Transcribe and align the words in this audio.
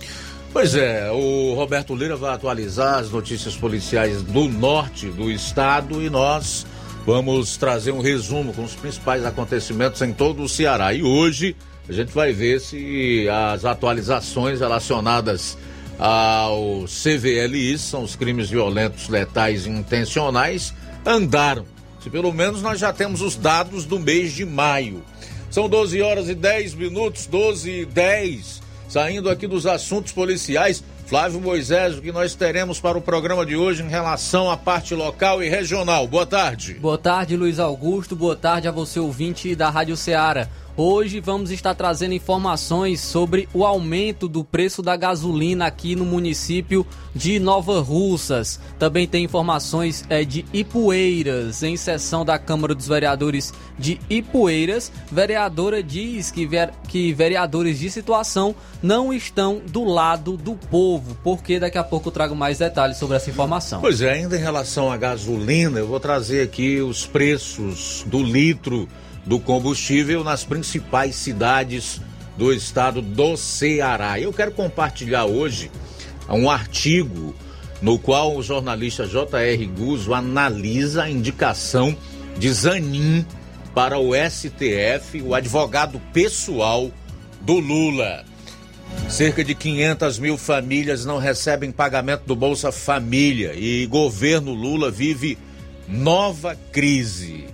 Pois 0.55 0.77
é, 0.77 1.11
o 1.11 1.53
Roberto 1.55 1.97
Lira 1.97 2.15
vai 2.15 2.33
atualizar 2.33 3.01
as 3.01 3.11
notícias 3.11 3.57
policiais 3.57 4.23
do 4.23 4.49
norte 4.49 5.09
do 5.09 5.29
estado 5.29 6.01
e 6.01 6.09
nós 6.09 6.65
vamos 7.05 7.57
trazer 7.57 7.91
um 7.91 8.01
resumo 8.01 8.55
com 8.55 8.63
os 8.63 8.73
principais 8.73 9.25
acontecimentos 9.25 10.01
em 10.01 10.13
todo 10.13 10.45
o 10.45 10.49
Ceará. 10.49 10.95
E 10.95 11.03
hoje 11.03 11.57
a 11.89 11.93
gente 11.93 12.15
vai 12.15 12.33
ver 12.33 12.61
se 12.61 13.27
as 13.29 13.65
atualizações 13.65 14.61
relacionadas 14.61 15.59
ao 15.99 16.85
CVLI, 16.85 17.77
são 17.77 18.05
os 18.05 18.15
crimes 18.15 18.49
violentos, 18.49 19.09
letais 19.09 19.67
e 19.67 19.71
intencionais, 19.71 20.73
andaram. 21.05 21.65
Se 22.01 22.09
pelo 22.09 22.33
menos 22.33 22.63
nós 22.63 22.79
já 22.79 22.93
temos 22.93 23.23
os 23.23 23.35
dados 23.35 23.85
do 23.85 23.99
mês 23.99 24.33
de 24.33 24.45
maio. 24.45 25.03
São 25.51 25.69
12 25.69 26.01
horas 26.01 26.29
e 26.29 26.35
10 26.35 26.75
minutos, 26.75 27.27
12 27.27 27.71
e 27.71 27.85
10. 27.85 28.63
Saindo 28.89 29.31
aqui 29.31 29.47
dos 29.47 29.67
assuntos 29.67 30.13
policiais, 30.13 30.83
Flávio 31.07 31.41
Moisés, 31.41 31.99
o 31.99 32.03
que 32.03 32.11
nós 32.11 32.35
teremos 32.35 32.81
para 32.81 32.97
o 32.97 33.03
programa 33.03 33.45
de 33.45 33.57
hoje 33.57 33.83
em 33.83 33.89
relação 33.89 34.51
à 34.51 34.57
parte 34.57 34.95
local 34.95 35.43
e 35.43 35.49
regional. 35.49 36.07
Boa 36.07 36.25
tarde. 36.25 36.75
Boa 36.75 36.97
tarde, 36.97 37.37
Luiz 37.37 37.59
Augusto. 37.59 38.17
Boa 38.17 38.35
tarde 38.35 38.69
a 38.69 38.71
você, 38.71 38.99
ouvinte 38.99 39.55
da 39.55 39.69
Rádio 39.69 39.97
Ceará. 39.97 40.49
Hoje 40.77 41.21
vamos 41.21 41.53
estar 41.53 41.73
trazendo 41.73 42.15
informações 42.15 43.01
sobre 43.01 43.49
o 43.55 43.65
aumento 43.65 44.27
do 44.27 44.43
preço 44.43 44.83
da 44.83 44.97
gasolina 44.97 45.67
aqui 45.67 45.95
no 45.95 46.05
município 46.05 46.85
de 47.15 47.39
Nova 47.39 47.81
Russas. 47.81 48.59
Também 48.77 49.07
tem 49.07 49.23
informações 49.23 50.05
é, 50.11 50.25
de 50.25 50.45
Ipueiras. 50.53 51.63
Em 51.63 51.77
sessão 51.77 52.25
da 52.25 52.41
Câmara 52.41 52.75
dos 52.75 52.89
Vereadores 52.89 53.55
de 53.79 54.01
Ipueiras, 54.11 54.91
vereadora 55.13 55.81
diz 55.81 56.33
que, 56.33 56.45
ver, 56.45 56.73
que 56.89 57.13
vereadores 57.13 57.79
de 57.79 57.89
situação 57.89 58.53
não 58.83 59.13
estão 59.13 59.63
do 59.71 59.85
lado 59.85 60.37
do 60.37 60.57
povo. 60.57 61.17
Porque 61.23 61.61
daqui 61.61 61.79
a 61.79 61.85
pouco 61.85 62.09
eu 62.09 62.13
trago 62.13 62.35
mais 62.35 62.59
detalhes 62.59 62.97
sobre 62.97 63.17
essa 63.17 63.31
informação. 63.31 63.81
Pois 63.81 64.01
é, 64.01 64.15
ainda 64.15 64.37
em 64.37 64.41
relação 64.41 64.91
à 64.91 64.97
gasolina, 64.97 65.79
eu 65.79 65.87
vou 65.87 66.01
trazer 66.01 66.43
aqui 66.43 66.81
os 66.81 67.07
preços 67.07 68.05
do 68.09 68.21
litro 68.21 68.89
do 69.27 69.39
combustível 69.41 70.23
nas 70.23 70.45
principais 70.45 71.15
cidades 71.17 72.01
do 72.37 72.53
estado 72.53 73.01
do 73.01 73.37
Ceará. 73.37 74.19
Eu 74.19 74.33
quero 74.33 74.53
compartilhar 74.53 75.25
hoje 75.25 75.71
um 76.29 76.51
artigo 76.51 77.35
no 77.81 77.99
qual 77.99 78.37
o 78.37 78.43
jornalista 78.43 79.07
J.R. 79.07 79.67
Guzzo 79.67 80.15
analisa 80.15 81.05
a 81.05 81.11
indicação 81.11 81.97
de 82.39 82.53
Zanin 82.53 83.25
para 83.75 83.99
o 83.99 84.13
STF, 84.15 85.21
o 85.23 85.35
advogado 85.35 86.01
pessoal 86.13 86.91
do 87.41 87.59
Lula. 87.59 88.25
Cerca 89.09 89.45
de 89.45 89.55
500 89.55 90.19
mil 90.19 90.39
famílias 90.39 91.05
não 91.05 91.19
recebem 91.19 91.71
pagamento 91.71 92.23
do 92.27 92.37
Bolsa 92.37 92.71
Família 92.71 93.53
e 93.55 93.87
governo 93.87 94.53
Lula 94.53 94.91
vive 94.91 95.37
nova 95.89 96.57
crise. 96.73 97.54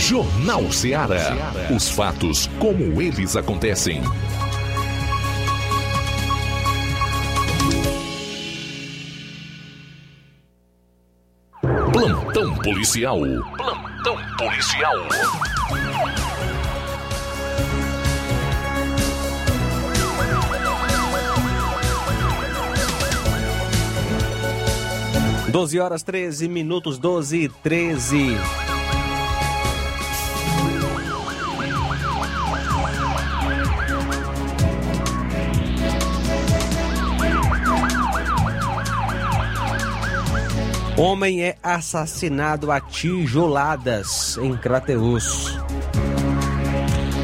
Jornal 0.00 0.72
Ceará. 0.72 1.36
Os 1.70 1.90
fatos 1.90 2.48
como 2.58 3.02
eles 3.02 3.36
acontecem. 3.36 4.02
Plantão 11.92 12.54
policial. 12.56 13.20
Plantão 13.58 14.16
policial. 14.38 14.96
Doze 25.52 25.78
horas 25.78 26.02
13 26.02 26.48
minutos, 26.48 26.96
12 26.96 27.36
e 27.36 27.48
13. 27.48 28.38
Homem 41.00 41.42
é 41.42 41.56
assassinado 41.62 42.70
a 42.70 42.78
tijoladas 42.78 44.36
em 44.36 44.54
Crateus. 44.54 45.56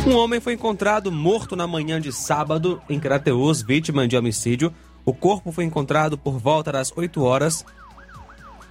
Um 0.07 0.17
homem 0.17 0.41
foi 0.41 0.55
encontrado 0.55 1.13
morto 1.13 1.55
na 1.55 1.67
manhã 1.67 2.01
de 2.01 2.11
sábado 2.11 2.81
em 2.89 2.99
Crateus, 2.99 3.61
vítima 3.61 4.09
de 4.09 4.17
homicídio. 4.17 4.73
O 5.05 5.13
corpo 5.13 5.53
foi 5.53 5.65
encontrado 5.65 6.17
por 6.17 6.39
volta 6.39 6.73
das 6.73 6.91
8 6.97 7.23
horas 7.23 7.67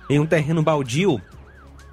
em 0.10 0.20
um 0.20 0.26
terreno 0.26 0.64
baldio 0.64 1.22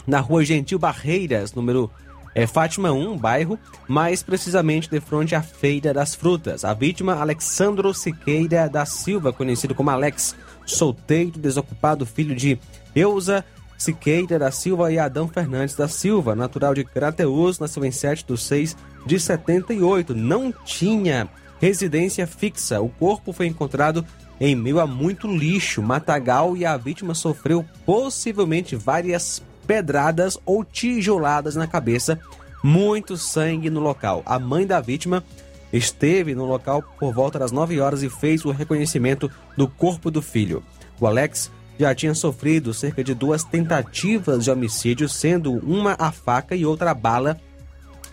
na 0.06 0.19
rua 0.19 0.43
Gentil 0.43 0.79
Barreiras, 0.79 1.53
número 1.53 1.91
é, 2.35 2.47
Fátima 2.47 2.93
1, 2.93 3.19
bairro, 3.19 3.58
mais 3.87 4.23
precisamente 4.23 4.88
de 4.88 5.00
frente 5.00 5.35
à 5.35 5.43
Feira 5.43 5.93
das 5.93 6.15
Frutas. 6.15 6.65
A 6.65 6.73
vítima, 6.73 7.17
Alexandro 7.17 7.93
Siqueira 7.93 8.70
da 8.70 8.87
Silva, 8.87 9.35
conhecido 9.35 9.75
como 9.75 9.91
Alex, 9.91 10.35
solteiro, 10.67 11.38
desocupado, 11.38 12.06
filho 12.06 12.35
de 12.35 12.59
Eusa 12.94 13.44
Siqueira 13.82 14.38
da 14.38 14.53
Silva 14.53 14.93
e 14.93 14.99
Adão 14.99 15.26
Fernandes 15.26 15.75
da 15.75 15.88
Silva, 15.88 16.37
natural 16.37 16.73
de 16.73 16.85
Crateus, 16.85 17.59
nasceu 17.59 17.85
em 17.85 17.91
7 17.91 18.25
de 18.25 18.38
6 18.38 18.76
de 19.05 19.19
78. 19.19 20.14
Não 20.14 20.53
tinha 20.53 21.29
residência 21.61 22.25
fixa. 22.25 22.81
O 22.81 22.88
corpo 22.88 23.32
foi 23.32 23.47
encontrado 23.47 24.06
em 24.41 24.55
meio 24.55 24.79
a 24.79 24.87
muito 24.87 25.26
lixo, 25.26 25.82
matagal, 25.82 26.56
e 26.56 26.65
a 26.65 26.76
vítima 26.76 27.12
sofreu 27.12 27.65
possivelmente 27.85 28.76
várias 28.76 29.43
pedradas 29.67 30.38
ou 30.47 30.65
tijoladas 30.65 31.56
na 31.56 31.67
cabeça, 31.67 32.20
muito 32.62 33.17
sangue 33.17 33.69
no 33.69 33.81
local. 33.81 34.23
A 34.25 34.38
mãe 34.38 34.65
da 34.65 34.81
vítima 34.81 35.25
esteve 35.73 36.35
no 36.35 36.45
local 36.45 36.83
por 36.99 37.13
volta 37.13 37.39
das 37.39 37.53
9 37.53 37.81
horas 37.81 38.03
e 38.03 38.11
fez 38.11 38.45
o 38.45 38.51
reconhecimento 38.51 39.31
do 39.57 39.67
corpo 39.67 40.11
do 40.11 40.21
filho. 40.21 40.63
O 41.01 41.07
Alex 41.07 41.51
já 41.79 41.95
tinha 41.95 42.15
sofrido 42.15 42.73
cerca 42.75 43.03
de 43.03 43.15
duas 43.15 43.43
tentativas 43.43 44.45
de 44.45 44.51
homicídio, 44.51 45.09
sendo 45.09 45.53
uma 45.53 45.97
a 45.99 46.13
faca 46.13 46.55
e 46.55 46.65
outra 46.65 46.91
a 46.91 46.95
bala, 46.95 47.41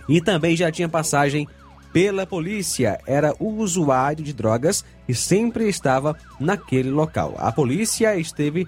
e 0.08 0.22
também 0.22 0.56
já 0.56 0.72
tinha 0.72 0.90
passagem 0.90 1.48
pela 1.94 2.26
polícia. 2.26 3.00
Era 3.06 3.36
usuário 3.40 4.24
de 4.24 4.34
drogas 4.34 4.84
e 5.08 5.14
sempre 5.14 5.68
estava 5.68 6.16
naquele 6.40 6.90
local. 6.90 7.36
A 7.38 7.52
polícia 7.52 8.16
esteve 8.16 8.68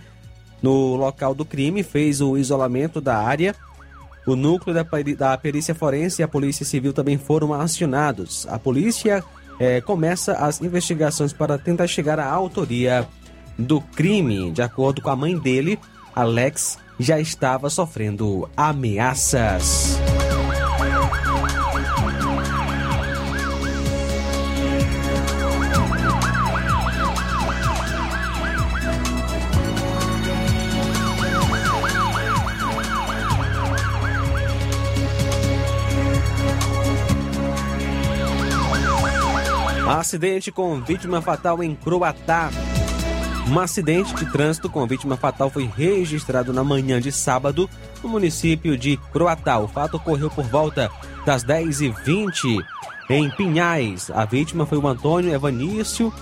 no 0.62 0.96
local 0.96 1.34
do 1.34 1.44
crime, 1.44 1.84
fez 1.84 2.22
o 2.22 2.38
isolamento 2.38 3.02
da 3.02 3.18
área. 3.18 3.56
O 4.26 4.36
núcleo 4.36 4.74
da, 4.74 4.86
da 5.18 5.38
perícia 5.38 5.74
forense 5.74 6.22
e 6.22 6.24
a 6.24 6.28
polícia 6.28 6.66
civil 6.66 6.94
também 6.94 7.18
foram 7.18 7.54
acionados. 7.54 8.48
A 8.50 8.60
polícia 8.60 9.24
eh, 9.60 9.82
começa 9.82 10.34
as 10.34 10.62
investigações 10.62 11.34
para 11.34 11.58
tentar 11.58 11.88
chegar 11.88 12.20
à 12.20 12.26
autoria 12.26 13.08
do 13.58 13.82
crime. 13.82 14.52
De 14.52 14.62
acordo 14.62 15.02
com 15.02 15.10
a 15.10 15.16
mãe 15.16 15.38
dele, 15.38 15.80
Alex 16.16 16.78
já 17.00 17.20
estava 17.20 17.70
sofrendo 17.70 18.50
ameaças. 18.56 20.00
Acidente 40.12 40.52
com 40.52 40.82
vítima 40.82 41.22
fatal 41.22 41.64
em 41.64 41.74
Croatá. 41.74 42.50
Um 43.48 43.58
acidente 43.58 44.14
de 44.14 44.30
trânsito 44.30 44.70
com 44.70 44.86
vítima 44.86 45.16
fatal 45.16 45.50
foi 45.50 45.72
registrado 45.74 46.52
na 46.52 46.66
manhã 46.66 47.00
de 47.00 47.14
sábado 47.14 47.70
no 48.04 48.10
município 48.10 48.78
de 48.78 48.98
Croatá. 49.14 49.58
O 49.60 49.70
fato 49.70 49.96
ocorreu 49.96 50.30
por 50.30 50.44
volta 50.44 50.92
das 51.26 51.46
10h20 51.46 52.62
em 53.10 53.30
Pinhais. 53.30 54.12
A 54.14 54.26
vítima 54.26 54.66
foi 54.66 54.80
o 54.80 54.86
Antônio 54.86 55.34
Evanício 55.34 56.14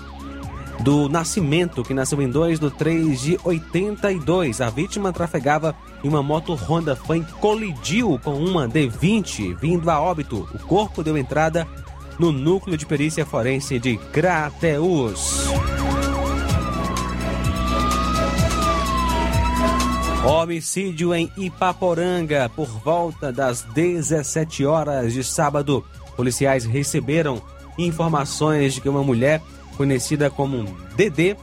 do 0.84 1.08
Nascimento, 1.08 1.82
que 1.82 1.92
nasceu 1.92 2.22
em 2.22 2.30
2 2.30 2.60
de 2.60 2.70
3 2.70 3.20
de 3.20 3.40
82. 3.42 4.60
A 4.60 4.70
vítima 4.70 5.12
trafegava 5.12 5.74
em 6.04 6.08
uma 6.08 6.22
moto 6.22 6.54
Honda 6.54 6.94
Fan 6.94 7.24
colidiu 7.40 8.20
com 8.22 8.34
uma 8.34 8.68
D20 8.68 9.58
vindo 9.58 9.90
a 9.90 10.00
óbito. 10.00 10.48
O 10.54 10.58
corpo 10.60 11.02
deu 11.02 11.18
entrada 11.18 11.66
no 12.20 12.30
núcleo 12.30 12.76
de 12.76 12.84
perícia 12.84 13.24
forense 13.24 13.78
de 13.78 13.96
Crateus. 13.96 15.46
Homicídio 20.22 21.14
em 21.14 21.32
Ipaporanga 21.34 22.50
por 22.54 22.66
volta 22.66 23.32
das 23.32 23.62
17 23.62 24.66
horas 24.66 25.14
de 25.14 25.24
sábado. 25.24 25.82
Policiais 26.14 26.66
receberam 26.66 27.40
informações 27.78 28.74
de 28.74 28.82
que 28.82 28.88
uma 28.90 29.02
mulher 29.02 29.40
conhecida 29.78 30.28
como 30.28 30.76
Dedê 30.94 31.34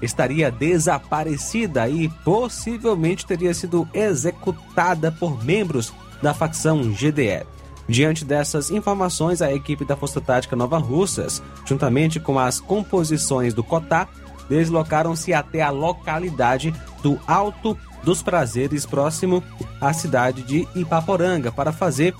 estaria 0.00 0.50
desaparecida 0.50 1.90
e 1.90 2.08
possivelmente 2.24 3.26
teria 3.26 3.52
sido 3.52 3.86
executada 3.92 5.12
por 5.12 5.44
membros 5.44 5.92
da 6.22 6.32
facção 6.32 6.90
GDE. 6.90 7.51
Diante 7.88 8.24
dessas 8.24 8.70
informações, 8.70 9.42
a 9.42 9.52
equipe 9.52 9.84
da 9.84 9.96
Força 9.96 10.20
Tática 10.20 10.56
Nova 10.56 10.78
Russas, 10.78 11.42
juntamente 11.66 12.20
com 12.20 12.38
as 12.38 12.60
composições 12.60 13.52
do 13.52 13.64
COTÁ, 13.64 14.08
deslocaram-se 14.48 15.32
até 15.32 15.62
a 15.62 15.70
localidade 15.70 16.72
do 17.02 17.18
Alto 17.26 17.76
dos 18.02 18.22
Prazeres, 18.22 18.86
próximo 18.86 19.42
à 19.80 19.92
cidade 19.92 20.42
de 20.42 20.66
Ipaporanga, 20.74 21.50
para 21.50 21.72
fazer 21.72 22.14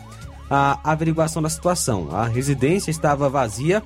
a 0.50 0.78
averiguação 0.84 1.42
da 1.42 1.48
situação. 1.48 2.08
A 2.12 2.24
residência 2.24 2.90
estava 2.90 3.28
vazia 3.28 3.82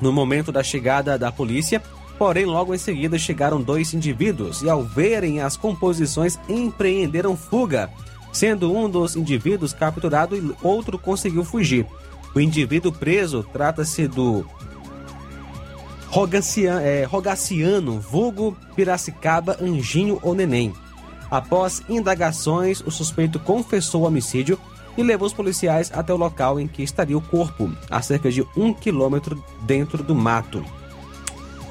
no 0.00 0.12
momento 0.12 0.50
da 0.50 0.62
chegada 0.62 1.18
da 1.18 1.30
polícia, 1.30 1.82
porém 2.18 2.46
logo 2.46 2.74
em 2.74 2.78
seguida 2.78 3.18
chegaram 3.18 3.60
dois 3.60 3.92
indivíduos 3.94 4.62
e 4.62 4.70
ao 4.70 4.82
verem 4.82 5.40
as 5.40 5.56
composições 5.56 6.38
empreenderam 6.48 7.36
fuga, 7.36 7.90
sendo 8.32 8.74
um 8.74 8.88
dos 8.88 9.16
indivíduos 9.16 9.72
capturado 9.72 10.36
e 10.36 10.54
outro 10.62 10.98
conseguiu 10.98 11.44
fugir. 11.44 11.86
O 12.34 12.40
indivíduo 12.40 12.92
preso 12.92 13.44
trata-se 13.52 14.06
do 14.06 14.46
Rogaciano, 16.08 16.80
é, 16.80 17.04
Rogaciano, 17.04 18.00
vulgo 18.00 18.56
Piracicaba, 18.74 19.56
Anjinho 19.60 20.18
ou 20.22 20.34
Neném. 20.34 20.72
Após 21.30 21.82
indagações, 21.88 22.80
o 22.80 22.90
suspeito 22.90 23.38
confessou 23.38 24.02
o 24.02 24.06
homicídio 24.06 24.58
e 24.96 25.02
levou 25.02 25.26
os 25.26 25.32
policiais 25.32 25.90
até 25.94 26.12
o 26.12 26.16
local 26.16 26.58
em 26.58 26.66
que 26.66 26.82
estaria 26.82 27.16
o 27.16 27.20
corpo, 27.20 27.70
a 27.88 28.02
cerca 28.02 28.30
de 28.30 28.44
um 28.56 28.74
quilômetro 28.74 29.42
dentro 29.62 30.02
do 30.02 30.14
mato. 30.14 30.64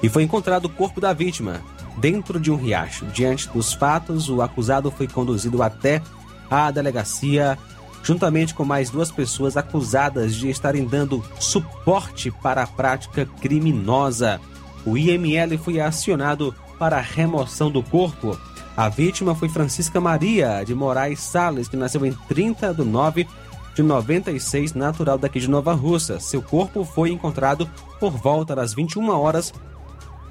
E 0.02 0.08
foi 0.08 0.24
encontrado 0.24 0.66
o 0.66 0.70
corpo 0.70 1.02
da 1.02 1.12
vítima 1.12 1.62
dentro 1.98 2.40
de 2.40 2.50
um 2.50 2.56
riacho. 2.56 3.06
Diante 3.08 3.50
dos 3.50 3.74
fatos, 3.74 4.30
o 4.30 4.42
acusado 4.42 4.90
foi 4.90 5.08
conduzido 5.08 5.62
até 5.62 6.02
a 6.50 6.72
delegacia, 6.72 7.58
juntamente 8.04 8.54
com 8.54 8.64
mais 8.66 8.90
duas 8.90 9.12
pessoas 9.12 9.58
acusadas 9.58 10.36
de 10.36 10.50
estarem 10.50 10.86
dando 10.86 11.24
suporte 11.40 12.32
para 12.32 12.64
a 12.64 12.68
prática 12.68 13.26
criminosa. 13.42 14.40
O 14.86 14.98
IML 14.98 15.58
foi 15.58 15.80
acionado 15.80 16.56
para 16.78 16.98
a 16.98 17.02
remoção 17.02 17.70
do 17.70 17.84
corpo. 17.84 18.38
A 18.76 18.88
vítima 18.88 19.36
foi 19.36 19.50
Francisca 19.50 20.00
Maria 20.00 20.64
de 20.64 20.74
Moraes 20.74 21.20
Sales, 21.20 21.68
que 21.68 21.76
nasceu 21.76 22.06
em 22.06 22.14
30 22.14 22.74
de 22.74 22.84
9 22.84 23.28
de 23.76 23.84
96, 23.84 24.74
natural 24.74 25.18
daqui 25.18 25.40
de 25.40 25.50
Nova 25.50 25.74
Russa. 25.74 26.20
Seu 26.20 26.42
corpo 26.42 26.86
foi 26.86 27.12
encontrado 27.12 27.70
por 28.00 28.12
volta 28.12 28.56
das 28.56 28.74
21 28.74 29.10
horas 29.10 29.54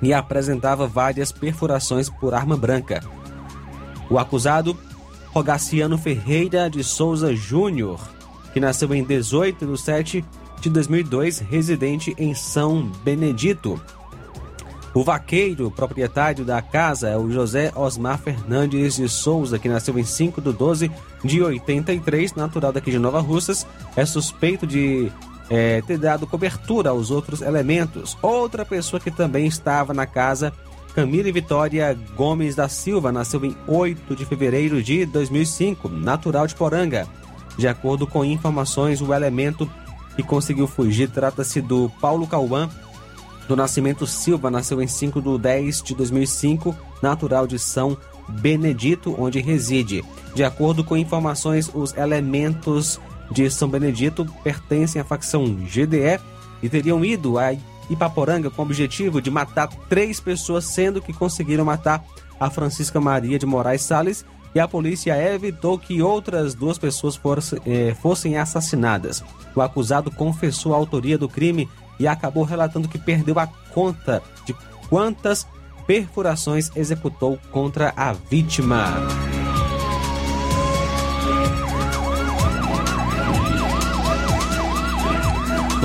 e 0.00 0.14
apresentava 0.14 0.86
várias 0.86 1.32
perfurações 1.32 2.08
por 2.08 2.34
arma 2.34 2.56
branca. 2.56 3.02
O 4.08 4.18
acusado, 4.18 4.76
Rogaciano 5.32 5.98
Ferreira 5.98 6.68
de 6.68 6.82
Souza 6.82 7.34
Júnior, 7.34 8.00
que 8.52 8.60
nasceu 8.60 8.92
em 8.94 9.04
18 9.04 9.66
de 9.66 9.80
7 9.80 10.24
de 10.60 10.70
2002, 10.70 11.38
residente 11.38 12.14
em 12.18 12.34
São 12.34 12.90
Benedito. 13.04 13.80
O 14.94 15.04
vaqueiro, 15.04 15.70
proprietário 15.70 16.44
da 16.44 16.60
casa, 16.60 17.08
é 17.08 17.16
o 17.16 17.30
José 17.30 17.70
Osmar 17.76 18.18
Fernandes 18.18 18.96
de 18.96 19.08
Souza, 19.08 19.58
que 19.58 19.68
nasceu 19.68 19.96
em 19.98 20.04
5 20.04 20.40
de 20.40 20.52
12 20.52 20.90
de 21.22 21.42
83, 21.42 22.34
natural 22.34 22.72
daqui 22.72 22.90
de 22.90 22.98
Nova 22.98 23.20
Russas, 23.20 23.66
é 23.94 24.04
suspeito 24.04 24.66
de 24.66 25.12
é, 25.50 25.82
ter 25.82 25.98
dado 25.98 26.26
cobertura 26.26 26.90
aos 26.90 27.10
outros 27.10 27.42
elementos. 27.42 28.16
Outra 28.22 28.64
pessoa 28.64 28.98
que 28.98 29.10
também 29.10 29.46
estava 29.46 29.94
na 29.94 30.06
casa, 30.06 30.52
Camila 30.94 31.30
Vitória 31.30 31.96
Gomes 32.16 32.54
da 32.54 32.68
Silva, 32.68 33.12
nasceu 33.12 33.44
em 33.44 33.56
8 33.66 34.16
de 34.16 34.24
fevereiro 34.24 34.82
de 34.82 35.06
2005, 35.06 35.88
natural 35.88 36.46
de 36.46 36.54
Poranga. 36.54 37.06
De 37.56 37.68
acordo 37.68 38.06
com 38.06 38.24
informações, 38.24 39.00
o 39.00 39.12
elemento 39.12 39.70
que 40.16 40.22
conseguiu 40.22 40.66
fugir 40.66 41.08
trata-se 41.08 41.60
do 41.60 41.90
Paulo 42.00 42.26
Cauã 42.26 42.68
do 43.48 43.56
Nascimento 43.56 44.06
Silva, 44.06 44.50
nasceu 44.50 44.82
em 44.82 44.86
5 44.86 45.22
de 45.22 45.38
10 45.38 45.82
de 45.82 45.94
2005, 45.94 46.76
natural 47.00 47.46
de 47.46 47.58
São 47.58 47.96
Benedito, 48.28 49.16
onde 49.18 49.40
reside. 49.40 50.04
De 50.34 50.44
acordo 50.44 50.84
com 50.84 50.96
informações, 50.96 51.70
os 51.74 51.96
elementos 51.96 53.00
de 53.30 53.50
São 53.50 53.68
Benedito 53.68 54.26
pertencem 54.44 55.00
à 55.00 55.04
facção 55.04 55.46
GDE 55.46 56.20
e 56.62 56.68
teriam 56.68 57.02
ido 57.02 57.38
a 57.38 57.54
Ipaporanga 57.90 58.50
com 58.50 58.62
o 58.62 58.64
objetivo 58.64 59.20
de 59.20 59.30
matar 59.30 59.68
três 59.88 60.20
pessoas, 60.20 60.64
sendo 60.64 61.00
que 61.00 61.12
conseguiram 61.12 61.64
matar 61.64 62.04
a 62.38 62.50
Francisca 62.50 63.00
Maria 63.00 63.38
de 63.38 63.46
Moraes 63.46 63.82
Salles 63.82 64.24
e 64.54 64.60
a 64.60 64.68
polícia 64.68 65.16
evitou 65.32 65.78
que 65.78 66.00
outras 66.02 66.54
duas 66.54 66.78
pessoas 66.78 67.20
eh, 67.66 67.94
fossem 68.00 68.36
assassinadas. 68.36 69.22
O 69.54 69.60
acusado 69.60 70.10
confessou 70.10 70.74
a 70.74 70.76
autoria 70.76 71.18
do 71.18 71.28
crime 71.28 71.68
e 71.98 72.06
acabou 72.06 72.44
relatando 72.44 72.88
que 72.88 72.98
perdeu 72.98 73.38
a 73.38 73.46
conta 73.46 74.22
de 74.46 74.54
quantas 74.88 75.46
perfurações 75.86 76.70
executou 76.76 77.38
contra 77.50 77.92
a 77.96 78.12
vítima. 78.12 78.86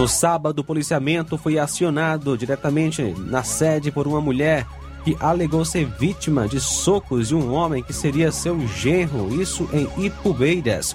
No 0.03 0.07
sábado, 0.09 0.59
o 0.59 0.63
policiamento 0.65 1.37
foi 1.37 1.57
acionado 1.57 2.37
diretamente 2.37 3.01
na 3.19 3.41
sede 3.41 3.89
por 3.89 4.05
uma 4.05 4.19
mulher 4.19 4.67
que 5.05 5.15
alegou 5.17 5.63
ser 5.63 5.85
vítima 5.85 6.45
de 6.45 6.59
socos 6.59 7.29
de 7.29 7.35
um 7.35 7.53
homem 7.53 7.81
que 7.81 7.93
seria 7.93 8.29
seu 8.29 8.67
genro, 8.67 9.41
isso 9.41 9.69
em 9.71 9.87
Ipubeiras. 10.05 10.93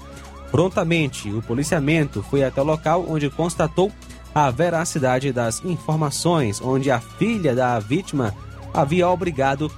Prontamente, 0.51 1.31
o 1.31 1.41
policiamento 1.41 2.23
foi 2.23 2.45
até 2.45 2.61
o 2.61 2.65
local 2.67 3.07
onde 3.09 3.31
constatou 3.31 3.91
a 4.35 4.51
veracidade 4.51 5.33
das 5.33 5.65
informações, 5.65 6.61
onde 6.61 6.91
a 6.91 7.01
filha 7.01 7.55
da 7.55 7.79
vítima 7.79 8.35
havia 8.75 9.09
obrigado, 9.09 9.73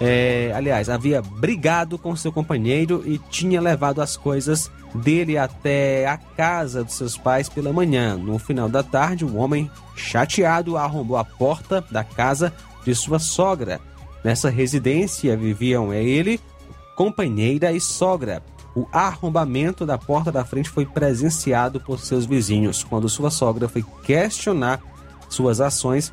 é, 0.00 0.52
aliás, 0.54 0.88
havia 0.88 1.22
brigado 1.22 1.96
com 1.98 2.16
seu 2.16 2.32
companheiro 2.32 3.02
e 3.06 3.18
tinha 3.18 3.60
levado 3.60 4.02
as 4.02 4.16
coisas 4.16 4.70
dele 4.94 5.38
até 5.38 6.06
a 6.06 6.16
casa 6.16 6.84
dos 6.84 6.94
seus 6.94 7.16
pais 7.16 7.48
pela 7.48 7.72
manhã. 7.72 8.16
No 8.16 8.38
final 8.38 8.68
da 8.68 8.82
tarde, 8.82 9.24
o 9.24 9.36
homem, 9.36 9.70
chateado, 9.96 10.76
arrombou 10.76 11.16
a 11.16 11.24
porta 11.24 11.84
da 11.90 12.02
casa 12.02 12.52
de 12.84 12.94
sua 12.94 13.18
sogra. 13.18 13.80
Nessa 14.22 14.48
residência 14.48 15.36
viviam 15.36 15.92
ele, 15.92 16.40
companheira 16.96 17.72
e 17.72 17.80
sogra. 17.80 18.42
O 18.74 18.88
arrombamento 18.92 19.86
da 19.86 19.96
porta 19.96 20.32
da 20.32 20.44
frente 20.44 20.68
foi 20.68 20.84
presenciado 20.84 21.80
por 21.80 22.00
seus 22.00 22.26
vizinhos. 22.26 22.82
Quando 22.82 23.08
sua 23.08 23.30
sogra 23.30 23.68
foi 23.68 23.84
questionar 24.02 24.80
suas 25.28 25.60
ações, 25.60 26.12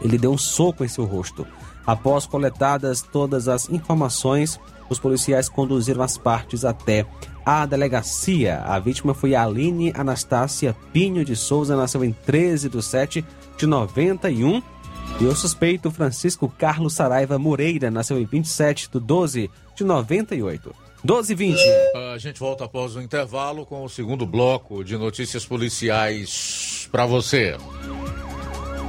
ele 0.00 0.18
deu 0.18 0.32
um 0.32 0.38
soco 0.38 0.84
em 0.84 0.88
seu 0.88 1.04
rosto. 1.04 1.44
Após 1.86 2.26
coletadas 2.26 3.02
todas 3.02 3.48
as 3.48 3.68
informações, 3.68 4.58
os 4.88 4.98
policiais 4.98 5.48
conduziram 5.48 6.02
as 6.02 6.16
partes 6.16 6.64
até 6.64 7.06
a 7.44 7.66
delegacia. 7.66 8.58
A 8.60 8.78
vítima 8.78 9.14
foi 9.14 9.34
Aline 9.34 9.92
Anastácia 9.96 10.76
Pinho 10.92 11.24
de 11.24 11.34
Souza, 11.34 11.76
nasceu 11.76 12.04
em 12.04 12.12
13 12.12 12.68
de 12.68 12.82
7 12.82 13.24
de 13.56 13.66
91. 13.66 14.62
E 15.20 15.24
o 15.24 15.34
suspeito 15.34 15.90
Francisco 15.90 16.48
Carlos 16.48 16.94
Saraiva 16.94 17.38
Moreira 17.38 17.90
nasceu 17.90 18.18
em 18.18 18.24
27 18.24 18.88
de 18.92 19.00
12 19.00 19.50
de 19.74 19.84
98. 19.84 20.74
12 21.04 21.32
e 21.32 21.36
20. 21.36 21.60
A 22.14 22.18
gente 22.18 22.38
volta 22.38 22.64
após 22.64 22.94
o 22.94 23.02
intervalo 23.02 23.66
com 23.66 23.84
o 23.84 23.88
segundo 23.88 24.24
bloco 24.24 24.84
de 24.84 24.96
notícias 24.96 25.44
policiais 25.44 26.88
para 26.92 27.06
você. 27.06 27.56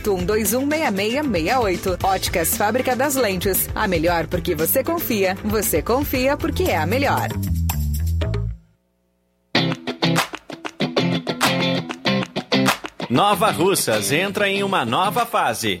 6668. 0.00 1.98
Óticas 2.02 2.56
Fábrica 2.56 2.94
das 2.96 3.14
Lentes. 3.14 3.68
A 3.74 3.86
melhor 3.86 4.26
porque 4.26 4.54
você 4.54 4.82
confia. 4.82 5.36
Você 5.44 5.82
confia 5.82 6.36
porque 6.36 6.64
é 6.64 6.76
a 6.76 6.86
melhor. 6.86 7.28
Nova 13.10 13.50
Russas 13.50 14.10
entra 14.10 14.48
em 14.48 14.64
uma 14.64 14.84
nova 14.84 15.24
fase. 15.24 15.80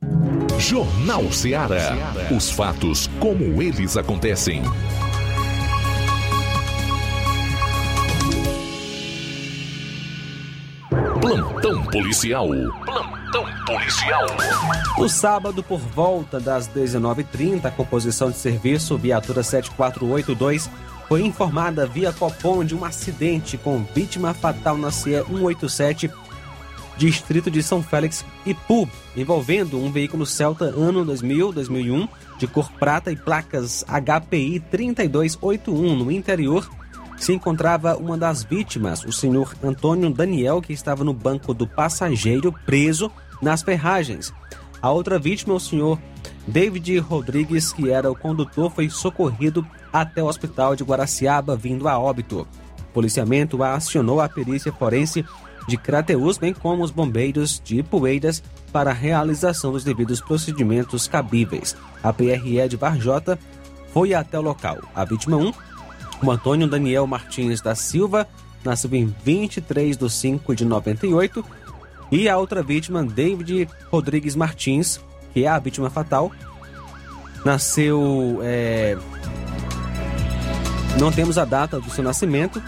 Jornal 0.59 1.31
Ceará. 1.31 1.93
Os 2.35 2.51
fatos 2.51 3.07
como 3.21 3.61
eles 3.63 3.99
acontecem. 3.99 4.63
Plantão 11.21 11.85
policial. 11.85 12.49
Plantão 12.87 13.45
policial. 13.67 14.27
No 14.97 15.09
sábado, 15.09 15.63
por 15.63 15.81
volta 15.81 16.41
das 16.41 16.67
19h30, 16.69 17.67
a 17.67 17.71
composição 17.71 18.31
de 18.31 18.39
serviço 18.39 18.97
Viatura 18.97 19.43
7482 19.43 20.71
foi 21.09 21.23
informada 21.23 21.87
via 21.87 22.13
Copom 22.13 22.65
de 22.65 22.75
um 22.75 22.85
acidente 22.85 23.57
com 23.59 23.85
vítima 23.95 24.33
fatal 24.35 24.77
na 24.77 24.91
CE 24.91 25.23
187 25.25 26.11
distrito 26.97 27.51
de 27.51 27.63
São 27.63 27.83
Félix, 27.83 28.25
Ipu, 28.47 28.89
envolvendo 29.17 29.79
um 29.79 29.91
veículo 29.91 30.25
Celta 30.25 30.67
ano 30.67 31.05
2000-2001 31.05 32.09
de 32.39 32.47
cor 32.47 32.71
prata 32.73 33.11
e 33.13 33.17
placas 33.17 33.85
HPI 33.85 34.61
3281 34.71 35.97
no 35.97 36.11
interior. 36.11 36.69
Se 37.17 37.33
encontrava 37.33 37.97
uma 37.97 38.19
das 38.19 38.43
vítimas, 38.43 39.05
o 39.05 39.13
senhor 39.13 39.55
Antônio 39.63 40.11
Daniel, 40.11 40.61
que 40.61 40.73
estava 40.73 41.05
no 41.05 41.15
banco 41.15 41.55
do 41.55 41.67
passageiro 41.67 42.53
preso 42.67 43.11
nas 43.41 43.63
ferragens. 43.63 44.33
A 44.83 44.91
outra 44.91 45.19
vítima, 45.19 45.55
o 45.55 45.61
senhor 45.61 45.99
David 46.47 46.99
Rodrigues, 46.99 47.73
que 47.73 47.91
era 47.91 48.11
o 48.11 48.17
condutor, 48.17 48.71
foi 48.71 48.91
socorrido 48.91 49.67
até 49.95 50.21
o 50.21 50.27
hospital 50.27 50.75
de 50.75 50.83
Guaraciaba, 50.83 51.55
vindo 51.55 51.87
a 51.87 51.97
óbito. 51.97 52.49
O 52.81 52.93
policiamento 52.93 53.63
acionou 53.63 54.21
a 54.21 54.29
perícia 54.29 54.73
forense 54.73 55.25
de 55.69 55.77
Crateus, 55.77 56.37
bem 56.37 56.53
como 56.53 56.83
os 56.83 56.91
bombeiros 56.91 57.63
de 57.65 57.81
Poeiras 57.85 58.43
para 58.73 58.91
a 58.91 58.95
realização 58.95 59.71
dos 59.71 59.85
devidos 59.85 60.21
procedimentos 60.21 61.07
cabíveis. 61.07 61.77
A 62.03 62.13
PRE 62.13 62.69
de 62.69 62.77
Varjota 62.77 63.39
foi 63.93 64.13
até 64.13 64.37
o 64.37 64.43
local. 64.43 64.79
A 64.93 65.05
vítima 65.05 65.37
1, 65.37 65.53
o 66.25 66.31
Antônio 66.31 66.67
Daniel 66.67 67.07
Martins 67.07 67.61
da 67.61 67.77
Silva, 67.77 68.27
nasceu 68.65 68.93
em 68.95 69.15
23 69.25 69.97
de 69.97 70.11
5 70.11 70.57
de 70.57 70.65
98, 70.65 71.45
e 72.11 72.29
a 72.29 72.37
outra 72.37 72.65
vítima, 72.65 73.05
David 73.05 73.69
Rodrigues 73.93 74.35
Martins, 74.35 75.01
que 75.33 75.45
é 75.45 75.49
a 75.49 75.59
vítima 75.59 75.89
fatal, 75.89 76.33
nasceu. 77.45 78.41
É... 78.43 78.97
Não 81.05 81.13
temos 81.13 81.37
a 81.37 81.45
data 81.45 81.79
do 81.79 81.91
seu 81.91 82.03
nascimento, 82.03 82.63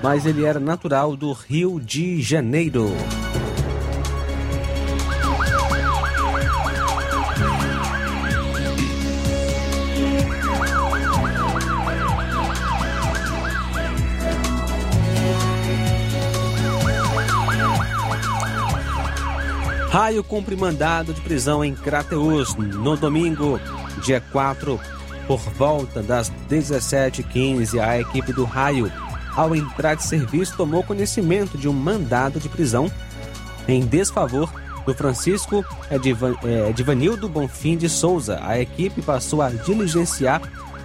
mas 0.00 0.24
ele 0.24 0.44
era 0.44 0.60
natural 0.60 1.16
do 1.16 1.32
Rio 1.32 1.80
de 1.80 2.22
Janeiro. 2.22 2.92
Raio 19.88 20.22
cumpre 20.22 20.54
mandado 20.54 21.12
de 21.12 21.20
prisão 21.20 21.64
em 21.64 21.74
Crateus 21.74 22.54
no 22.54 22.96
domingo, 22.96 23.58
dia 24.04 24.20
4, 24.30 24.78
por 25.26 25.40
volta 25.40 26.02
das 26.02 26.32
17h15. 26.48 27.78
A 27.78 28.00
equipe 28.00 28.32
do 28.32 28.44
Raio 28.44 28.90
ao 29.36 29.54
entrar 29.54 29.94
de 29.94 30.04
serviço, 30.04 30.56
tomou 30.56 30.82
conhecimento 30.82 31.56
de 31.56 31.68
um 31.68 31.72
mandado 31.72 32.38
de 32.38 32.48
prisão 32.48 32.90
em 33.66 33.84
desfavor 33.84 34.52
do 34.84 34.94
Francisco 34.94 35.64
Edvanildo 36.68 37.28
Bonfim 37.28 37.76
de 37.76 37.88
Souza. 37.88 38.40
A 38.42 38.58
equipe 38.58 39.00
passou 39.00 39.40
a 39.40 39.48
diligenciar 39.48 40.42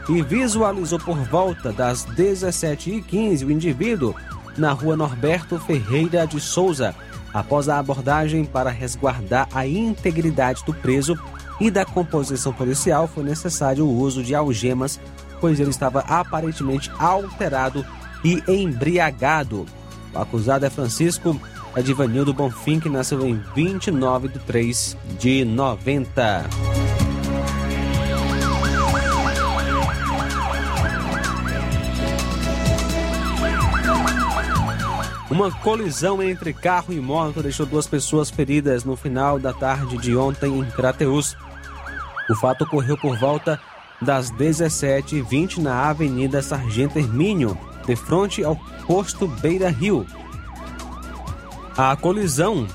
e 0.07 0.21
visualizou 0.21 0.99
por 0.99 1.17
volta 1.17 1.73
das 1.73 2.05
17h15 2.05 3.45
o 3.45 3.51
indivíduo 3.51 4.15
na 4.57 4.71
rua 4.71 4.95
Norberto 4.95 5.59
Ferreira 5.59 6.25
de 6.25 6.39
Souza, 6.39 6.95
Após 7.33 7.69
a 7.69 7.77
abordagem 7.77 8.45
para 8.45 8.69
resguardar 8.69 9.47
a 9.53 9.67
integridade 9.67 10.63
do 10.65 10.73
preso 10.73 11.15
e 11.59 11.71
da 11.71 11.85
composição 11.85 12.53
policial, 12.53 13.07
foi 13.07 13.23
necessário 13.23 13.85
o 13.85 13.97
uso 13.97 14.23
de 14.23 14.35
algemas, 14.35 14.99
pois 15.39 15.59
ele 15.59 15.69
estava 15.69 15.99
aparentemente 16.01 16.91
alterado 16.99 17.85
e 18.23 18.43
embriagado. 18.47 19.65
O 20.13 20.19
acusado 20.19 20.65
é 20.65 20.69
Francisco 20.69 21.39
Edivanildo 21.75 22.33
Bonfim, 22.33 22.79
que 22.79 22.89
nasceu 22.89 23.25
em 23.27 23.41
29 23.55 24.29
de 24.29 24.39
3 24.39 24.97
de 25.19 25.45
90. 25.45 26.45
Uma 35.29 35.51
colisão 35.51 36.23
entre 36.23 36.53
carro 36.53 36.93
e 36.93 36.99
moto 36.99 37.43
deixou 37.43 37.65
duas 37.65 37.85
pessoas 37.85 38.29
feridas 38.29 38.83
no 38.83 38.95
final 38.95 39.37
da 39.37 39.53
tarde 39.53 39.97
de 39.97 40.15
ontem 40.15 40.57
em 40.57 40.65
Crateus. 40.65 41.35
O 42.29 42.35
fato 42.35 42.63
ocorreu 42.63 42.97
por 42.97 43.17
volta 43.17 43.59
das 44.01 44.31
17h20 44.31 45.57
na 45.57 45.89
Avenida 45.89 46.41
Sargento 46.41 46.99
Hermínio, 46.99 47.57
de 47.85 47.95
frente 47.95 48.43
ao 48.43 48.55
posto 48.85 49.27
Beira 49.27 49.69
Rio. 49.69 50.05
A 51.77 51.95
colisão 51.95 52.67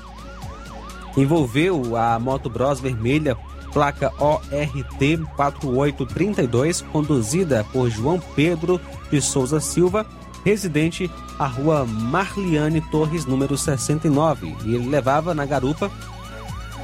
envolveu 1.15 1.95
a 1.95 2.17
Moto 2.19 2.49
Bros 2.49 2.79
vermelha, 2.79 3.37
placa 3.71 4.11
ORT 4.19 5.17
4832, 5.35 6.81
conduzida 6.81 7.65
por 7.71 7.89
João 7.89 8.19
Pedro 8.35 8.79
de 9.11 9.21
Souza 9.21 9.59
Silva, 9.59 10.05
residente 10.43 11.09
à 11.39 11.45
rua 11.45 11.85
Marliane 11.85 12.81
Torres, 12.81 13.25
número 13.25 13.57
69, 13.57 14.55
e 14.65 14.75
ele 14.75 14.89
levava 14.89 15.33
na 15.33 15.45
garupa 15.45 15.91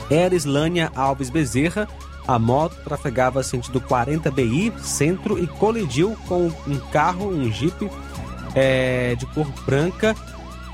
Erislânia 0.10 0.92
Alves 0.96 1.30
Bezerra. 1.30 1.88
A 2.30 2.38
moto 2.38 2.76
trafegava 2.84 3.42
sentido 3.42 3.82
40 3.82 4.30
BI, 4.30 4.72
centro, 4.84 5.44
e 5.44 5.48
colidiu 5.48 6.16
com 6.28 6.52
um 6.68 6.78
carro, 6.92 7.28
um 7.28 7.52
Jeep 7.52 7.90
é, 8.54 9.16
de 9.16 9.26
cor 9.26 9.48
branca, 9.66 10.16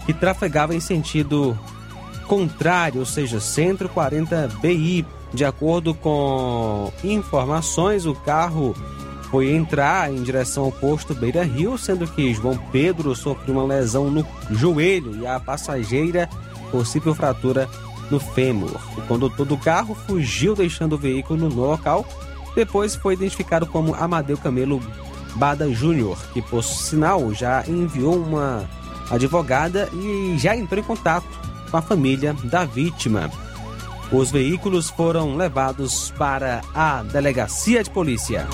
que 0.05 0.13
trafegava 0.13 0.75
em 0.75 0.81
sentido 0.81 1.57
contrário, 2.27 2.99
ou 2.99 3.05
seja, 3.05 3.39
centro 3.39 3.87
40 3.87 4.49
BI. 4.61 5.05
De 5.33 5.45
acordo 5.45 5.93
com 5.93 6.91
informações, 7.01 8.05
o 8.05 8.13
carro 8.13 8.75
foi 9.31 9.55
entrar 9.55 10.11
em 10.11 10.23
direção 10.23 10.65
ao 10.65 10.73
posto 10.73 11.15
Beira 11.15 11.45
Rio, 11.45 11.77
sendo 11.77 12.05
que 12.05 12.33
João 12.33 12.57
Pedro 12.69 13.15
sofreu 13.15 13.55
uma 13.55 13.63
lesão 13.63 14.11
no 14.11 14.27
joelho 14.51 15.21
e 15.21 15.25
a 15.25 15.39
passageira 15.39 16.29
possível 16.69 17.15
fratura 17.15 17.69
no 18.09 18.19
fêmur. 18.19 18.79
O 18.97 19.01
condutor 19.03 19.45
do 19.45 19.57
carro 19.57 19.95
fugiu 19.95 20.55
deixando 20.55 20.93
o 20.93 20.97
veículo 20.97 21.49
no 21.49 21.55
local. 21.55 22.05
Depois 22.55 22.95
foi 22.95 23.13
identificado 23.13 23.65
como 23.65 23.95
Amadeu 23.95 24.37
Camelo 24.37 24.81
Bada 25.35 25.69
Júnior, 25.71 26.17
que 26.33 26.41
por 26.41 26.63
sinal 26.63 27.33
já 27.33 27.63
enviou 27.67 28.15
uma 28.15 28.67
advogada 29.09 29.89
e 29.93 30.35
já 30.37 30.55
entrou 30.55 30.79
em 30.79 30.83
contato 30.83 31.27
com 31.69 31.77
a 31.77 31.81
família 31.81 32.33
da 32.45 32.63
vítima. 32.65 33.29
Os 34.11 34.31
veículos 34.31 34.89
foram 34.89 35.35
levados 35.35 36.11
para 36.17 36.61
a 36.73 37.03
delegacia 37.03 37.83
de 37.83 37.89
polícia. 37.89 38.47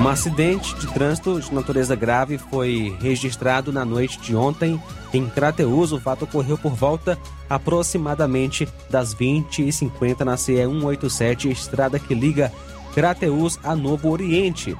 Um 0.00 0.08
acidente 0.08 0.74
de 0.76 0.86
trânsito 0.86 1.38
de 1.38 1.52
natureza 1.52 1.94
grave 1.94 2.38
foi 2.38 2.96
registrado 3.02 3.70
na 3.70 3.84
noite 3.84 4.18
de 4.18 4.34
ontem 4.34 4.82
em 5.12 5.28
Crateus. 5.28 5.92
O 5.92 6.00
fato 6.00 6.24
ocorreu 6.24 6.56
por 6.56 6.72
volta 6.72 7.18
aproximadamente 7.50 8.66
das 8.88 9.14
20h50 9.14 10.20
na 10.20 10.38
CE 10.38 10.56
187, 10.56 11.50
estrada 11.50 11.98
que 11.98 12.14
liga 12.14 12.50
Crateus 12.94 13.58
a 13.62 13.76
Novo 13.76 14.10
Oriente. 14.10 14.74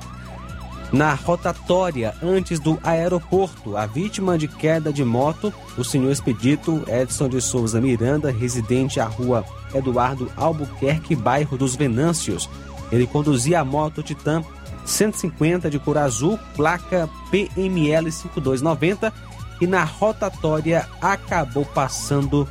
Na 0.91 1.13
rotatória 1.13 2.15
antes 2.23 2.59
do 2.59 2.79
aeroporto, 2.83 3.77
a 3.77 3.85
vítima 3.85 4.39
de 4.39 4.49
queda 4.49 4.91
de 4.91 5.05
moto, 5.05 5.53
o 5.77 5.85
senhor 5.85 6.11
expedito 6.11 6.83
Edson 6.89 7.29
de 7.29 7.43
Souza 7.43 7.79
Miranda, 7.79 8.31
residente 8.33 8.99
à 8.99 9.05
rua 9.05 9.45
Eduardo 9.75 10.33
Albuquerque, 10.35 11.15
bairro 11.15 11.59
dos 11.59 11.77
Venâncios. 11.77 12.49
Ele 12.91 13.07
conduzia 13.07 13.61
a 13.61 13.65
moto 13.65 14.03
Titan 14.03 14.43
150 14.91 15.71
de 15.71 15.79
cor 15.79 15.97
azul, 15.97 16.39
placa 16.57 17.09
PML 17.31 18.11
5290 18.11 19.13
e 19.61 19.67
na 19.67 19.85
rotatória 19.85 20.89
acabou 21.01 21.65
passando 21.65 22.49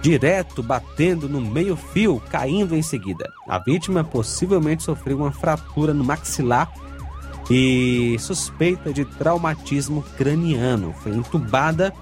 direto, 0.00 0.62
batendo 0.62 1.28
no 1.28 1.40
meio-fio, 1.40 2.22
caindo 2.30 2.76
em 2.76 2.82
seguida. 2.82 3.30
A 3.48 3.58
vítima 3.58 4.04
possivelmente 4.04 4.82
sofreu 4.82 5.18
uma 5.18 5.32
fratura 5.32 5.92
no 5.92 6.04
maxilar 6.04 6.72
e 7.50 8.16
suspeita 8.18 8.92
de 8.92 9.04
traumatismo 9.04 10.02
craniano. 10.16 10.94
Foi 11.02 11.12
entubada 11.12 11.92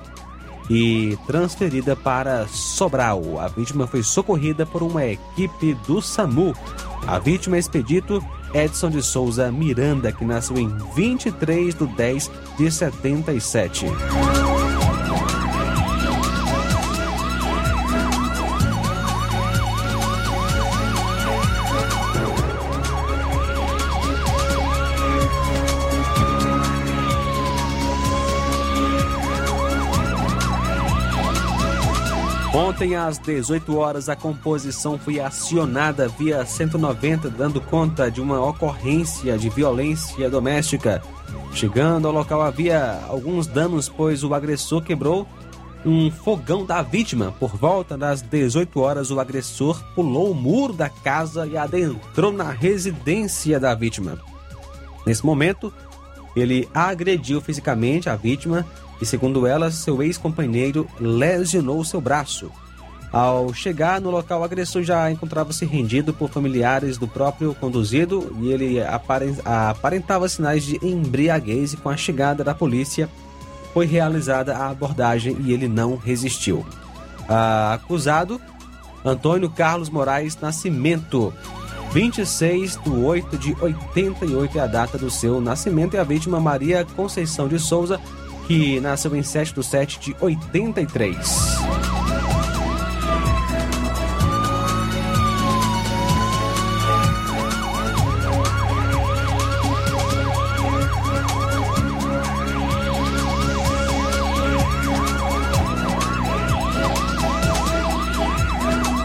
e 0.70 1.18
transferida 1.26 1.94
para 1.96 2.46
Sobral. 2.48 3.40
A 3.40 3.48
vítima 3.48 3.86
foi 3.86 4.02
socorrida 4.02 4.64
por 4.64 4.82
uma 4.82 5.04
equipe 5.04 5.74
do 5.86 6.00
SAMU. 6.00 6.54
A 7.06 7.18
vítima 7.18 7.56
é 7.56 7.58
expedito 7.58 8.24
Edson 8.54 8.90
de 8.90 9.02
Souza 9.02 9.50
Miranda, 9.50 10.12
que 10.12 10.24
nasceu 10.24 10.56
em 10.56 10.68
23 10.94 11.74
de 11.74 11.86
10 11.86 12.30
de 12.56 12.70
77. 12.70 13.86
Ontem, 32.74 32.96
às 32.96 33.18
18 33.18 33.76
horas, 33.76 34.08
a 34.08 34.16
composição 34.16 34.98
foi 34.98 35.20
acionada 35.20 36.08
via 36.08 36.44
190, 36.44 37.30
dando 37.30 37.60
conta 37.60 38.10
de 38.10 38.20
uma 38.20 38.44
ocorrência 38.44 39.38
de 39.38 39.48
violência 39.48 40.28
doméstica. 40.28 41.00
Chegando 41.52 42.08
ao 42.08 42.12
local, 42.12 42.42
havia 42.42 43.00
alguns 43.06 43.46
danos, 43.46 43.88
pois 43.88 44.24
o 44.24 44.34
agressor 44.34 44.82
quebrou 44.82 45.24
um 45.86 46.10
fogão 46.10 46.66
da 46.66 46.82
vítima. 46.82 47.32
Por 47.38 47.56
volta 47.56 47.96
das 47.96 48.20
18 48.22 48.80
horas, 48.80 49.12
o 49.12 49.20
agressor 49.20 49.80
pulou 49.94 50.32
o 50.32 50.34
muro 50.34 50.72
da 50.72 50.88
casa 50.88 51.46
e 51.46 51.56
adentrou 51.56 52.32
na 52.32 52.50
residência 52.50 53.60
da 53.60 53.72
vítima. 53.72 54.18
Nesse 55.06 55.24
momento, 55.24 55.72
ele 56.34 56.68
agrediu 56.74 57.40
fisicamente 57.40 58.10
a 58.10 58.16
vítima 58.16 58.66
e, 59.00 59.06
segundo 59.06 59.46
ela, 59.46 59.70
seu 59.70 60.02
ex-companheiro 60.02 60.88
lesionou 60.98 61.84
seu 61.84 62.00
braço. 62.00 62.50
Ao 63.14 63.54
chegar 63.54 64.00
no 64.00 64.10
local, 64.10 64.40
o 64.40 64.42
agressor 64.42 64.82
já 64.82 65.08
encontrava-se 65.08 65.64
rendido 65.64 66.12
por 66.12 66.28
familiares 66.28 66.98
do 66.98 67.06
próprio 67.06 67.54
conduzido 67.54 68.36
e 68.40 68.50
ele 68.50 68.78
aparentava 69.44 70.28
sinais 70.28 70.64
de 70.64 70.84
embriaguez 70.84 71.74
e 71.74 71.76
com 71.76 71.88
a 71.88 71.96
chegada 71.96 72.42
da 72.42 72.52
polícia 72.52 73.08
foi 73.72 73.86
realizada 73.86 74.56
a 74.56 74.68
abordagem 74.68 75.36
e 75.44 75.52
ele 75.52 75.68
não 75.68 75.94
resistiu. 75.94 76.66
A 77.28 77.74
acusado, 77.74 78.40
Antônio 79.04 79.48
Carlos 79.48 79.88
Moraes 79.88 80.36
Nascimento, 80.40 81.32
26 81.92 82.80
de 82.82 82.90
8 82.90 83.38
de 83.38 83.56
88 83.60 84.58
é 84.58 84.60
a 84.60 84.66
data 84.66 84.98
do 84.98 85.08
seu 85.08 85.40
nascimento 85.40 85.94
e 85.94 85.98
a 85.98 86.02
vítima 86.02 86.40
Maria 86.40 86.84
Conceição 86.96 87.46
de 87.46 87.60
Souza, 87.60 88.00
que 88.48 88.80
nasceu 88.80 89.14
em 89.14 89.22
7 89.22 89.54
de 89.54 89.64
7 89.64 90.00
de 90.00 90.16
83. 90.20 92.03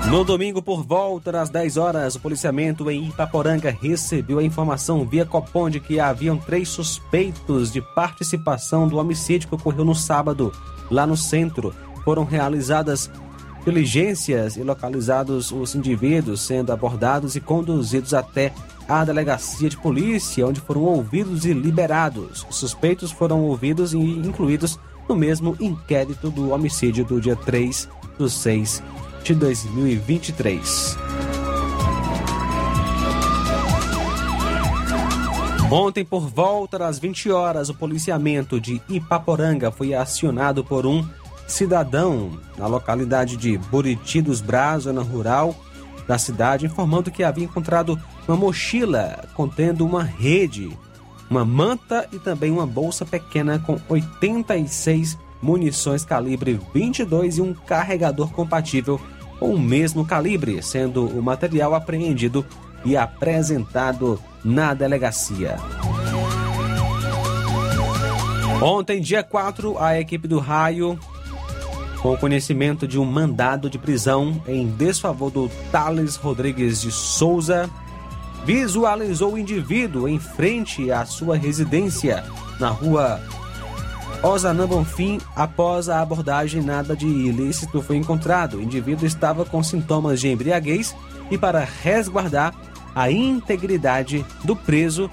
No 0.09 0.23
domingo, 0.23 0.59
por 0.59 0.83
volta 0.83 1.31
das 1.31 1.51
10 1.51 1.77
horas, 1.77 2.15
o 2.15 2.19
policiamento 2.19 2.89
em 2.89 3.09
Ipaporanga 3.09 3.69
recebeu 3.69 4.39
a 4.39 4.43
informação 4.43 5.05
via 5.05 5.23
Copom 5.23 5.69
de 5.69 5.79
que 5.79 5.99
haviam 5.99 6.35
três 6.35 6.67
suspeitos 6.67 7.71
de 7.71 7.79
participação 7.79 8.87
do 8.87 8.97
homicídio 8.97 9.47
que 9.47 9.53
ocorreu 9.53 9.85
no 9.85 9.93
sábado, 9.93 10.51
lá 10.89 11.05
no 11.05 11.15
centro. 11.15 11.75
Foram 12.03 12.23
realizadas 12.23 13.07
diligências 13.63 14.57
e 14.57 14.63
localizados 14.63 15.51
os 15.51 15.75
indivíduos, 15.75 16.41
sendo 16.41 16.73
abordados 16.73 17.35
e 17.35 17.39
conduzidos 17.39 18.15
até 18.15 18.51
à 18.87 19.05
delegacia 19.05 19.69
de 19.69 19.77
polícia, 19.77 20.47
onde 20.47 20.59
foram 20.59 20.85
ouvidos 20.85 21.45
e 21.45 21.53
liberados. 21.53 22.47
Os 22.49 22.55
suspeitos 22.55 23.11
foram 23.11 23.43
ouvidos 23.43 23.93
e 23.93 23.97
incluídos 23.99 24.79
no 25.07 25.15
mesmo 25.15 25.55
inquérito 25.59 26.31
do 26.31 26.49
homicídio 26.49 27.05
do 27.05 27.21
dia 27.21 27.35
3 27.35 27.87
de 28.17 28.27
6 28.27 28.81
de 29.29 29.35
2023. 29.35 30.97
Ontem, 35.69 36.03
por 36.03 36.27
volta 36.27 36.79
das 36.79 36.97
20 36.97 37.29
horas, 37.29 37.69
o 37.69 37.75
policiamento 37.75 38.59
de 38.59 38.81
Ipaporanga 38.89 39.71
foi 39.71 39.93
acionado 39.93 40.63
por 40.63 40.87
um 40.87 41.07
cidadão 41.47 42.39
na 42.57 42.65
localidade 42.65 43.37
de 43.37 43.55
Buriti 43.55 44.19
dos 44.19 44.41
Braz, 44.41 44.83
zona 44.83 45.03
rural 45.03 45.55
da 46.07 46.17
cidade, 46.17 46.65
informando 46.65 47.11
que 47.11 47.23
havia 47.23 47.45
encontrado 47.45 48.01
uma 48.27 48.35
mochila 48.35 49.29
contendo 49.35 49.85
uma 49.85 50.01
rede, 50.01 50.75
uma 51.29 51.45
manta 51.45 52.09
e 52.11 52.17
também 52.17 52.49
uma 52.49 52.65
bolsa 52.65 53.05
pequena 53.05 53.59
com 53.59 53.79
86 53.87 55.19
munições 55.39 56.03
calibre 56.03 56.59
22 56.73 57.37
e 57.37 57.41
um 57.41 57.53
carregador 57.53 58.31
compatível 58.31 58.99
com 59.39 59.53
o 59.53 59.59
mesmo 59.59 60.05
calibre, 60.05 60.61
sendo 60.61 61.05
o 61.05 61.23
material 61.23 61.73
apreendido 61.73 62.45
e 62.83 62.97
apresentado 62.97 64.19
na 64.43 64.73
delegacia. 64.73 65.57
Ontem, 68.61 68.99
dia 68.99 69.23
4, 69.23 69.77
a 69.79 69.97
equipe 69.99 70.27
do 70.27 70.37
Raio, 70.37 70.99
com 72.01 72.17
conhecimento 72.17 72.85
de 72.85 72.99
um 72.99 73.05
mandado 73.05 73.69
de 73.69 73.77
prisão 73.77 74.41
em 74.45 74.67
desfavor 74.67 75.31
do 75.31 75.49
Thales 75.71 76.15
Rodrigues 76.17 76.81
de 76.81 76.91
Souza, 76.91 77.69
visualizou 78.45 79.33
o 79.33 79.37
indivíduo 79.37 80.07
em 80.07 80.19
frente 80.19 80.91
à 80.91 81.05
sua 81.05 81.37
residência 81.37 82.23
na 82.59 82.69
rua 82.69 83.21
Osanã 84.21 84.67
Bonfim. 84.67 85.19
Após 85.35 85.87
a 85.89 86.01
abordagem, 86.01 86.61
nada 86.61 86.95
de 86.95 87.07
ilícito 87.07 87.81
foi 87.81 87.97
encontrado. 87.97 88.57
O 88.57 88.61
indivíduo 88.61 89.05
estava 89.05 89.45
com 89.45 89.63
sintomas 89.63 90.19
de 90.19 90.27
embriaguez 90.27 90.95
e, 91.31 91.37
para 91.37 91.67
resguardar 91.81 92.53
a 92.93 93.09
integridade 93.09 94.25
do 94.43 94.55
preso 94.55 95.09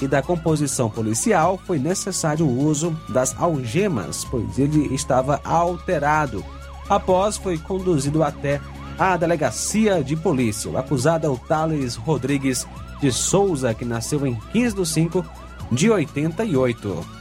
e 0.00 0.06
da 0.06 0.22
composição 0.22 0.90
policial, 0.90 1.58
foi 1.66 1.78
necessário 1.78 2.46
o 2.46 2.66
uso 2.66 2.96
das 3.08 3.34
algemas, 3.38 4.24
pois 4.24 4.58
ele 4.58 4.94
estava 4.94 5.40
alterado. 5.44 6.44
Após, 6.88 7.36
foi 7.36 7.56
conduzido 7.58 8.22
até 8.22 8.60
a 8.98 9.16
delegacia 9.16 10.02
de 10.02 10.16
polícia. 10.16 10.70
O 10.70 10.76
acusado 10.76 11.26
é 11.26 11.30
o 11.30 11.36
Thales 11.36 11.96
Rodrigues 11.96 12.66
de 13.00 13.10
Souza, 13.10 13.72
que 13.72 13.84
nasceu 13.84 14.26
em 14.26 14.34
15 14.52 14.76
de 14.76 14.86
5 14.86 15.26
de 15.72 15.90
88. 15.90 17.19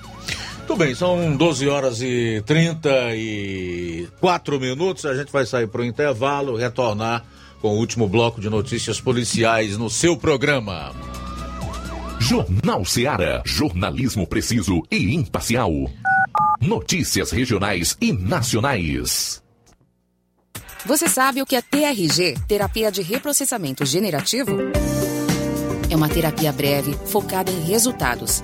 Muito 0.69 0.85
bem, 0.85 0.93
são 0.93 1.35
12 1.35 1.67
horas 1.67 1.99
e 1.99 2.43
34 2.45 4.59
minutos. 4.59 5.03
A 5.03 5.15
gente 5.15 5.31
vai 5.31 5.43
sair 5.43 5.65
para 5.65 5.81
o 5.81 5.83
intervalo, 5.83 6.55
retornar 6.55 7.25
com 7.59 7.69
o 7.69 7.77
último 7.79 8.07
bloco 8.07 8.39
de 8.39 8.51
notícias 8.51 9.01
policiais 9.01 9.79
no 9.79 9.89
seu 9.89 10.15
programa. 10.15 10.93
Jornal 12.19 12.85
Seara. 12.85 13.41
Jornalismo 13.43 14.27
preciso 14.27 14.83
e 14.91 15.15
imparcial. 15.15 15.71
Notícias 16.61 17.31
regionais 17.31 17.97
e 17.99 18.13
nacionais. 18.13 19.41
Você 20.85 21.07
sabe 21.07 21.41
o 21.41 21.47
que 21.47 21.55
é 21.55 21.63
TRG 21.63 22.35
terapia 22.47 22.91
de 22.91 23.01
reprocessamento 23.01 23.83
generativo? 23.87 24.55
É 25.89 25.95
uma 25.95 26.09
terapia 26.09 26.53
breve, 26.53 26.95
focada 27.07 27.49
em 27.49 27.61
resultados. 27.61 28.43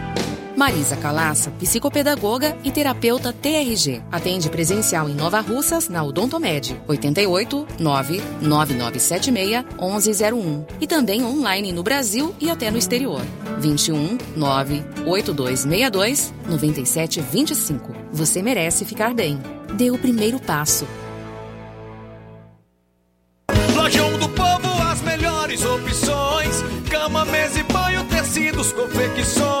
Marisa 0.61 0.95
Calaça, 0.95 1.49
psicopedagoga 1.57 2.55
e 2.63 2.69
terapeuta 2.69 3.33
TRG. 3.33 4.03
Atende 4.11 4.47
presencial 4.47 5.09
em 5.09 5.15
Nova 5.15 5.39
Russas, 5.39 5.89
na 5.89 6.03
Odontomed, 6.03 6.79
88 6.87 7.67
99976 7.79 9.65
1101. 9.81 10.65
E 10.79 10.85
também 10.85 11.23
online 11.23 11.71
no 11.71 11.81
Brasil 11.81 12.35
e 12.39 12.47
até 12.47 12.69
no 12.69 12.77
exterior. 12.77 13.23
21 13.57 14.19
98262 14.35 16.31
9725. 16.47 17.95
Você 18.11 18.43
merece 18.43 18.85
ficar 18.85 19.15
bem. 19.15 19.41
Dê 19.73 19.89
o 19.89 19.97
primeiro 19.97 20.39
passo. 20.39 20.85
Lojão 23.75 24.15
do 24.19 24.29
Povo, 24.29 24.69
as 24.91 25.01
melhores 25.01 25.65
opções: 25.65 26.63
cama, 26.87 27.25
mesa 27.25 27.59
e 27.59 27.63
banho, 27.63 28.05
tecidos, 28.05 28.71
confecções. 28.73 29.60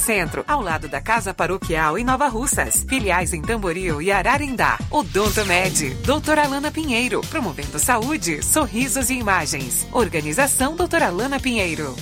Centro, 0.00 0.44
ao 0.48 0.60
lado 0.60 0.88
da 0.88 1.00
Casa 1.00 1.32
Paroquial 1.32 1.96
em 1.98 2.04
Nova 2.04 2.26
Russas. 2.26 2.84
Filiais 2.88 3.32
em 3.32 3.42
Tamboril 3.42 4.00
e 4.00 4.10
Ararindá. 4.10 4.78
Odonto 4.90 5.44
Med, 5.46 5.94
doutora 6.04 6.44
Alana 6.44 6.72
Pinheiro, 6.72 7.20
promovendo 7.28 7.78
saúde, 7.78 8.42
sorrisos 8.42 9.10
e 9.10 9.14
imagens. 9.14 9.86
Organização 9.92 10.74
doutora 10.74 11.06
Alana 11.06 11.38
Pinheiro. 11.38 11.94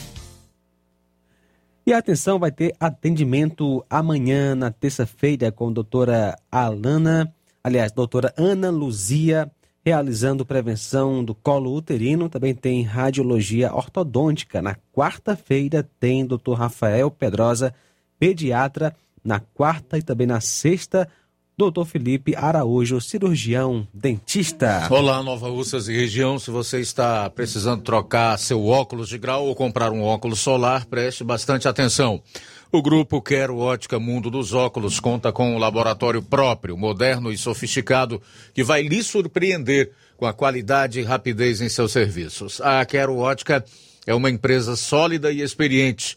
E 1.84 1.92
atenção, 1.92 2.38
vai 2.38 2.52
ter 2.52 2.74
atendimento 2.78 3.84
amanhã, 3.88 4.54
na 4.54 4.70
terça-feira, 4.70 5.50
com 5.50 5.68
a 5.68 5.72
doutora 5.72 6.38
Alana, 6.52 7.34
aliás, 7.64 7.90
doutora 7.90 8.32
Ana 8.37 8.70
Luzia, 8.70 9.50
realizando 9.82 10.44
prevenção 10.44 11.24
do 11.24 11.34
colo 11.34 11.74
uterino. 11.74 12.28
Também 12.28 12.54
tem 12.54 12.82
radiologia 12.82 13.74
ortodôntica. 13.74 14.61
Na 14.61 14.76
quarta-feira 14.92 15.88
tem 15.98 16.26
doutor 16.26 16.58
Rafael 16.58 17.11
Pedrosa, 17.11 17.74
pediatra. 18.18 18.94
Na 19.24 19.40
quarta 19.40 19.98
e 19.98 20.02
também 20.02 20.26
na 20.26 20.40
sexta, 20.40 21.09
doutor 21.57 21.85
Felipe 21.85 22.37
Araújo, 22.37 23.00
cirurgião 23.00 23.87
dentista. 23.92 24.87
Olá, 24.88 25.22
Nova 25.22 25.48
Russas 25.48 25.88
e 25.88 25.92
região. 25.92 26.38
Se 26.38 26.50
você 26.50 26.81
está 26.81 27.28
precisando 27.28 27.83
trocar 27.83 28.38
seu 28.38 28.64
óculos 28.64 29.09
de 29.09 29.18
grau 29.18 29.46
ou 29.46 29.54
comprar 29.57 29.90
um 29.90 30.02
óculos 30.02 30.38
solar, 30.38 30.87
preste 30.87 31.24
bastante 31.24 31.66
atenção. 31.66 32.22
O 32.70 32.81
grupo 32.81 33.20
Quero 33.20 33.59
Ótica 33.59 33.98
Mundo 33.98 34.31
dos 34.31 34.54
Óculos 34.54 35.00
conta 35.00 35.33
com 35.33 35.54
um 35.54 35.59
laboratório 35.59 36.22
próprio, 36.22 36.76
moderno 36.76 37.33
e 37.33 37.37
sofisticado, 37.37 38.22
que 38.54 38.62
vai 38.62 38.83
lhe 38.83 39.02
surpreender 39.02 39.90
com 40.16 40.26
a 40.26 40.33
qualidade 40.33 41.00
e 41.00 41.02
rapidez 41.02 41.61
em 41.61 41.68
seus 41.68 41.92
serviços. 41.92 42.61
A 42.61 42.85
Quero 42.85 43.16
Ótica 43.16 43.64
é 44.07 44.14
uma 44.14 44.31
empresa 44.31 44.76
sólida 44.76 45.33
e 45.33 45.40
experiente, 45.40 46.16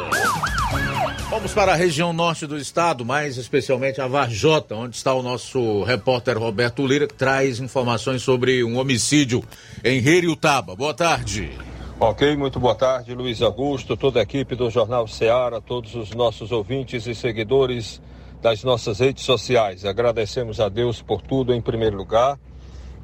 Vamos 1.29 1.53
para 1.53 1.73
a 1.73 1.75
região 1.75 2.11
norte 2.11 2.47
do 2.47 2.57
estado, 2.57 3.05
mais 3.05 3.37
especialmente 3.37 4.01
a 4.01 4.07
Varjota, 4.07 4.73
onde 4.73 4.95
está 4.95 5.13
o 5.13 5.21
nosso 5.21 5.83
repórter 5.83 6.39
Roberto 6.39 6.87
Lira, 6.87 7.05
que 7.05 7.13
traz 7.13 7.59
informações 7.59 8.23
sobre 8.23 8.63
um 8.63 8.79
homicídio 8.79 9.43
em 9.83 9.99
Reriutaba. 9.99 10.75
Boa 10.75 10.93
tarde. 10.93 11.51
Ok, 11.99 12.35
muito 12.35 12.59
boa 12.59 12.73
tarde, 12.73 13.13
Luiz 13.13 13.43
Augusto, 13.43 13.95
toda 13.95 14.19
a 14.19 14.23
equipe 14.23 14.55
do 14.55 14.71
Jornal 14.71 15.07
Ceará, 15.07 15.61
todos 15.61 15.93
os 15.93 16.09
nossos 16.15 16.51
ouvintes 16.51 17.05
e 17.05 17.13
seguidores 17.13 18.01
das 18.41 18.63
nossas 18.63 18.99
redes 18.99 19.23
sociais. 19.23 19.85
Agradecemos 19.85 20.59
a 20.59 20.67
Deus 20.67 20.99
por 20.99 21.21
tudo 21.21 21.53
em 21.53 21.61
primeiro 21.61 21.95
lugar 21.95 22.39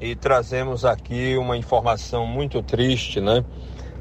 e 0.00 0.16
trazemos 0.16 0.84
aqui 0.84 1.36
uma 1.36 1.56
informação 1.56 2.26
muito 2.26 2.60
triste, 2.60 3.20
né? 3.20 3.44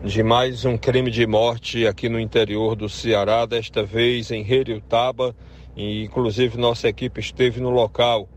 De 0.04 0.22
mais 0.22 0.66
um 0.66 0.78
crime 0.78 1.10
de 1.10 1.26
morte 1.26 1.88
aqui 1.88 2.08
no 2.10 2.20
interior 2.20 2.76
do 2.76 2.88
Ceará, 2.88 3.46
desta 3.46 3.84
vez 3.84 4.30
em 4.30 4.44
Reriutaba, 4.44 5.36
e 5.76 6.04
inclusive 6.04 6.58
nossa 6.58 6.88
equipe 6.88 7.20
esteve 7.20 7.60
no 7.60 7.70
local. 7.70 8.30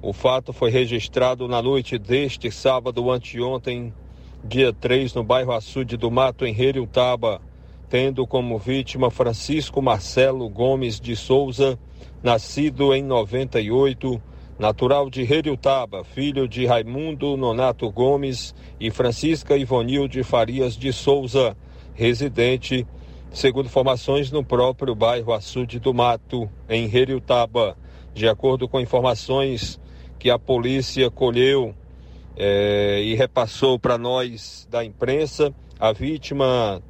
O 0.00 0.12
fato 0.12 0.52
foi 0.52 0.70
registrado 0.70 1.48
na 1.48 1.60
noite 1.60 1.98
deste 1.98 2.50
sábado 2.50 3.10
anteontem, 3.10 3.92
dia 4.44 4.72
3, 4.72 5.14
no 5.14 5.24
bairro 5.24 5.52
Açude 5.52 5.96
do 5.96 6.10
Mato, 6.10 6.46
em 6.46 6.52
Reriutaba, 6.52 7.40
tendo 7.88 8.26
como 8.26 8.58
vítima 8.58 9.10
Francisco 9.10 9.82
Marcelo 9.82 10.48
Gomes 10.48 11.00
de 11.00 11.16
Souza, 11.16 11.78
nascido 12.22 12.94
em 12.94 13.02
98, 13.02 14.22
natural 14.58 15.10
de 15.10 15.22
Reriutaba, 15.22 16.02
filho 16.02 16.48
de 16.48 16.64
Raimundo 16.64 17.36
Nonato 17.36 17.90
Gomes 17.90 18.54
e 18.80 18.90
Francisca 18.90 19.56
Ivonilde 19.56 20.22
Farias 20.22 20.76
de 20.76 20.92
Souza, 20.92 21.56
residente, 21.94 22.86
segundo 23.30 23.66
informações, 23.66 24.30
no 24.30 24.42
próprio 24.42 24.94
bairro 24.94 25.32
Açude 25.32 25.78
do 25.78 25.92
Mato, 25.92 26.48
em 26.68 26.86
Reriutaba. 26.86 27.76
De 28.14 28.26
acordo 28.26 28.66
com 28.66 28.80
informações 28.80 29.78
que 30.18 30.30
a 30.30 30.38
polícia 30.38 31.10
colheu 31.10 31.74
é, 32.34 33.02
e 33.02 33.14
repassou 33.14 33.78
para 33.78 33.98
nós 33.98 34.66
da 34.70 34.82
imprensa, 34.82 35.52
a 35.78 35.92
vítima 35.92 36.82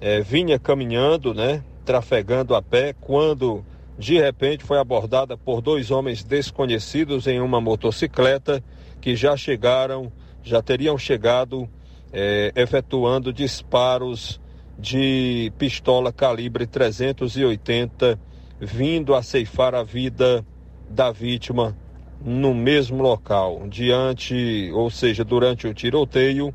é, 0.00 0.20
vinha 0.20 0.58
caminhando, 0.58 1.32
né, 1.32 1.62
trafegando 1.84 2.52
a 2.52 2.60
pé, 2.60 2.92
quando 3.00 3.64
de 3.98 4.20
repente 4.20 4.64
foi 4.64 4.78
abordada 4.78 5.36
por 5.36 5.60
dois 5.60 5.90
homens 5.90 6.22
desconhecidos 6.22 7.26
em 7.26 7.40
uma 7.40 7.60
motocicleta 7.60 8.62
que 9.00 9.16
já 9.16 9.36
chegaram, 9.36 10.12
já 10.42 10.60
teriam 10.60 10.98
chegado 10.98 11.68
é, 12.12 12.52
efetuando 12.54 13.32
disparos 13.32 14.40
de 14.78 15.52
pistola 15.58 16.12
calibre 16.12 16.66
380, 16.66 18.18
vindo 18.60 19.14
a 19.14 19.22
ceifar 19.22 19.74
a 19.74 19.82
vida 19.82 20.44
da 20.88 21.10
vítima 21.10 21.76
no 22.22 22.54
mesmo 22.54 23.02
local. 23.02 23.66
Diante, 23.68 24.70
ou 24.74 24.90
seja, 24.90 25.24
durante 25.24 25.66
o 25.66 25.74
tiroteio, 25.74 26.54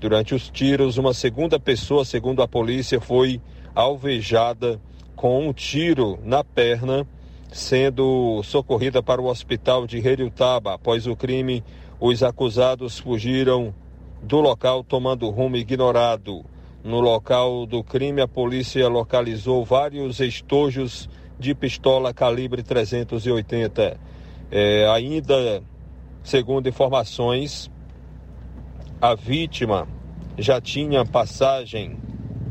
durante 0.00 0.34
os 0.34 0.48
tiros, 0.48 0.98
uma 0.98 1.12
segunda 1.12 1.58
pessoa, 1.58 2.04
segundo 2.04 2.42
a 2.42 2.48
polícia, 2.48 3.00
foi 3.00 3.40
alvejada 3.74 4.80
com 5.16 5.48
um 5.48 5.52
tiro 5.52 6.18
na 6.22 6.44
perna, 6.44 7.08
sendo 7.50 8.42
socorrida 8.44 9.02
para 9.02 9.20
o 9.20 9.26
hospital 9.26 9.86
de 9.86 9.96
Heriutaba. 9.96 10.74
Após 10.74 11.06
o 11.06 11.16
crime, 11.16 11.64
os 11.98 12.22
acusados 12.22 12.98
fugiram 12.98 13.74
do 14.22 14.40
local 14.40 14.84
tomando 14.84 15.28
rumo 15.30 15.56
ignorado. 15.56 16.44
No 16.84 17.00
local 17.00 17.66
do 17.66 17.82
crime, 17.82 18.20
a 18.20 18.28
polícia 18.28 18.86
localizou 18.88 19.64
vários 19.64 20.20
estojos 20.20 21.08
de 21.38 21.54
pistola 21.54 22.12
calibre 22.12 22.62
380. 22.62 23.98
É, 24.50 24.86
ainda, 24.90 25.62
segundo 26.22 26.68
informações, 26.68 27.70
a 29.00 29.14
vítima 29.14 29.88
já 30.38 30.60
tinha 30.60 31.04
passagem 31.04 31.96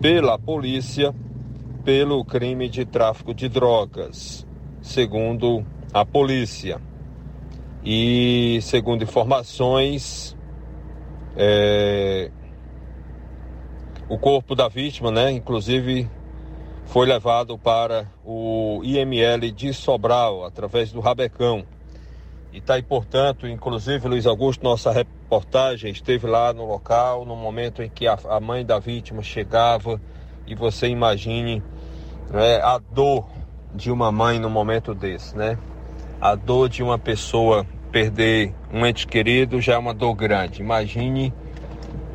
pela 0.01 0.37
polícia 0.37 1.13
pelo 1.85 2.25
crime 2.25 2.67
de 2.67 2.83
tráfico 2.83 3.31
de 3.31 3.47
drogas, 3.47 4.45
segundo 4.81 5.63
a 5.93 6.03
polícia. 6.03 6.81
E 7.83 8.57
segundo 8.63 9.03
informações, 9.03 10.35
é, 11.37 12.31
o 14.09 14.17
corpo 14.17 14.55
da 14.55 14.67
vítima, 14.67 15.11
né, 15.11 15.31
inclusive, 15.31 16.09
foi 16.85 17.05
levado 17.05 17.55
para 17.55 18.11
o 18.25 18.81
IML 18.83 19.51
de 19.51 19.71
Sobral 19.71 20.43
através 20.43 20.91
do 20.91 20.99
Rabecão. 20.99 21.63
E 22.51 22.57
está 22.57 22.73
aí, 22.73 22.81
portanto, 22.81 23.47
inclusive, 23.47 24.07
Luiz 24.07 24.25
Augusto, 24.25 24.63
nossa 24.63 24.91
reportagem 24.91 25.91
esteve 25.91 26.25
lá 26.25 26.51
no 26.51 26.65
local, 26.65 27.25
no 27.25 27.35
momento 27.35 27.83
em 27.83 27.89
que 27.89 28.07
a, 28.07 28.17
a 28.27 28.39
mãe 28.39 28.65
da 28.65 28.79
vítima 28.79 29.21
chegava, 29.21 30.01
e 30.47 30.55
você 30.55 30.87
imagine 30.87 31.61
né, 32.31 32.57
a 32.61 32.77
dor 32.77 33.25
de 33.73 33.91
uma 33.91 34.11
mãe 34.11 34.39
no 34.39 34.49
momento 34.49 34.93
desse, 34.93 35.35
né? 35.35 35.57
A 36.19 36.35
dor 36.35 36.69
de 36.69 36.81
uma 36.81 36.97
pessoa 36.97 37.65
perder 37.91 38.53
um 38.73 38.85
ente 38.85 39.05
querido 39.05 39.61
já 39.61 39.73
é 39.73 39.77
uma 39.77 39.93
dor 39.93 40.15
grande. 40.15 40.61
Imagine 40.61 41.33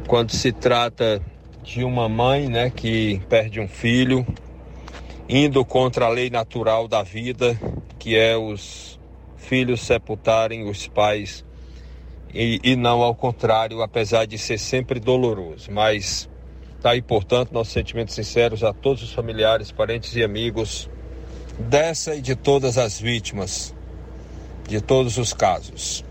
quando 0.07 0.33
se 0.33 0.53
trata 0.53 1.23
de 1.63 1.85
uma 1.85 2.09
mãe, 2.09 2.49
né, 2.49 2.71
que 2.71 3.21
perde 3.29 3.61
um 3.61 3.69
filho, 3.69 4.27
indo 5.29 5.65
contra 5.65 6.07
a 6.07 6.09
lei 6.09 6.31
natural 6.31 6.89
da 6.89 7.03
vida, 7.03 7.59
que 7.99 8.17
é 8.17 8.37
os 8.37 8.99
filhos 9.37 9.81
sepultarem 9.81 10.69
os 10.69 10.89
pais 10.89 11.45
e, 12.35 12.61
e 12.63 12.77
não 12.77 13.03
ao 13.03 13.15
contrário, 13.15 13.83
apesar 13.83 14.27
de 14.27 14.39
ser 14.39 14.59
sempre 14.59 15.01
doloroso. 15.01 15.71
Mas 15.71 16.29
tá 16.81 16.91
aí, 16.91 17.03
portanto, 17.03 17.53
nossos 17.53 17.73
sentimentos 17.73 18.15
sinceros 18.15 18.65
a 18.65 18.73
todos 18.73 19.03
os 19.03 19.13
familiares, 19.13 19.71
parentes 19.71 20.15
e 20.17 20.23
amigos 20.23 20.89
dessa 21.59 22.15
e 22.15 22.23
de 22.23 22.35
todas 22.35 22.79
as 22.79 22.99
vítimas 22.99 23.75
de 24.67 24.81
todos 24.81 25.19
os 25.19 25.33
casos. 25.33 26.05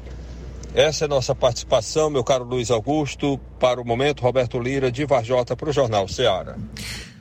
Essa 0.74 1.06
é 1.06 1.08
nossa 1.08 1.34
participação, 1.34 2.10
meu 2.10 2.24
caro 2.24 2.44
Luiz 2.44 2.70
Augusto. 2.70 3.40
Para 3.58 3.82
o 3.82 3.86
momento, 3.86 4.22
Roberto 4.22 4.60
Lira, 4.60 4.92
de 4.92 5.06
Varjota, 5.06 5.56
para 5.56 5.70
o 5.70 5.74
Jornal 5.74 6.08
Ceará. 6.08 6.56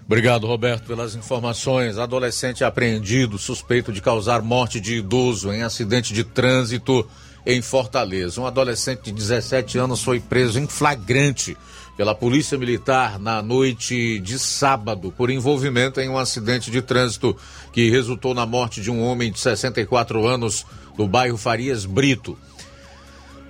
Obrigado, 0.05 0.47
Roberto, 0.47 0.87
pelas 0.87 1.15
informações. 1.15 1.97
Adolescente 1.97 2.65
apreendido, 2.65 3.39
suspeito 3.39 3.93
de 3.93 4.03
causar 4.03 4.43
morte 4.43 4.81
de 4.81 4.97
idoso 4.97 5.53
em 5.53 5.63
acidente 5.63 6.13
de 6.13 6.25
trânsito 6.25 7.09
em 7.47 7.63
Fortaleza. 7.63 8.41
Um 8.41 8.47
adolescente 8.47 9.05
de 9.05 9.13
17 9.13 9.79
anos 9.79 10.03
foi 10.03 10.19
preso 10.19 10.59
em 10.59 10.67
flagrante 10.67 11.57
pela 11.99 12.15
Polícia 12.15 12.57
Militar 12.57 13.19
na 13.19 13.43
noite 13.43 14.21
de 14.21 14.39
sábado 14.39 15.13
por 15.17 15.31
envolvimento 15.31 16.01
em 16.01 16.09
um 16.09 16.17
acidente 16.17 16.71
de 16.71 16.81
trânsito 16.81 17.37
que 17.73 17.91
resultou 17.91 18.33
na 18.33 18.47
morte 18.47 18.81
de 18.81 18.89
um 18.89 19.03
homem 19.03 19.33
de 19.33 19.41
64 19.41 20.25
anos 20.25 20.65
do 20.97 21.09
bairro 21.09 21.37
Farias 21.37 21.85
Brito. 21.85 22.39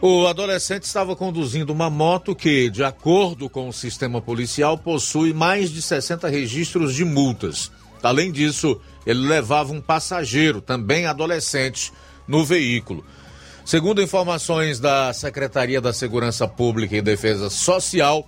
O 0.00 0.26
adolescente 0.26 0.84
estava 0.84 1.14
conduzindo 1.14 1.74
uma 1.74 1.90
moto 1.90 2.34
que, 2.34 2.70
de 2.70 2.82
acordo 2.82 3.50
com 3.50 3.68
o 3.68 3.72
sistema 3.72 4.18
policial, 4.22 4.78
possui 4.78 5.34
mais 5.34 5.70
de 5.70 5.82
60 5.82 6.26
registros 6.28 6.94
de 6.94 7.04
multas. 7.04 7.70
Além 8.02 8.32
disso, 8.32 8.80
ele 9.04 9.28
levava 9.28 9.74
um 9.74 9.80
passageiro, 9.80 10.62
também 10.62 11.04
adolescente, 11.04 11.92
no 12.26 12.46
veículo. 12.46 13.04
Segundo 13.62 14.00
informações 14.00 14.80
da 14.80 15.12
Secretaria 15.12 15.82
da 15.82 15.92
Segurança 15.92 16.48
Pública 16.48 16.96
e 16.96 17.02
Defesa 17.02 17.50
Social, 17.50 18.26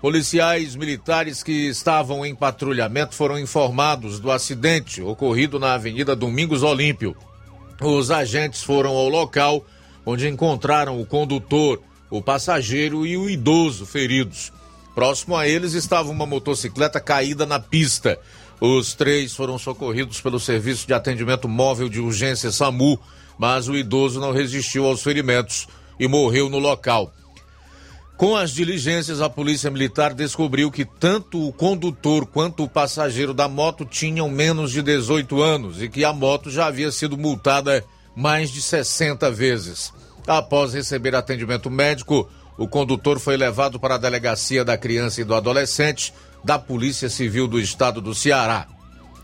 policiais 0.00 0.76
militares 0.76 1.42
que 1.42 1.68
estavam 1.68 2.24
em 2.24 2.34
patrulhamento 2.34 3.14
foram 3.14 3.38
informados 3.38 4.20
do 4.20 4.30
acidente 4.30 5.02
ocorrido 5.02 5.58
na 5.58 5.74
Avenida 5.74 6.14
Domingos 6.14 6.62
Olímpio. 6.62 7.16
Os 7.80 8.10
agentes 8.10 8.62
foram 8.62 8.90
ao 8.90 9.08
local 9.08 9.64
onde 10.06 10.28
encontraram 10.28 11.00
o 11.00 11.06
condutor, 11.06 11.82
o 12.10 12.22
passageiro 12.22 13.06
e 13.06 13.16
o 13.16 13.28
idoso 13.28 13.84
feridos. 13.84 14.52
Próximo 14.94 15.36
a 15.36 15.46
eles 15.46 15.74
estava 15.74 16.10
uma 16.10 16.26
motocicleta 16.26 16.98
caída 16.98 17.44
na 17.44 17.60
pista. 17.60 18.18
Os 18.60 18.94
três 18.94 19.34
foram 19.34 19.58
socorridos 19.58 20.20
pelo 20.20 20.40
Serviço 20.40 20.86
de 20.86 20.94
Atendimento 20.94 21.48
Móvel 21.48 21.88
de 21.88 22.00
Urgência 22.00 22.50
SAMU, 22.50 22.98
mas 23.38 23.68
o 23.68 23.76
idoso 23.76 24.18
não 24.18 24.32
resistiu 24.32 24.86
aos 24.86 25.02
ferimentos 25.02 25.68
e 26.00 26.08
morreu 26.08 26.48
no 26.48 26.58
local. 26.58 27.12
Com 28.18 28.34
as 28.34 28.50
diligências, 28.50 29.20
a 29.20 29.30
Polícia 29.30 29.70
Militar 29.70 30.12
descobriu 30.12 30.72
que 30.72 30.84
tanto 30.84 31.46
o 31.46 31.52
condutor 31.52 32.26
quanto 32.26 32.64
o 32.64 32.68
passageiro 32.68 33.32
da 33.32 33.46
moto 33.46 33.84
tinham 33.84 34.28
menos 34.28 34.72
de 34.72 34.82
18 34.82 35.40
anos 35.40 35.80
e 35.80 35.88
que 35.88 36.04
a 36.04 36.12
moto 36.12 36.50
já 36.50 36.66
havia 36.66 36.90
sido 36.90 37.16
multada 37.16 37.84
mais 38.16 38.50
de 38.50 38.60
60 38.60 39.30
vezes. 39.30 39.92
Após 40.26 40.74
receber 40.74 41.14
atendimento 41.14 41.70
médico, 41.70 42.28
o 42.58 42.66
condutor 42.66 43.20
foi 43.20 43.36
levado 43.36 43.78
para 43.78 43.94
a 43.94 43.98
delegacia 43.98 44.64
da 44.64 44.76
criança 44.76 45.20
e 45.20 45.24
do 45.24 45.32
adolescente 45.32 46.12
da 46.42 46.58
Polícia 46.58 47.08
Civil 47.08 47.46
do 47.46 47.60
Estado 47.60 48.00
do 48.00 48.16
Ceará. 48.16 48.66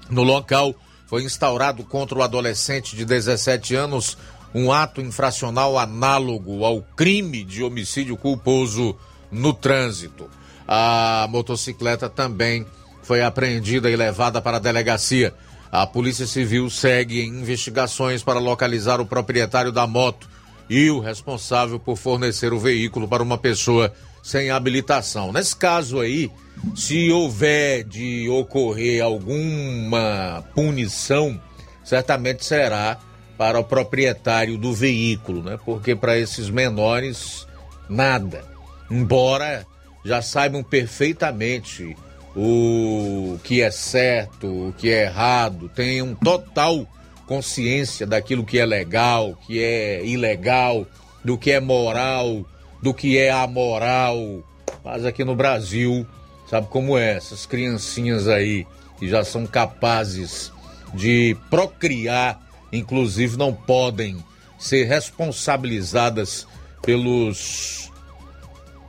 No 0.09 0.23
local, 0.23 0.73
foi 1.09 1.25
instaurado 1.25 1.83
contra 1.83 2.17
o 2.17 2.23
adolescente 2.23 2.95
de 2.95 3.05
17 3.05 3.75
anos 3.75 4.17
um 4.55 4.71
ato 4.71 5.01
infracional 5.01 5.77
análogo 5.77 6.65
ao 6.65 6.81
crime 6.81 7.43
de 7.43 7.63
homicídio 7.63 8.17
culposo 8.17 8.97
no 9.31 9.53
trânsito. 9.53 10.31
A 10.67 11.27
motocicleta 11.29 12.09
também 12.09 12.65
foi 13.03 13.23
apreendida 13.23 13.91
e 13.91 13.97
levada 13.97 14.41
para 14.41 14.57
a 14.59 14.61
delegacia. 14.61 15.35
A 15.71 15.87
Polícia 15.87 16.27
Civil 16.27 16.71
segue 16.71 17.21
em 17.21 17.29
investigações 17.29 18.23
para 18.23 18.39
localizar 18.39 19.01
o 19.01 19.07
proprietário 19.07 19.73
da 19.73 19.87
moto 19.87 20.29
e 20.71 20.89
o 20.89 21.01
responsável 21.01 21.79
por 21.79 21.97
fornecer 21.97 22.53
o 22.53 22.61
veículo 22.61 23.09
para 23.09 23.23
uma 23.23 23.37
pessoa 23.37 23.93
sem 24.23 24.51
habilitação. 24.51 25.33
Nesse 25.33 25.55
caso 25.55 26.01
aí, 26.01 26.31
se 26.75 27.11
houver 27.11 27.85
de 27.85 28.29
ocorrer 28.29 29.03
alguma 29.03 30.43
punição, 30.55 31.39
certamente 31.85 32.45
será 32.45 32.99
para 33.45 33.61
o 33.61 33.65
proprietário 33.65 34.57
do 34.57 34.73
veículo, 34.73 35.43
né? 35.43 35.59
Porque 35.67 35.95
para 35.95 36.19
esses 36.19 36.49
menores 36.49 37.47
nada. 37.91 38.43
Embora 38.91 39.67
já 40.03 40.23
saibam 40.23 40.63
perfeitamente 40.63 41.95
o 42.35 43.39
que 43.45 43.61
é 43.61 43.71
certo, 43.71 44.47
o 44.47 44.73
que 44.73 44.91
é 44.91 45.03
errado, 45.03 45.71
tenham 45.75 46.15
total 46.15 46.87
consciência 47.27 48.07
daquilo 48.07 48.47
que 48.47 48.59
é 48.59 48.65
legal, 48.65 49.39
que 49.47 49.63
é 49.63 50.03
ilegal, 50.03 50.87
do 51.23 51.37
que 51.37 51.51
é 51.51 51.61
moral, 51.61 52.47
do 52.83 52.95
que 52.95 53.19
é 53.19 53.31
amoral. 53.31 54.43
Mas 54.83 55.05
aqui 55.05 55.23
no 55.23 55.37
Brasil, 55.37 56.07
sabe 56.49 56.67
como 56.69 56.97
é? 56.97 57.19
Essas 57.19 57.45
criancinhas 57.45 58.27
aí 58.27 58.67
que 58.99 59.07
já 59.07 59.23
são 59.23 59.47
capazes 59.47 60.51
de 60.95 61.37
procriar, 61.51 62.41
inclusive 62.77 63.37
não 63.37 63.53
podem 63.53 64.23
ser 64.59 64.85
responsabilizadas 64.85 66.47
pelos 66.83 67.91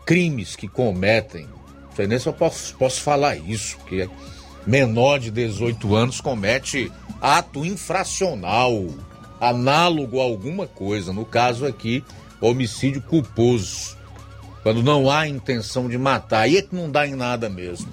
crimes 0.05 0.55
que 0.55 0.67
cometem 0.67 1.47
não 1.95 1.95
sei 1.95 2.07
nem 2.07 2.19
se 2.19 2.27
eu 2.27 2.33
posso, 2.33 2.75
posso 2.75 2.99
falar 2.99 3.37
isso, 3.37 3.77
que 3.87 4.09
menor 4.67 5.17
de 5.17 5.31
18 5.31 5.95
anos 5.95 6.19
comete 6.19 6.91
ato 7.21 7.63
infracional, 7.63 8.85
análogo 9.39 10.19
a 10.19 10.23
alguma 10.23 10.67
coisa. 10.67 11.13
No 11.13 11.23
caso 11.23 11.65
aqui, 11.65 12.03
homicídio 12.41 13.01
culposo. 13.01 13.95
Quando 14.61 14.83
não 14.83 15.09
há 15.09 15.25
intenção 15.25 15.87
de 15.87 15.97
matar. 15.97 16.41
Aí 16.41 16.57
é 16.57 16.61
que 16.61 16.75
não 16.75 16.91
dá 16.91 17.07
em 17.07 17.15
nada 17.15 17.47
mesmo. 17.49 17.87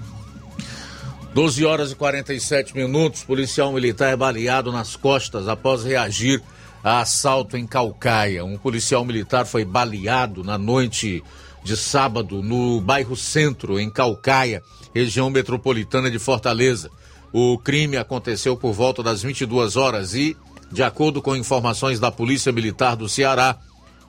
12 1.34 1.64
horas 1.64 1.90
e 1.90 1.94
47 1.94 2.76
minutos, 2.76 3.24
policial 3.24 3.72
militar 3.72 4.12
é 4.12 4.16
baleado 4.16 4.70
nas 4.70 4.96
costas 4.96 5.48
após 5.48 5.82
reagir 5.82 6.42
a 6.84 7.00
assalto 7.00 7.56
em 7.56 7.66
Calcaia. 7.66 8.44
Um 8.44 8.58
policial 8.58 9.02
militar 9.02 9.46
foi 9.46 9.64
baleado 9.64 10.44
na 10.44 10.58
noite 10.58 11.24
de 11.64 11.74
sábado 11.74 12.42
no 12.42 12.82
bairro 12.82 13.16
Centro, 13.16 13.80
em 13.80 13.88
Calcaia, 13.88 14.62
região 14.94 15.30
metropolitana 15.30 16.10
de 16.10 16.18
Fortaleza. 16.18 16.90
O 17.32 17.56
crime 17.56 17.96
aconteceu 17.96 18.54
por 18.54 18.74
volta 18.74 19.02
das 19.02 19.22
22 19.22 19.74
horas 19.74 20.14
e, 20.14 20.36
de 20.70 20.82
acordo 20.82 21.22
com 21.22 21.34
informações 21.34 21.98
da 21.98 22.10
Polícia 22.10 22.52
Militar 22.52 22.94
do 22.94 23.08
Ceará, 23.08 23.56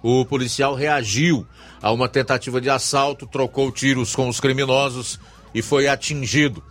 o 0.02 0.26
policial 0.26 0.76
reagiu 0.76 1.48
a 1.82 1.90
uma 1.90 2.10
tentativa 2.10 2.60
de 2.60 2.70
assalto, 2.70 3.26
trocou 3.26 3.72
tiros 3.72 4.14
com 4.14 4.28
os 4.28 4.42
criminosos 4.42 5.18
e 5.56 5.62
foi 5.62 5.88
atingido. 5.88 6.62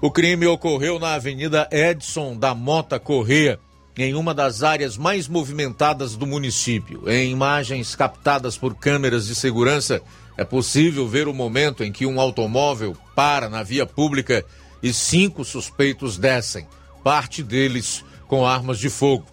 O 0.00 0.10
crime 0.10 0.46
ocorreu 0.46 0.98
na 0.98 1.14
Avenida 1.14 1.66
Edson 1.72 2.36
da 2.36 2.54
Mota 2.54 3.00
Correa, 3.00 3.58
em 3.96 4.14
uma 4.14 4.34
das 4.34 4.62
áreas 4.62 4.98
mais 4.98 5.26
movimentadas 5.26 6.16
do 6.16 6.26
município. 6.26 7.08
Em 7.08 7.32
imagens 7.32 7.94
captadas 7.94 8.58
por 8.58 8.74
câmeras 8.74 9.26
de 9.26 9.34
segurança, 9.34 10.02
é 10.36 10.44
possível 10.44 11.08
ver 11.08 11.28
o 11.28 11.32
momento 11.34 11.82
em 11.82 11.90
que 11.90 12.04
um 12.04 12.20
automóvel 12.20 12.94
para 13.14 13.48
na 13.48 13.62
via 13.62 13.86
pública 13.86 14.44
e 14.82 14.92
cinco 14.92 15.42
suspeitos 15.46 16.18
descem, 16.18 16.66
parte 17.02 17.42
deles 17.42 18.04
com 18.28 18.46
armas 18.46 18.78
de 18.78 18.90
fogo. 18.90 19.24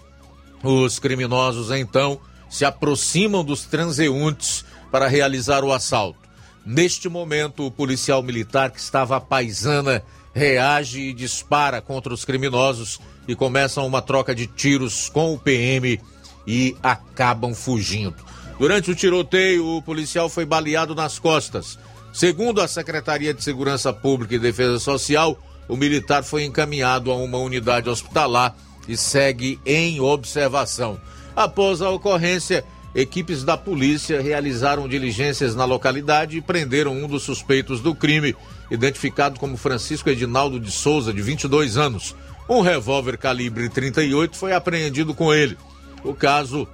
Os 0.64 0.98
criminosos 0.98 1.72
então 1.72 2.22
se 2.50 2.64
aproximam 2.64 3.44
dos 3.44 3.66
transeuntes 3.66 4.64
para 4.90 5.10
realizar 5.10 5.62
o 5.66 5.74
assalto. 5.74 6.20
Neste 6.66 7.10
momento, 7.10 7.66
o 7.66 7.72
policial 7.72 8.24
militar 8.24 8.72
que 8.72 8.80
estava 8.80 9.18
à 9.18 9.20
paisana 9.20 10.02
reage 10.34 11.00
e 11.00 11.14
dispara 11.14 11.82
contra 11.82 12.14
os 12.14 12.26
criminosos 12.26 13.00
e 13.28 13.36
começam 13.36 13.86
uma 13.86 14.02
troca 14.02 14.34
de 14.34 14.48
tiros 14.48 15.10
com 15.10 15.34
o 15.34 15.40
PM 15.40 16.00
e 16.46 16.76
acabam 16.82 17.54
fugindo. 17.54 18.16
Durante 18.60 18.92
o 18.92 18.96
tiroteio, 18.96 19.66
o 19.66 19.82
policial 19.82 20.30
foi 20.30 20.46
baleado 20.46 20.94
nas 20.94 21.20
costas. 21.20 21.78
Segundo 22.12 22.62
a 22.62 22.68
Secretaria 22.68 23.34
de 23.34 23.44
Segurança 23.44 23.92
Pública 23.92 24.36
e 24.36 24.40
Defesa 24.40 24.80
Social, 24.80 25.38
o 25.68 25.76
militar 25.76 26.24
foi 26.24 26.44
encaminhado 26.44 27.12
a 27.12 27.16
uma 27.16 27.38
unidade 27.38 27.90
hospitalar 27.90 28.56
e 28.88 28.98
segue 28.98 29.60
em 29.66 30.00
observação. 30.00 31.00
Após 31.36 31.82
a 31.82 31.90
ocorrência, 31.90 32.64
equipes 32.94 33.44
da 33.44 33.58
polícia 33.58 34.22
realizaram 34.22 34.88
diligências 34.88 35.56
na 35.56 35.66
localidade 35.66 36.38
e 36.38 36.42
prenderam 36.42 36.94
um 36.94 37.08
dos 37.08 37.24
suspeitos 37.24 37.80
do 37.80 37.96
crime, 37.96 38.36
identificado 38.70 39.40
como 39.40 39.58
Francisco 39.58 40.10
Edinaldo 40.10 40.60
de 40.60 40.72
Souza, 40.72 41.14
de 41.14 41.22
22 41.22 41.78
anos. 41.78 42.16
Um 42.50 42.62
revólver 42.62 43.18
calibre 43.18 43.70
38 43.70 44.36
foi 44.36 44.54
apreendido 44.54 45.14
com 45.14 45.34
ele. 45.34 45.58
O 46.04 46.14
caso 46.14 46.68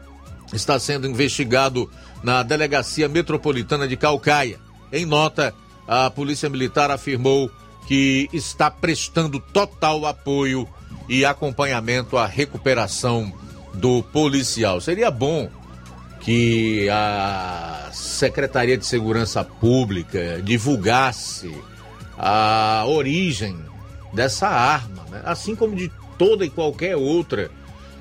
está 0.51 0.79
sendo 0.79 1.07
investigado 1.07 1.89
na 2.23 2.43
Delegacia 2.43 3.07
Metropolitana 3.07 3.87
de 3.87 3.95
Calcaia. 3.95 4.59
Em 4.91 5.05
nota, 5.05 5.53
a 5.87 6.09
Polícia 6.09 6.49
Militar 6.49 6.89
afirmou 6.91 7.51
que 7.87 8.29
está 8.33 8.69
prestando 8.69 9.39
total 9.39 10.05
apoio 10.05 10.67
e 11.07 11.25
acompanhamento 11.25 12.17
à 12.17 12.25
recuperação 12.25 13.33
do 13.73 14.03
policial. 14.03 14.79
Seria 14.81 15.09
bom 15.09 15.49
que 16.19 16.87
a 16.89 17.89
Secretaria 17.91 18.77
de 18.77 18.85
Segurança 18.85 19.43
Pública 19.43 20.41
divulgasse 20.43 21.51
a 22.19 22.83
origem 22.85 23.57
dessa 24.13 24.49
arma, 24.49 25.05
né? 25.09 25.21
assim 25.23 25.55
como 25.55 25.73
de 25.73 25.89
toda 26.17 26.45
e 26.45 26.49
qualquer 26.49 26.97
outra 26.97 27.49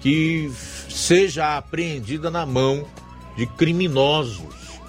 que 0.01 0.51
seja 0.89 1.57
apreendida 1.57 2.29
na 2.29 2.45
mão 2.45 2.85
de 3.37 3.47
criminosos, 3.47 4.81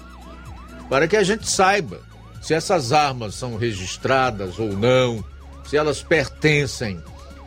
para 0.88 1.06
que 1.06 1.16
a 1.16 1.22
gente 1.22 1.48
saiba 1.48 2.00
se 2.42 2.54
essas 2.54 2.92
armas 2.92 3.36
são 3.36 3.56
registradas 3.56 4.58
ou 4.58 4.76
não, 4.76 5.24
se 5.64 5.76
elas 5.76 6.02
pertencem 6.02 7.00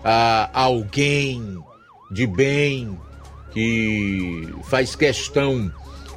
a 0.03 0.49
alguém 0.53 1.57
de 2.11 2.25
bem 2.25 2.97
que 3.51 4.47
faz 4.63 4.95
questão 4.95 5.71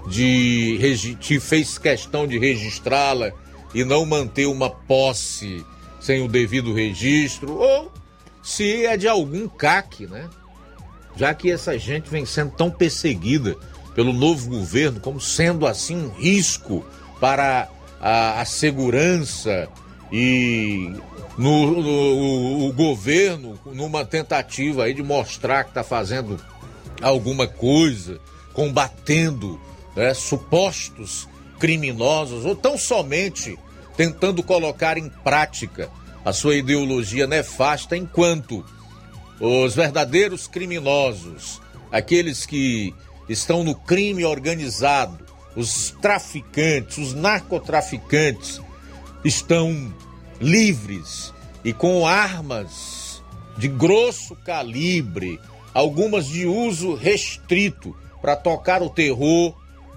de 0.08 1.16
que 1.20 1.40
fez 1.40 1.78
questão 1.78 2.26
de 2.26 2.38
registrá-la 2.38 3.32
e 3.74 3.84
não 3.84 4.04
manter 4.06 4.46
uma 4.46 4.70
posse 4.70 5.64
sem 6.00 6.22
o 6.22 6.28
devido 6.28 6.72
registro, 6.72 7.54
ou 7.54 7.92
se 8.42 8.86
é 8.86 8.96
de 8.96 9.08
algum 9.08 9.48
CAC, 9.48 10.06
né? 10.06 10.28
Já 11.16 11.34
que 11.34 11.50
essa 11.50 11.78
gente 11.78 12.08
vem 12.08 12.24
sendo 12.24 12.52
tão 12.52 12.70
perseguida 12.70 13.56
pelo 13.94 14.12
novo 14.12 14.48
governo, 14.48 15.00
como 15.00 15.20
sendo 15.20 15.66
assim 15.66 15.96
um 15.96 16.10
risco 16.10 16.84
para 17.18 17.68
a, 18.00 18.40
a 18.40 18.44
segurança 18.44 19.68
e 20.12 20.94
no, 21.36 21.82
no, 21.82 22.68
o 22.68 22.72
governo, 22.72 23.58
numa 23.66 24.04
tentativa 24.04 24.84
aí 24.84 24.94
de 24.94 25.02
mostrar 25.02 25.64
que 25.64 25.70
está 25.70 25.82
fazendo 25.82 26.38
alguma 27.02 27.46
coisa, 27.46 28.20
combatendo 28.52 29.60
né, 29.94 30.14
supostos 30.14 31.28
criminosos, 31.58 32.44
ou 32.44 32.54
tão 32.54 32.76
somente 32.78 33.58
tentando 33.96 34.42
colocar 34.42 34.98
em 34.98 35.08
prática 35.08 35.90
a 36.24 36.32
sua 36.32 36.56
ideologia 36.56 37.26
nefasta, 37.26 37.96
enquanto 37.96 38.64
os 39.40 39.74
verdadeiros 39.74 40.46
criminosos, 40.46 41.60
aqueles 41.90 42.44
que 42.44 42.94
estão 43.28 43.62
no 43.62 43.74
crime 43.74 44.24
organizado, 44.24 45.24
os 45.54 45.94
traficantes, 46.02 46.98
os 46.98 47.14
narcotraficantes, 47.14 48.60
estão 49.24 49.92
livres 50.40 51.32
e 51.64 51.72
com 51.72 52.06
armas 52.06 53.22
de 53.56 53.68
grosso 53.68 54.36
calibre, 54.36 55.40
algumas 55.72 56.26
de 56.26 56.46
uso 56.46 56.94
restrito 56.94 57.96
para 58.20 58.36
tocar 58.36 58.82
o 58.82 58.90
terror, 58.90 59.54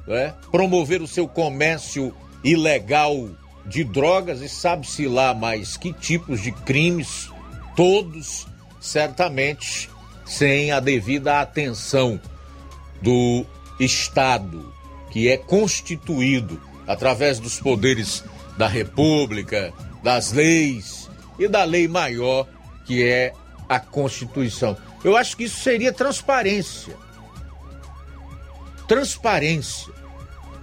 né? 0.09 0.33
promover 0.51 1.01
o 1.01 1.07
seu 1.07 1.27
comércio 1.27 2.13
ilegal 2.43 3.29
de 3.65 3.83
drogas 3.83 4.41
e 4.41 4.49
sabe-se 4.49 5.07
lá 5.07 5.33
mais 5.33 5.77
que 5.77 5.93
tipos 5.93 6.41
de 6.41 6.51
crimes, 6.51 7.29
todos 7.75 8.47
certamente 8.81 9.89
sem 10.25 10.71
a 10.71 10.79
devida 10.79 11.39
atenção 11.39 12.19
do 13.01 13.45
Estado, 13.79 14.73
que 15.11 15.29
é 15.29 15.37
constituído 15.37 16.59
através 16.87 17.39
dos 17.39 17.59
poderes 17.59 18.23
da 18.57 18.67
República, 18.67 19.71
das 20.03 20.31
leis 20.31 21.09
e 21.37 21.47
da 21.47 21.63
lei 21.63 21.87
maior, 21.87 22.47
que 22.85 23.03
é 23.03 23.33
a 23.67 23.79
Constituição. 23.79 24.75
Eu 25.03 25.15
acho 25.15 25.37
que 25.37 25.43
isso 25.43 25.59
seria 25.59 25.93
transparência. 25.93 26.95
Transparência, 28.87 29.93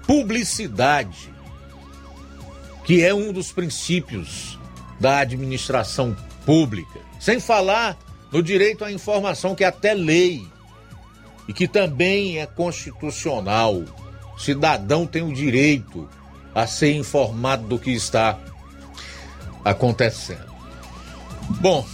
publicidade, 0.06 1.34
que 2.84 3.04
é 3.04 3.12
um 3.12 3.32
dos 3.32 3.50
princípios 3.50 4.58
da 5.00 5.18
administração 5.18 6.16
pública. 6.44 7.00
Sem 7.18 7.40
falar 7.40 7.98
no 8.30 8.42
direito 8.42 8.84
à 8.84 8.92
informação, 8.92 9.54
que 9.54 9.64
é 9.64 9.66
até 9.66 9.94
lei 9.94 10.46
e 11.48 11.52
que 11.52 11.66
também 11.66 12.38
é 12.38 12.46
constitucional. 12.46 13.84
O 14.36 14.38
cidadão 14.38 15.06
tem 15.06 15.22
o 15.22 15.32
direito 15.32 16.08
a 16.54 16.66
ser 16.66 16.94
informado 16.94 17.66
do 17.66 17.78
que 17.78 17.90
está 17.90 18.38
acontecendo. 19.64 20.46
Bom, 21.60 21.86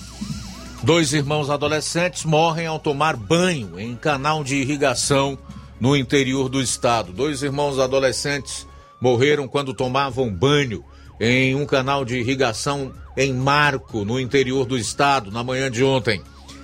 dois 0.82 1.12
irmãos 1.12 1.50
adolescentes 1.50 2.24
morrem 2.24 2.66
ao 2.66 2.78
tomar 2.78 3.16
banho 3.16 3.78
em 3.78 3.96
canal 3.96 4.44
de 4.44 4.56
irrigação 4.56 5.38
no 5.82 5.96
interior 5.96 6.48
do 6.48 6.62
estado. 6.62 7.12
Dois 7.12 7.42
irmãos 7.42 7.80
adolescentes 7.80 8.68
morreram 9.00 9.48
quando 9.48 9.74
tomavam 9.74 10.32
banho 10.32 10.84
em 11.18 11.56
um 11.56 11.66
canal 11.66 12.04
de 12.04 12.18
irrigação 12.18 12.92
em 13.16 13.34
Marco, 13.34 14.04
no 14.04 14.20
interior 14.20 14.64
do 14.64 14.78
estado, 14.78 15.32
na 15.32 15.42
manhã 15.42 15.68
de 15.68 15.82
ontem. 15.82 16.22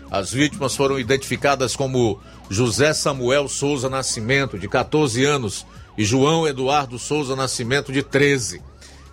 As 0.09 0.31
vítimas 0.33 0.77
foram 0.77 1.01
identificadas 1.01 1.75
como 1.75 2.21
José 2.49 2.95
Samuel 2.95 3.49
Souza 3.49 3.91
Nascimento, 3.91 4.57
de 4.57 4.69
14 4.69 5.25
anos, 5.25 5.67
e 5.97 6.05
João 6.05 6.47
Eduardo 6.47 6.97
Souza 6.97 7.35
Nascimento, 7.35 7.91
de 7.91 8.05
13. 8.05 8.63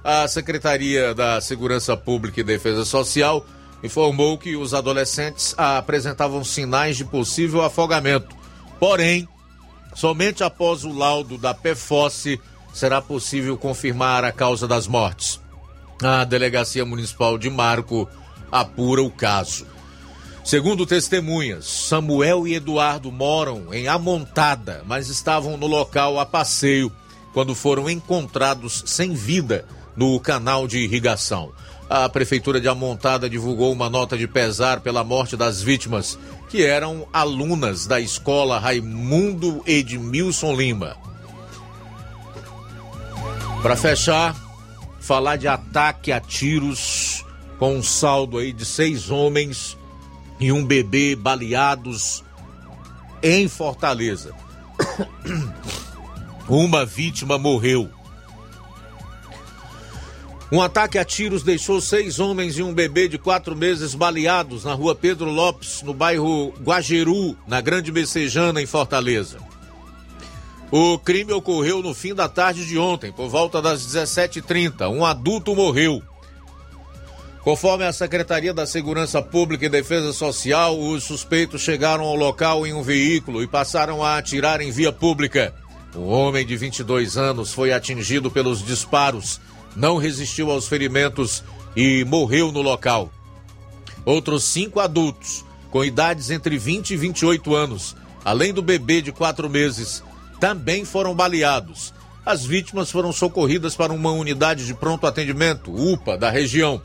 A 0.03 0.27
Secretaria 0.27 1.15
da 1.15 1.41
Segurança 1.41 1.97
Pública 1.97 2.41
e 2.41 2.43
Defesa 2.43 2.85
Social 2.85 3.43
informou 3.83 4.37
que 4.37 4.55
os 4.55 4.75
adolescentes 4.75 5.55
apresentavam 5.57 6.43
sinais 6.43 6.95
de 6.95 7.03
possível 7.03 7.63
afogamento. 7.63 8.35
Porém, 8.79 9.27
somente 9.95 10.43
após 10.43 10.83
o 10.83 10.93
laudo 10.93 11.37
da 11.37 11.53
PFOSSE 11.53 12.39
será 12.73 13.01
possível 13.01 13.57
confirmar 13.57 14.23
a 14.23 14.31
causa 14.31 14.67
das 14.67 14.85
mortes. 14.85 15.39
A 16.03 16.25
Delegacia 16.25 16.85
Municipal 16.85 17.37
de 17.37 17.49
Marco 17.49 18.07
apura 18.51 19.01
o 19.01 19.09
caso. 19.09 19.65
Segundo 20.43 20.85
testemunhas, 20.85 21.65
Samuel 21.65 22.47
e 22.47 22.53
Eduardo 22.53 23.11
moram 23.11 23.73
em 23.73 23.87
Amontada, 23.87 24.83
mas 24.85 25.09
estavam 25.09 25.57
no 25.57 25.65
local 25.65 26.19
a 26.19 26.25
passeio 26.25 26.91
quando 27.33 27.55
foram 27.55 27.89
encontrados 27.89 28.83
sem 28.85 29.13
vida 29.13 29.65
no 29.95 30.19
canal 30.19 30.67
de 30.67 30.79
irrigação. 30.79 31.51
A 31.89 32.09
Prefeitura 32.09 32.59
de 32.59 32.67
Amontada 32.67 33.29
divulgou 33.29 33.71
uma 33.71 33.89
nota 33.89 34.17
de 34.17 34.27
pesar 34.27 34.79
pela 34.79 35.03
morte 35.03 35.37
das 35.37 35.61
vítimas, 35.61 36.17
que 36.49 36.63
eram 36.63 37.07
alunas 37.13 37.85
da 37.85 37.99
escola 37.99 38.59
Raimundo 38.59 39.61
Edmilson 39.67 40.55
Lima. 40.55 40.97
Para 43.61 43.75
fechar, 43.75 44.35
falar 44.99 45.35
de 45.35 45.47
ataque 45.47 46.11
a 46.11 46.19
tiros 46.19 47.23
com 47.59 47.75
um 47.75 47.83
saldo 47.83 48.39
aí 48.39 48.51
de 48.51 48.65
seis 48.65 49.09
homens 49.09 49.77
e 50.39 50.51
um 50.51 50.65
bebê 50.65 51.15
baleados 51.15 52.23
em 53.21 53.47
Fortaleza. 53.47 54.33
Uma 56.49 56.85
vítima 56.85 57.37
morreu. 57.37 57.89
Um 60.55 60.61
ataque 60.61 60.97
a 60.97 61.03
tiros 61.03 61.43
deixou 61.43 61.81
seis 61.81 62.17
homens 62.17 62.57
e 62.57 62.63
um 62.63 62.73
bebê 62.73 63.09
de 63.09 63.17
quatro 63.17 63.53
meses 63.57 63.93
baleados 63.93 64.63
na 64.63 64.73
rua 64.73 64.95
Pedro 64.95 65.29
Lopes, 65.29 65.81
no 65.81 65.93
bairro 65.93 66.53
Guajeru, 66.63 67.37
na 67.45 67.59
Grande 67.59 67.91
Messejana, 67.91 68.61
em 68.61 68.65
Fortaleza. 68.65 69.37
O 70.71 70.97
crime 70.97 71.33
ocorreu 71.33 71.83
no 71.83 71.93
fim 71.93 72.15
da 72.15 72.29
tarde 72.29 72.65
de 72.65 72.77
ontem, 72.77 73.11
por 73.11 73.27
volta 73.27 73.61
das 73.61 73.85
17h30. 73.85 74.89
Um 74.89 75.03
adulto 75.03 75.53
morreu. 75.53 76.01
Conforme 77.41 77.83
a 77.83 77.91
Secretaria 77.91 78.53
da 78.53 78.65
Segurança 78.65 79.21
Pública 79.21 79.65
e 79.65 79.69
Defesa 79.69 80.13
Social, 80.13 80.79
os 80.79 81.03
suspeitos 81.03 81.63
chegaram 81.63 82.05
ao 82.05 82.15
local 82.15 82.65
em 82.65 82.73
um 82.73 82.81
veículo 82.81 83.43
e 83.43 83.47
passaram 83.47 84.01
a 84.01 84.17
atirar 84.17 84.61
em 84.61 84.71
via 84.71 84.93
pública. 84.93 85.53
Um 85.93 86.07
homem 86.07 86.45
de 86.45 86.55
22 86.55 87.17
anos 87.17 87.53
foi 87.53 87.73
atingido 87.73 88.31
pelos 88.31 88.63
disparos, 88.63 89.41
não 89.75 89.97
resistiu 89.97 90.49
aos 90.51 90.67
ferimentos 90.67 91.43
e 91.75 92.03
morreu 92.05 92.51
no 92.51 92.61
local. 92.61 93.11
Outros 94.05 94.43
cinco 94.43 94.79
adultos, 94.79 95.43
com 95.69 95.83
idades 95.83 96.29
entre 96.29 96.57
20 96.57 96.91
e 96.91 96.97
28 96.97 97.55
anos, 97.55 97.95
além 98.23 98.53
do 98.53 98.61
bebê 98.61 99.01
de 99.01 99.11
quatro 99.11 99.49
meses, 99.49 100.03
também 100.39 100.85
foram 100.85 101.15
baleados. 101.15 101.93
As 102.25 102.45
vítimas 102.45 102.91
foram 102.91 103.11
socorridas 103.11 103.75
para 103.75 103.93
uma 103.93 104.11
unidade 104.11 104.65
de 104.65 104.73
pronto 104.73 105.05
atendimento, 105.05 105.71
UPA, 105.71 106.17
da 106.17 106.29
região 106.29 106.81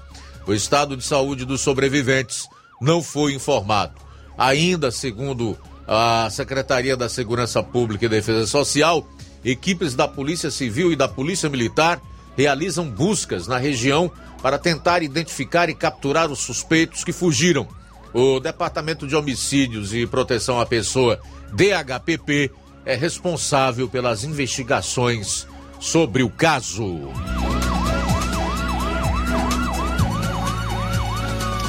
o 0.47 0.55
estado 0.55 0.97
de 0.97 1.05
saúde 1.05 1.45
dos 1.45 1.61
sobreviventes 1.61 2.49
não 2.80 3.03
foi 3.03 3.34
informado. 3.34 3.95
Ainda 4.36 4.91
segundo 4.91 5.57
a 5.86 6.28
Secretaria 6.30 6.97
da 6.97 7.09
Segurança 7.09 7.62
Pública 7.62 8.07
e 8.07 8.09
Defesa 8.09 8.47
Social, 8.47 9.07
equipes 9.45 9.95
da 9.95 10.09
Polícia 10.09 10.51
Civil 10.51 10.93
e 10.93 10.97
da 10.97 11.07
Polícia 11.07 11.49
Militar 11.49 12.01
realizam 12.37 12.89
buscas 12.89 13.47
na 13.47 13.59
região 13.59 14.11
para 14.43 14.59
tentar 14.59 15.03
identificar 15.03 15.68
e 15.68 15.74
capturar 15.74 16.31
os 16.31 16.39
suspeitos 16.41 17.05
que 17.05 17.12
fugiram. 17.12 17.68
O 18.12 18.41
Departamento 18.41 19.07
de 19.07 19.14
Homicídios 19.14 19.95
e 19.95 20.07
Proteção 20.07 20.61
à 20.61 20.66
Pessoa, 20.66 21.20
DHPP, 21.53 22.51
é 22.85 22.95
responsável 22.95 23.89
pelas 23.89 24.24
investigações 24.24 25.47
sobre 25.78 26.22
o 26.22 26.31
caso. 26.31 27.11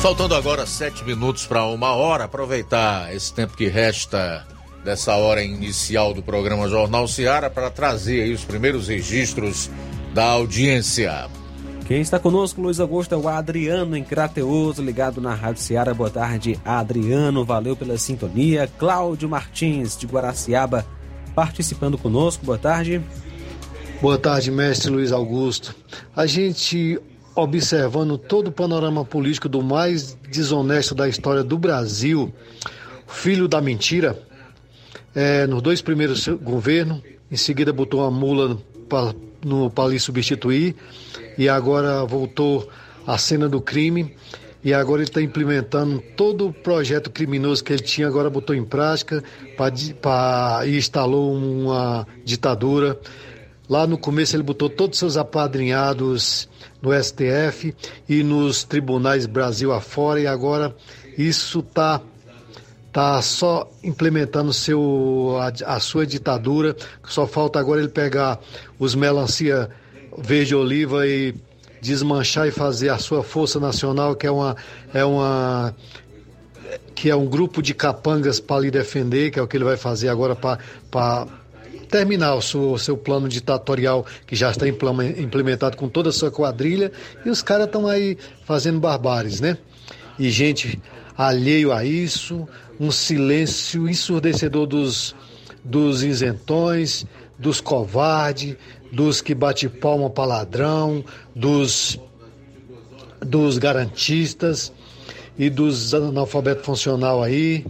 Faltando 0.02 0.34
agora 0.34 0.66
sete 0.66 1.04
minutos 1.04 1.46
para 1.46 1.64
uma 1.66 1.92
hora, 1.92 2.24
aproveitar 2.24 3.14
esse 3.14 3.32
tempo 3.32 3.56
que 3.56 3.68
resta 3.68 4.48
dessa 4.84 5.16
hora 5.16 5.44
inicial 5.44 6.12
do 6.12 6.24
programa 6.24 6.68
Jornal 6.68 7.08
Seara 7.08 7.52
para 7.52 7.70
trazer 7.70 8.24
aí 8.24 8.34
os 8.34 8.44
primeiros 8.44 8.88
registros 8.88 9.70
da 10.14 10.26
audiência. 10.26 11.30
Quem 11.88 12.02
está 12.02 12.20
conosco, 12.20 12.62
Luiz 12.62 12.80
Augusto, 12.80 13.16
é 13.16 13.18
o 13.18 13.28
Adriano 13.28 13.98
em 13.98 14.04
Crateus, 14.04 14.78
ligado 14.78 15.20
na 15.20 15.34
Rádio 15.34 15.62
Seara. 15.62 15.94
Boa 15.94 16.10
tarde, 16.10 16.60
Adriano. 16.64 17.44
Valeu 17.44 17.76
pela 17.76 17.98
sintonia. 17.98 18.70
Cláudio 18.80 19.28
Martins, 19.28 19.98
de 19.98 20.06
Guaraciaba, 20.06 20.86
participando 21.36 21.98
conosco. 21.98 22.46
Boa 22.46 22.58
tarde. 22.58 23.02
Boa 24.02 24.18
tarde, 24.18 24.52
mestre 24.52 24.90
Luiz 24.90 25.12
Augusto. 25.12 25.76
A 26.16 26.26
gente 26.26 27.00
observando 27.36 28.18
todo 28.18 28.48
o 28.48 28.52
panorama 28.52 29.06
político 29.06 29.48
do 29.48 29.62
mais 29.62 30.18
desonesto 30.30 30.94
da 30.94 31.08
história 31.08 31.44
do 31.44 31.58
Brasil, 31.58 32.34
filho 33.08 33.48
da 33.48 33.62
mentira, 33.62 34.22
é, 35.16 35.48
nos 35.48 35.62
dois 35.62 35.82
primeiros 35.82 36.28
governos, 36.28 37.02
em 37.30 37.36
seguida 37.38 37.72
botou 37.72 38.04
a 38.04 38.12
mula 38.12 38.58
para 38.90 39.14
no 39.44 39.72
lhe 39.90 40.00
substituir 40.00 40.76
e 41.38 41.50
agora 41.50 42.06
voltou 42.06 42.70
à 43.06 43.18
cena 43.18 43.50
do 43.50 43.62
crime 43.62 44.16
e 44.64 44.74
agora 44.74 45.02
ele 45.02 45.10
está 45.10 45.22
implementando 45.22 46.04
todo 46.16 46.48
o 46.48 46.54
projeto 46.54 47.10
criminoso 47.10 47.64
que 47.64 47.74
ele 47.74 47.82
tinha, 47.82 48.08
agora 48.08 48.30
botou 48.30 48.56
em 48.56 48.64
prática 48.64 49.24
para 49.58 50.66
e 50.68 50.78
instalou 50.78 51.34
uma 51.34 52.08
ditadura. 52.24 53.00
Lá 53.68 53.88
no 53.88 53.98
começo 53.98 54.36
ele 54.36 54.44
botou 54.44 54.70
todos 54.70 54.98
os 54.98 55.00
seus 55.00 55.18
apadrinhados 55.18 56.48
no 56.82 56.92
STF 56.94 57.74
e 58.08 58.22
nos 58.22 58.64
tribunais 58.64 59.26
Brasil 59.26 59.72
afora 59.72 60.20
e 60.20 60.28
agora 60.28 60.76
isso 61.18 61.60
está 61.60 62.02
tá 62.92 63.22
só 63.22 63.70
implementando 63.84 64.52
seu, 64.52 65.38
a, 65.40 65.76
a, 65.76 65.80
sua 65.80 66.06
ditadura. 66.06 66.76
Só 67.08 67.26
falta 67.26 67.60
agora 67.60 67.80
ele 67.80 67.90
pegar 67.90 68.40
os 68.78 68.96
melancia 68.96 69.70
verde 70.18 70.54
oliva 70.54 71.08
e 71.08 71.34
desmanchar 71.82 72.48
e 72.48 72.52
fazer 72.52 72.90
a 72.90 72.98
sua 72.98 73.24
força 73.24 73.60
nacional, 73.60 74.16
que 74.16 74.28
é 74.28 74.32
uma 74.32 74.56
é 74.94 75.04
uma 75.04 75.74
que 76.94 77.10
é 77.10 77.16
um 77.16 77.26
grupo 77.26 77.62
de 77.62 77.74
capangas 77.74 78.40
para 78.40 78.62
lhe 78.62 78.72
defender, 78.72 79.32
que 79.32 79.40
é 79.40 79.42
o 79.42 79.48
que 79.48 79.58
ele 79.58 79.64
vai 79.64 79.78
fazer 79.78 80.10
agora 80.10 80.36
para 80.36 81.28
terminar 81.90 82.36
o 82.36 82.42
seu, 82.42 82.74
o 82.74 82.80
seu 82.80 82.96
plano 82.96 83.28
ditatorial 83.28 84.06
que 84.28 84.36
já 84.36 84.52
está 84.52 84.68
implementado 84.68 85.76
com 85.76 85.90
toda 85.90 86.10
a 86.10 86.14
sua 86.14 86.32
quadrilha 86.32 86.92
e 87.26 87.30
os 87.30 87.42
caras 87.42 87.66
estão 87.66 87.88
aí 87.88 88.18
fazendo 88.46 88.80
barbáries, 88.80 89.42
né? 89.42 89.58
E 90.20 90.30
gente 90.30 90.80
alheio 91.18 91.72
a 91.72 91.84
isso, 91.84 92.48
um 92.82 92.90
silêncio 92.90 93.88
ensurdecedor 93.88 94.66
dos, 94.66 95.16
dos 95.64 96.02
isentões, 96.02 97.06
dos 97.38 97.62
covardes, 97.62 98.58
dos 98.92 99.22
que 99.22 99.36
bate 99.36 99.70
palma 99.70 100.10
para 100.10 100.26
ladrão, 100.26 101.06
dos, 101.36 102.00
dos 103.20 103.60
garantistas 103.60 104.74
e 105.38 105.48
dos 105.48 105.94
analfabetos 105.94 106.66
funcional 106.66 107.22
aí. 107.22 107.68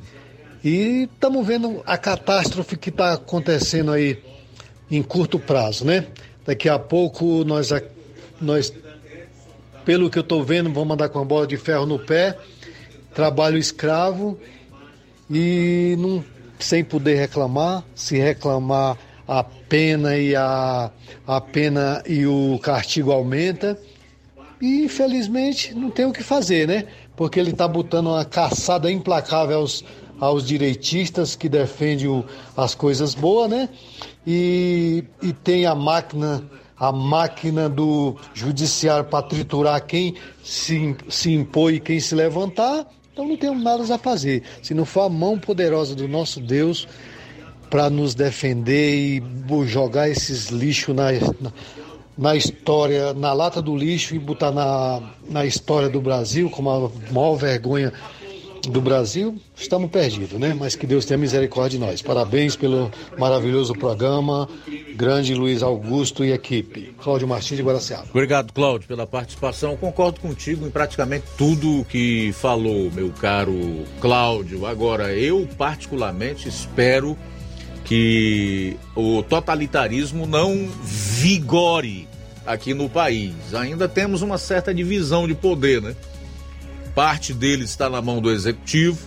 E 0.64 1.10
estamos 1.14 1.46
vendo 1.46 1.84
a 1.86 1.98
catástrofe 1.98 2.78
que 2.78 2.90
está 2.90 3.12
acontecendo 3.12 3.92
aí 3.92 4.18
em 4.90 5.04
curto 5.04 5.38
prazo, 5.38 5.84
né? 5.84 6.08
Daqui 6.46 6.70
a 6.70 6.80
pouco 6.80 7.44
nós, 7.44 7.70
nós 8.40 8.74
pelo 9.84 10.10
que 10.10 10.18
eu 10.18 10.24
estou 10.24 10.42
vendo, 10.42 10.72
vamos 10.72 10.94
andar 10.94 11.10
com 11.10 11.20
a 11.20 11.26
bola 11.26 11.46
de 11.46 11.58
ferro 11.58 11.86
no 11.86 12.00
pé, 12.00 12.38
trabalho 13.14 13.58
escravo 13.58 14.40
e 15.32 15.96
não, 15.98 16.24
sem 16.60 16.84
poder 16.84 17.16
reclamar, 17.16 17.84
se 17.96 18.18
reclamar 18.18 18.98
a 19.28 19.44
pena 19.44 20.18
e 20.18 20.36
a, 20.36 20.92
a 21.26 21.42
pena 21.42 22.04
e 22.06 22.26
o 22.26 22.60
castigo 22.62 23.12
aumenta. 23.12 23.80
E 24.62 24.84
infelizmente 24.84 25.74
não 25.74 25.90
tem 25.90 26.06
o 26.06 26.12
que 26.12 26.22
fazer, 26.22 26.68
né? 26.68 26.86
Porque 27.16 27.40
ele 27.40 27.52
está 27.52 27.68
botando 27.68 28.08
uma 28.08 28.26
caçada 28.26 28.92
implacável 28.92 29.60
aos, 29.60 29.84
aos 30.20 30.46
direitistas 30.46 31.36
que 31.36 31.48
defendem 31.48 32.08
o, 32.08 32.26
as 32.56 32.76
coisas 32.76 33.16
boas, 33.16 33.50
né? 33.50 33.70
E, 34.28 35.04
e 35.22 35.32
tem 35.32 35.66
a 35.66 35.74
máquina 35.74 36.44
a 36.78 36.92
máquina 36.92 37.70
do 37.70 38.16
judiciário 38.34 39.06
para 39.06 39.22
triturar 39.22 39.86
quem 39.86 40.16
se, 40.44 40.96
se 41.08 41.32
impõe 41.32 41.76
e 41.76 41.80
quem 41.80 42.00
se 42.00 42.16
levantar, 42.16 42.88
então 43.12 43.28
não 43.28 43.36
temos 43.36 43.62
nada 43.64 43.94
a 43.94 43.98
fazer. 43.98 44.44
Se 44.62 44.74
não 44.74 44.86
for 44.86 45.02
a 45.02 45.10
mão 45.10 45.38
poderosa 45.38 45.96
do 45.96 46.08
nosso 46.08 46.40
Deus 46.40 46.88
para 47.70 47.90
nos 47.90 48.16
defender 48.16 48.96
e 48.96 49.24
jogar 49.66 50.10
esses 50.10 50.50
lixos 50.50 50.96
na, 50.96 51.12
na, 51.12 51.54
na, 52.18 52.36
história, 52.36 53.14
na 53.14 53.34
lata 53.34 53.62
do 53.62 53.76
lixo 53.76 54.16
e 54.16 54.20
botar 54.20 54.52
na, 54.52 55.02
na 55.30 55.46
história 55.46 55.90
do 55.90 56.02
Brasil 56.02 56.50
como 56.50 56.70
a 56.70 56.92
maior 57.12 57.36
vergonha 57.36 57.94
do 58.70 58.82
Brasil, 58.82 59.38
estamos 59.56 59.90
perdidos, 59.90 60.40
né? 60.40 60.56
Mas 60.58 60.76
que 60.76 60.86
Deus 60.86 61.06
tenha 61.06 61.18
misericórdia 61.18 61.80
de 61.80 61.86
nós. 61.86 62.02
Parabéns 62.02 62.56
pelo 62.56 62.92
maravilhoso 63.18 63.74
programa. 63.74 64.48
Grande 64.96 65.34
Luiz 65.34 65.64
Augusto 65.64 66.24
e 66.24 66.32
equipe. 66.32 66.94
Cláudio 67.02 67.28
Martins 67.28 67.58
de 67.58 67.64
Guaraciaba. 67.64 68.08
Obrigado, 68.10 68.54
Cláudio, 68.54 68.88
pela 68.88 69.08
participação. 69.08 69.76
Concordo 69.76 70.20
contigo 70.20 70.66
em 70.66 70.70
praticamente 70.70 71.26
tudo 71.38 71.86
que 71.90 72.32
falou, 72.34 72.92
meu 72.92 73.10
caro 73.12 73.86
Cláudio. 74.00 74.66
Agora, 74.66 75.14
eu 75.14 75.48
particularmente 75.58 76.48
espero 76.48 77.18
que 77.86 78.78
o 78.96 79.24
totalitarismo 79.24 80.26
não 80.26 80.70
vigore 80.84 82.08
aqui 82.46 82.74
no 82.74 82.90
país. 82.90 83.34
Ainda 83.54 83.88
temos 83.88 84.22
uma 84.22 84.38
certa 84.38 84.74
divisão 84.74 85.28
de 85.28 85.36
poder, 85.36 85.82
né? 85.82 85.96
Parte 86.94 87.34
dele 87.34 87.64
está 87.64 87.90
na 87.90 88.02
mão 88.02 88.22
do 88.22 88.32
executivo, 88.32 89.00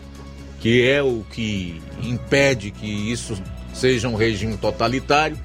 que 0.60 0.86
é 0.88 1.02
o 1.02 1.24
que 1.30 1.80
impede 2.02 2.70
que 2.70 2.86
isso 2.86 3.36
seja 3.72 4.08
um 4.08 4.14
regime 4.14 4.56
totalitário. 4.56 5.38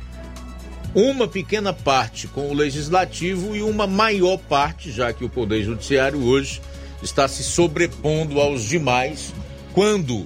Uma 0.95 1.27
pequena 1.27 1.71
parte 1.71 2.27
com 2.27 2.49
o 2.49 2.53
legislativo 2.53 3.55
e 3.55 3.61
uma 3.61 3.85
maior 3.85 4.37
parte, 4.37 4.91
já 4.91 5.13
que 5.13 5.23
o 5.23 5.29
poder 5.29 5.63
judiciário 5.63 6.23
hoje 6.23 6.61
está 7.03 7.27
se 7.27 7.43
sobrepondo 7.43 8.39
aos 8.39 8.63
demais, 8.63 9.33
quando 9.73 10.25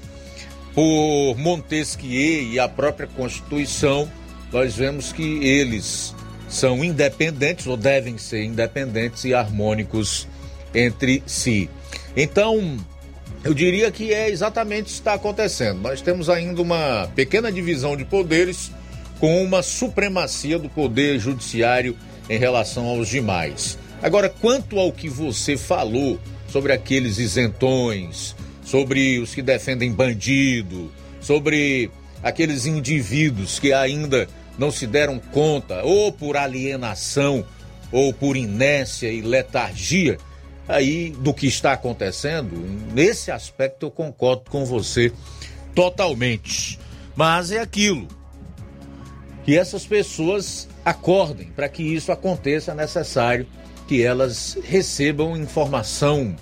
por 0.73 1.35
Montesquieu 1.37 2.43
e 2.43 2.59
a 2.59 2.67
própria 2.67 3.07
Constituição, 3.07 4.09
nós 4.51 4.75
vemos 4.75 5.11
que 5.11 5.43
eles 5.43 6.15
são 6.49 6.83
independentes 6.83 7.67
ou 7.67 7.75
devem 7.75 8.17
ser 8.17 8.43
independentes 8.43 9.23
e 9.25 9.33
harmônicos 9.33 10.27
entre 10.73 11.23
si. 11.25 11.69
Então, 12.15 12.77
eu 13.43 13.53
diria 13.53 13.91
que 13.91 14.13
é 14.13 14.29
exatamente 14.29 14.87
isso 14.87 14.95
que 14.95 15.01
está 15.01 15.13
acontecendo. 15.13 15.81
Nós 15.81 16.01
temos 16.01 16.29
ainda 16.29 16.61
uma 16.61 17.09
pequena 17.15 17.51
divisão 17.51 17.97
de 17.97 18.05
poderes 18.05 18.71
com 19.19 19.43
uma 19.43 19.61
supremacia 19.61 20.57
do 20.57 20.69
poder 20.69 21.19
judiciário 21.19 21.97
em 22.29 22.37
relação 22.37 22.85
aos 22.85 23.07
demais. 23.07 23.77
Agora, 24.01 24.29
quanto 24.29 24.79
ao 24.79 24.91
que 24.91 25.09
você 25.09 25.57
falou 25.57 26.19
sobre 26.47 26.73
aqueles 26.73 27.17
isentões, 27.17 28.35
sobre 28.63 29.19
os 29.19 29.33
que 29.33 29.41
defendem 29.41 29.91
bandido, 29.91 30.91
sobre 31.19 31.89
aqueles 32.21 32.65
indivíduos 32.65 33.59
que 33.59 33.73
ainda 33.73 34.27
não 34.57 34.71
se 34.71 34.85
deram 34.85 35.19
conta, 35.19 35.83
ou 35.83 36.11
por 36.11 36.37
alienação, 36.37 37.45
ou 37.91 38.13
por 38.13 38.37
inércia 38.37 39.11
e 39.11 39.21
letargia, 39.21 40.17
aí 40.67 41.09
do 41.09 41.33
que 41.33 41.47
está 41.47 41.73
acontecendo, 41.73 42.55
nesse 42.93 43.31
aspecto 43.31 43.87
eu 43.87 43.91
concordo 43.91 44.49
com 44.49 44.65
você 44.65 45.11
totalmente. 45.75 46.79
Mas 47.15 47.51
é 47.51 47.59
aquilo. 47.59 48.07
Que 49.43 49.57
essas 49.57 49.85
pessoas 49.85 50.67
acordem 50.85 51.47
para 51.47 51.67
que 51.67 51.83
isso 51.83 52.11
aconteça, 52.11 52.71
é 52.71 52.75
necessário 52.75 53.45
que 53.87 54.01
elas 54.01 54.57
recebam 54.63 55.35
informação 55.35 56.35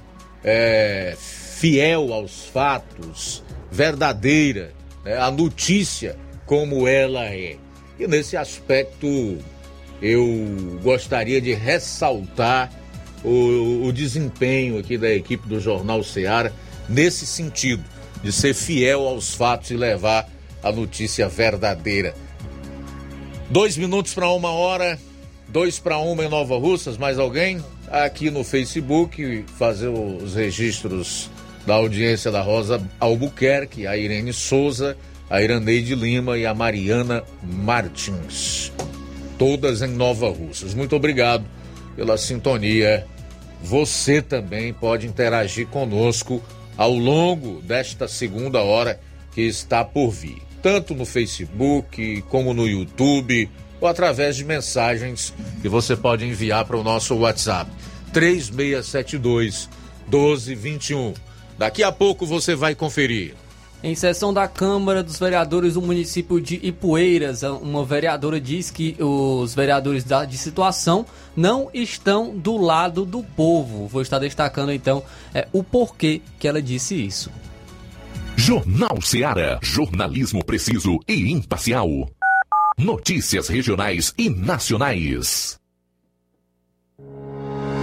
é, 0.43 1.15
fiel 1.17 2.13
aos 2.13 2.45
fatos, 2.45 3.43
verdadeira, 3.71 4.73
né, 5.03 5.17
a 5.17 5.31
notícia 5.31 6.15
como 6.45 6.87
ela 6.87 7.25
é. 7.25 7.57
E 7.99 8.07
nesse 8.07 8.37
aspecto 8.37 9.37
eu 10.01 10.79
gostaria 10.81 11.39
de 11.39 11.53
ressaltar 11.53 12.71
o, 13.23 13.85
o 13.85 13.93
desempenho 13.93 14.77
aqui 14.77 14.97
da 14.97 15.11
equipe 15.11 15.47
do 15.47 15.59
Jornal 15.59 16.03
Seara 16.03 16.53
nesse 16.87 17.25
sentido, 17.25 17.83
de 18.23 18.31
ser 18.31 18.53
fiel 18.53 19.07
aos 19.07 19.33
fatos 19.33 19.71
e 19.71 19.75
levar 19.75 20.29
a 20.61 20.71
notícia 20.71 21.27
verdadeira. 21.27 22.13
Dois 23.49 23.77
minutos 23.77 24.13
para 24.13 24.29
uma 24.29 24.51
hora, 24.51 24.99
dois 25.47 25.79
para 25.79 25.97
uma 25.97 26.23
em 26.23 26.29
Nova 26.29 26.57
Russas, 26.57 26.97
mais 26.97 27.17
alguém? 27.17 27.63
Aqui 27.89 28.29
no 28.29 28.43
Facebook, 28.43 29.43
fazer 29.57 29.87
os 29.87 30.35
registros 30.35 31.29
da 31.65 31.75
audiência 31.75 32.31
da 32.31 32.41
Rosa 32.41 32.81
Albuquerque, 32.99 33.85
a 33.85 33.97
Irene 33.97 34.33
Souza, 34.33 34.97
a 35.29 35.41
Iraneide 35.41 35.95
Lima 35.95 36.37
e 36.37 36.45
a 36.45 36.53
Mariana 36.53 37.23
Martins. 37.43 38.71
Todas 39.37 39.81
em 39.81 39.87
Nova 39.87 40.29
Russas. 40.29 40.73
Muito 40.73 40.95
obrigado 40.95 41.43
pela 41.95 42.17
sintonia. 42.17 43.05
Você 43.61 44.21
também 44.21 44.73
pode 44.73 45.07
interagir 45.07 45.67
conosco 45.67 46.41
ao 46.77 46.93
longo 46.93 47.61
desta 47.61 48.07
segunda 48.07 48.61
hora 48.61 48.99
que 49.33 49.41
está 49.41 49.83
por 49.83 50.09
vir, 50.09 50.41
tanto 50.61 50.95
no 50.95 51.05
Facebook 51.05 52.21
como 52.23 52.53
no 52.53 52.67
YouTube 52.67 53.49
ou 53.79 53.87
através 53.87 54.35
de 54.35 54.43
mensagens 54.43 55.33
que 55.61 55.69
você 55.69 55.95
pode 55.95 56.25
enviar 56.25 56.65
para 56.65 56.77
o 56.77 56.83
nosso 56.83 57.15
WhatsApp 57.15 57.69
3672 58.13 59.69
1221. 60.07 61.13
Daqui 61.57 61.83
a 61.83 61.91
pouco 61.91 62.25
você 62.25 62.55
vai 62.55 62.75
conferir. 62.75 63.35
Em 63.83 63.95
sessão 63.95 64.31
da 64.31 64.47
Câmara 64.47 65.01
dos 65.01 65.17
Vereadores 65.17 65.73
do 65.73 65.81
município 65.81 66.39
de 66.39 66.59
Ipueiras, 66.61 67.41
uma 67.41 67.83
vereadora 67.83 68.39
diz 68.39 68.69
que 68.69 68.95
os 68.99 69.55
vereadores 69.55 70.03
da, 70.03 70.23
de 70.23 70.37
situação 70.37 71.03
não 71.35 71.67
estão 71.73 72.37
do 72.37 72.57
lado 72.57 73.05
do 73.05 73.23
povo. 73.23 73.87
Vou 73.87 74.03
estar 74.03 74.19
destacando 74.19 74.71
então 74.71 75.03
é, 75.33 75.47
o 75.51 75.63
porquê 75.63 76.21
que 76.39 76.47
ela 76.47 76.61
disse 76.61 76.93
isso. 76.93 77.31
Jornal 78.35 79.01
Seara. 79.01 79.57
Jornalismo 79.63 80.45
preciso 80.45 80.99
e 81.07 81.31
imparcial. 81.31 81.87
Notícias 82.77 83.47
regionais 83.47 84.13
e 84.15 84.29
nacionais. 84.29 85.60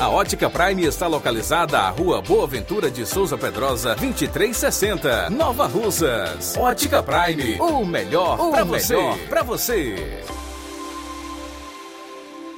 A 0.00 0.08
Ótica 0.08 0.48
Prime 0.48 0.84
está 0.84 1.06
localizada 1.06 1.78
à 1.78 1.90
Rua 1.90 2.22
Boa 2.22 2.46
Ventura 2.46 2.90
de 2.90 3.04
Souza 3.04 3.36
Pedrosa, 3.36 3.94
2360, 3.94 5.28
Nova 5.28 5.66
Russas. 5.66 6.56
Ótica 6.56 7.02
Prime, 7.02 7.60
o 7.60 7.84
melhor 7.84 8.50
para 8.50 8.64
você. 8.64 8.96
Pra 9.28 9.42
você. 9.42 10.22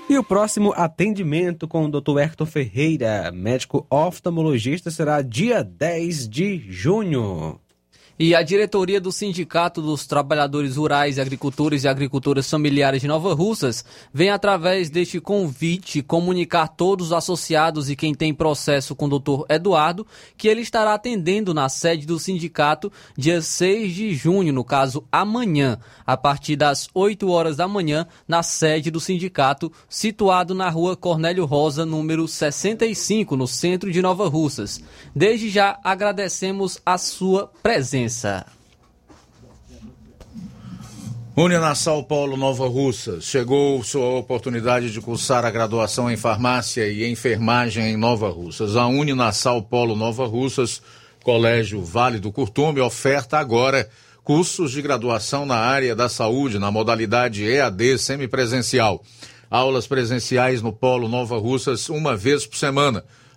E 0.09 0.16
o 0.16 0.22
próximo 0.22 0.72
atendimento 0.76 1.66
com 1.66 1.85
o 1.85 1.91
Dr. 1.91 2.18
Hector 2.20 2.47
Ferreira, 2.47 3.31
médico 3.33 3.85
oftalmologista, 3.91 4.89
será 4.91 5.20
dia 5.20 5.64
10 5.64 6.29
de 6.29 6.64
junho. 6.70 7.61
E 8.21 8.35
a 8.35 8.43
diretoria 8.43 9.01
do 9.01 9.12
Sindicato 9.12 9.81
dos 9.81 10.05
Trabalhadores 10.05 10.75
Rurais, 10.75 11.21
Agricultores 11.21 11.85
e 11.85 11.89
Agricultoras 11.89 12.51
Familiares 12.51 13.01
de 13.01 13.07
Nova 13.07 13.33
Russas 13.33 13.85
vem, 14.12 14.29
através 14.29 14.91
deste 14.91 15.21
convite, 15.21 16.03
comunicar 16.03 16.66
todos 16.66 17.07
os 17.07 17.12
associados 17.12 17.89
e 17.89 17.95
quem 17.95 18.12
tem 18.12 18.35
processo 18.35 18.97
com 18.97 19.05
o 19.05 19.09
doutor 19.09 19.47
Eduardo 19.49 20.05
que 20.37 20.49
ele 20.49 20.62
estará 20.62 20.95
atendendo 20.95 21.55
na 21.55 21.69
sede 21.69 22.09
do 22.09 22.19
sindicato 22.19 22.91
dia 23.16 23.41
6 23.41 23.95
de 23.95 24.12
junho, 24.14 24.53
no 24.53 24.64
caso 24.64 25.05
amanhã, 25.12 25.79
a 26.05 26.16
partir 26.16 26.57
das 26.57 26.89
8 26.93 27.31
horas 27.31 27.57
da 27.57 27.69
manhã, 27.69 28.05
na 28.27 28.43
sede 28.43 28.91
do 28.91 28.99
sindicato, 28.99 29.71
situado 29.89 30.57
na 30.57 30.69
rua 30.69 30.97
Cornélio 30.97 31.45
Rosa, 31.45 31.87
número 31.87 32.27
65, 32.27 33.37
no 33.37 33.47
centro 33.47 33.93
de 33.93 34.03
Nova 34.03 34.29
Russas. 34.29 34.83
Desde 35.14 35.49
já 35.49 35.79
agradecemos 35.85 36.81
a 36.85 36.99
sua 36.99 37.49
presença. 37.62 38.08
Uninassal 41.41 42.03
Paulo 42.03 42.37
Nova 42.37 42.67
Russa. 42.67 43.21
Chegou 43.21 43.81
sua 43.85 44.19
oportunidade 44.19 44.91
de 44.91 45.01
cursar 45.01 45.45
a 45.45 45.51
graduação 45.53 46.11
em 46.11 46.17
farmácia 46.17 46.89
e 46.89 47.09
enfermagem 47.09 47.93
em 47.93 47.97
Nova 47.97 48.29
Russas. 48.29 48.75
A 48.75 48.89
Uninassal 48.89 49.63
Polo 49.63 49.95
Nova 49.95 50.27
Russas, 50.27 50.83
Colégio 51.23 51.81
Vale 51.81 52.19
do 52.19 52.33
Curtume, 52.33 52.81
oferta 52.81 53.39
agora 53.39 53.89
cursos 54.25 54.73
de 54.73 54.83
graduação 54.83 55.47
na 55.47 55.59
área 55.59 55.95
da 55.95 56.09
saúde, 56.09 56.59
na 56.59 56.73
modalidade 56.73 57.45
EAD 57.45 57.99
semipresencial. 57.99 59.01
Aulas 59.49 59.87
presenciais 59.87 60.61
no 60.61 60.73
Polo 60.73 61.09
Nova 61.09 61.39
Russas 61.39 61.89
uma 61.89 62.17
vez 62.17 62.45
por 62.45 62.57
semana 62.59 63.05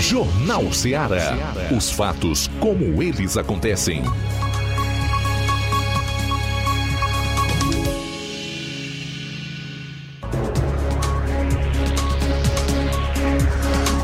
Jornal 0.00 0.72
Seara. 0.72 1.36
Os 1.76 1.90
fatos 1.90 2.48
como 2.58 3.00
eles 3.00 3.36
acontecem. 3.36 4.02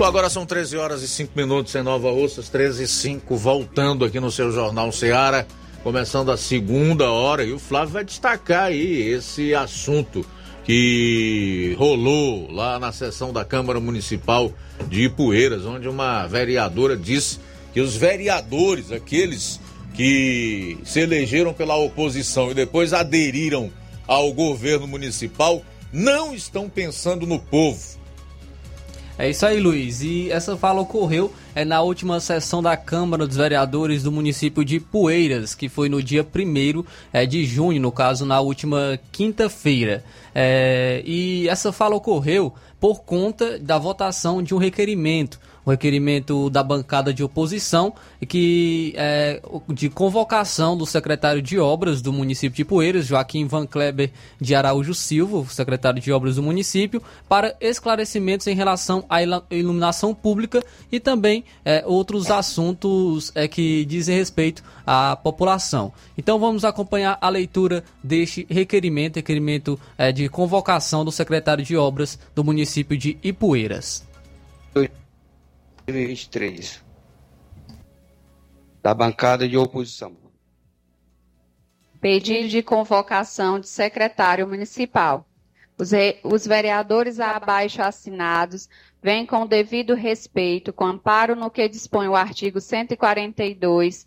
Agora 0.05 0.31
são 0.31 0.47
13 0.47 0.77
horas 0.77 1.03
e 1.03 1.09
5 1.09 1.33
minutos 1.37 1.75
em 1.75 1.83
Nova 1.83 2.11
Russas, 2.11 2.49
13 2.49 2.85
e 2.85 2.89
5, 2.89 3.37
voltando 3.37 4.05
aqui 4.05 4.21
no 4.21 4.31
seu 4.31 4.51
Jornal 4.53 4.93
Seara, 4.93 5.47
começando 5.83 6.31
a 6.31 6.37
segunda 6.37 7.11
hora, 7.11 7.45
e 7.45 7.53
o 7.53 7.59
Flávio 7.59 7.95
vai 7.95 8.05
destacar 8.05 8.67
aí 8.67 9.03
esse 9.11 9.55
assunto 9.55 10.25
que 10.65 11.75
rolou 11.77 12.51
lá 12.51 12.79
na 12.79 12.93
sessão 12.93 13.33
da 13.33 13.45
Câmara 13.45 13.81
Municipal 13.81 14.53
de 14.89 15.05
Ipueiras, 15.05 15.67
onde 15.67 15.89
uma 15.89 16.27
vereadora 16.27 16.97
disse 16.97 17.41
que 17.75 17.81
os 17.81 17.97
vereadores, 17.97 18.93
aqueles 18.93 19.61
que 19.95 20.79
se 20.85 21.01
elegeram 21.01 21.53
pela 21.53 21.77
oposição 21.77 22.51
e 22.53 22.55
depois 22.55 22.93
aderiram 22.93 23.71
ao 24.07 24.33
governo 24.33 24.87
municipal, 24.87 25.61
não 25.93 26.33
estão 26.33 26.69
pensando 26.69 27.27
no 27.27 27.39
povo 27.39 27.98
é 29.19 29.29
isso 29.31 29.45
aí, 29.45 29.59
Luiz. 29.59 30.01
E 30.01 30.31
essa 30.31 30.57
fala 30.57 30.81
ocorreu 30.81 31.33
é, 31.55 31.65
na 31.65 31.83
última 31.83 32.21
sessão 32.21 32.63
da 32.63 32.77
Câmara 32.77 33.27
dos 33.27 33.37
Vereadores 33.37 34.05
do 34.05 34.13
município 34.13 34.65
de 34.65 34.79
Poeiras, 34.79 35.57
que 35.57 35.69
foi 35.69 35.89
no 35.89 36.01
dia 36.01 36.25
1 36.25 36.85
é, 37.13 37.27
de 37.27 37.45
junho, 37.45 37.81
no 37.81 37.91
caso, 37.91 38.25
na 38.25 38.41
última 38.41 38.99
quinta-feira. 39.11 40.05
É, 40.33 41.03
e 41.05 41.49
essa 41.49 41.73
fala 41.73 41.97
ocorreu 41.97 42.55
por 42.79 43.03
conta 43.03 43.59
da 43.59 43.77
votação 43.77 44.41
de 44.41 44.55
um 44.55 44.59
requerimento 44.59 45.41
requerimento 45.71 46.51
da 46.51 46.63
bancada 46.63 47.13
de 47.13 47.23
oposição 47.23 47.95
que 48.27 48.93
é, 48.97 49.41
de 49.69 49.89
convocação 49.89 50.77
do 50.77 50.87
secretário 50.87 51.41
de 51.41 51.59
obras 51.59 52.03
do 52.03 52.13
município 52.13 52.57
de 52.57 52.65
Poeiras, 52.65 53.07
Joaquim 53.07 53.47
Van 53.47 53.67
Kleber 53.67 54.11
de 54.41 54.55
Araújo 54.55 54.95
Silva, 54.95 55.45
secretário 55.51 56.01
de 56.01 56.13
obras 56.13 56.37
do 56.37 56.43
município, 56.43 57.03
para 57.29 57.57
esclarecimentos 57.61 58.47
em 58.47 58.55
relação 58.55 59.05
à 59.09 59.23
iluminação 59.51 60.15
pública 60.15 60.63
e 60.91 60.99
também 60.99 61.45
é, 61.65 61.83
outros 61.87 62.31
assuntos 62.31 63.33
é, 63.35 63.47
que 63.47 63.85
dizem 63.85 64.17
respeito 64.17 64.63
à 64.87 65.17
população. 65.17 65.93
Então 66.17 66.39
vamos 66.39 66.65
acompanhar 66.65 67.19
a 67.21 67.29
leitura 67.29 67.85
deste 68.03 68.47
requerimento, 68.49 69.17
requerimento 69.17 69.79
é, 69.97 70.13
de 70.13 70.29
convocação 70.29 71.05
do 71.05 71.13
secretário 71.13 71.65
de 71.65 71.77
obras 71.77 72.19
do 72.35 72.43
município 72.43 72.97
de 72.97 73.19
Ipueiras. 73.23 74.07
2023 75.89 76.85
da 78.83 78.93
bancada 78.93 79.49
de 79.49 79.57
oposição. 79.57 80.15
Pedido 81.99 82.47
de 82.49 82.63
convocação 82.63 83.59
de 83.59 83.67
secretário 83.67 84.47
municipal. 84.47 85.27
Os, 85.79 85.93
re, 85.93 86.19
os 86.23 86.47
vereadores 86.47 87.19
abaixo 87.19 87.81
assinados 87.81 88.69
vêm 89.03 89.25
com 89.25 89.47
devido 89.47 89.95
respeito, 89.95 90.73
com 90.75 90.85
amparo 90.85 91.35
no 91.35 91.51
que 91.51 91.67
dispõe 91.69 92.07
o 92.07 92.15
artigo 92.15 92.61
142 92.61 94.07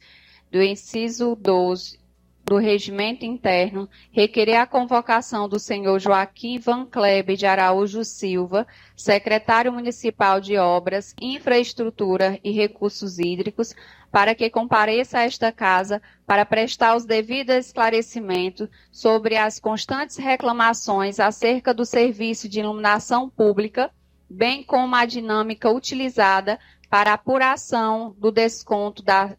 do 0.52 0.62
inciso 0.62 1.36
12 1.36 2.01
do 2.44 2.58
Regimento 2.58 3.26
Interno, 3.26 3.90
requerer 4.12 4.56
a 4.56 4.66
convocação 4.66 5.48
do 5.48 5.60
senhor 5.60 6.00
Joaquim 6.00 6.58
Van 6.60 6.86
Kleber 6.86 7.38
de 7.38 7.46
Araújo 7.46 8.04
Silva, 8.04 8.68
secretário 8.96 9.72
municipal 9.72 10.42
de 10.42 10.58
Obras, 10.58 11.16
Infraestrutura 11.22 12.40
e 12.44 12.52
Recursos 12.52 13.20
Hídricos, 13.20 13.74
para 14.12 14.36
que 14.36 14.50
compareça 14.50 15.20
a 15.20 15.24
esta 15.24 15.52
casa 15.52 16.02
para 16.28 16.46
prestar 16.46 16.96
os 16.96 17.06
devidos 17.06 17.56
esclarecimentos 17.56 18.68
sobre 18.92 19.38
as 19.38 19.60
constantes 19.60 20.18
reclamações 20.18 21.20
acerca 21.20 21.74
do 21.74 21.86
serviço 21.86 22.50
de 22.50 22.60
iluminação 22.60 23.30
pública, 23.30 23.90
bem 24.30 24.64
como 24.64 24.96
a 24.96 25.06
dinâmica 25.06 25.70
utilizada 25.70 26.60
para 26.90 27.14
apuração 27.14 28.14
do 28.18 28.32
desconto 28.32 29.02
da 29.02 29.34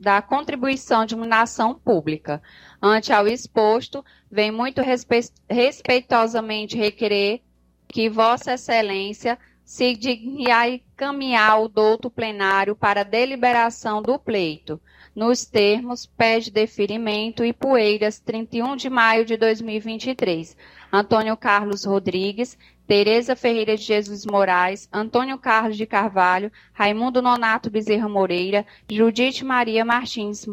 da 0.00 0.22
contribuição 0.22 1.04
de 1.04 1.14
iluminação 1.14 1.74
pública. 1.74 2.42
Ante 2.80 3.12
ao 3.12 3.28
exposto, 3.28 4.02
vem 4.30 4.50
muito 4.50 4.80
respe 4.80 5.20
respeitosamente 5.48 6.76
requerer 6.76 7.42
que 7.86 8.08
Vossa 8.08 8.54
Excelência 8.54 9.38
se 9.62 9.94
digne 9.94 10.50
a 10.50 10.68
encaminhar 10.68 11.60
o 11.60 11.68
douto 11.68 12.10
plenário 12.10 12.74
para 12.74 13.04
deliberação 13.04 14.02
do 14.02 14.18
pleito, 14.18 14.80
nos 15.14 15.44
termos 15.44 16.06
pede 16.06 16.50
deferimento 16.50 17.44
e 17.44 17.52
Poeiras, 17.52 18.18
31 18.18 18.74
de 18.74 18.90
maio 18.90 19.24
de 19.24 19.36
2023. 19.36 20.56
Antônio 20.92 21.36
Carlos 21.36 21.84
Rodrigues, 21.84 22.58
Tereza 22.90 23.36
Ferreira 23.36 23.76
de 23.76 23.84
Jesus 23.84 24.26
Moraes, 24.26 24.88
Antônio 24.92 25.38
Carlos 25.38 25.76
de 25.76 25.86
Carvalho, 25.86 26.50
Raimundo 26.72 27.22
Nonato 27.22 27.70
Bezerra 27.70 28.08
Moreira, 28.08 28.66
Judite 28.90 29.44
Maria 29.44 29.84
Martins 29.84 30.44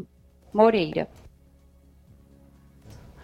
Moreira. 0.53 1.09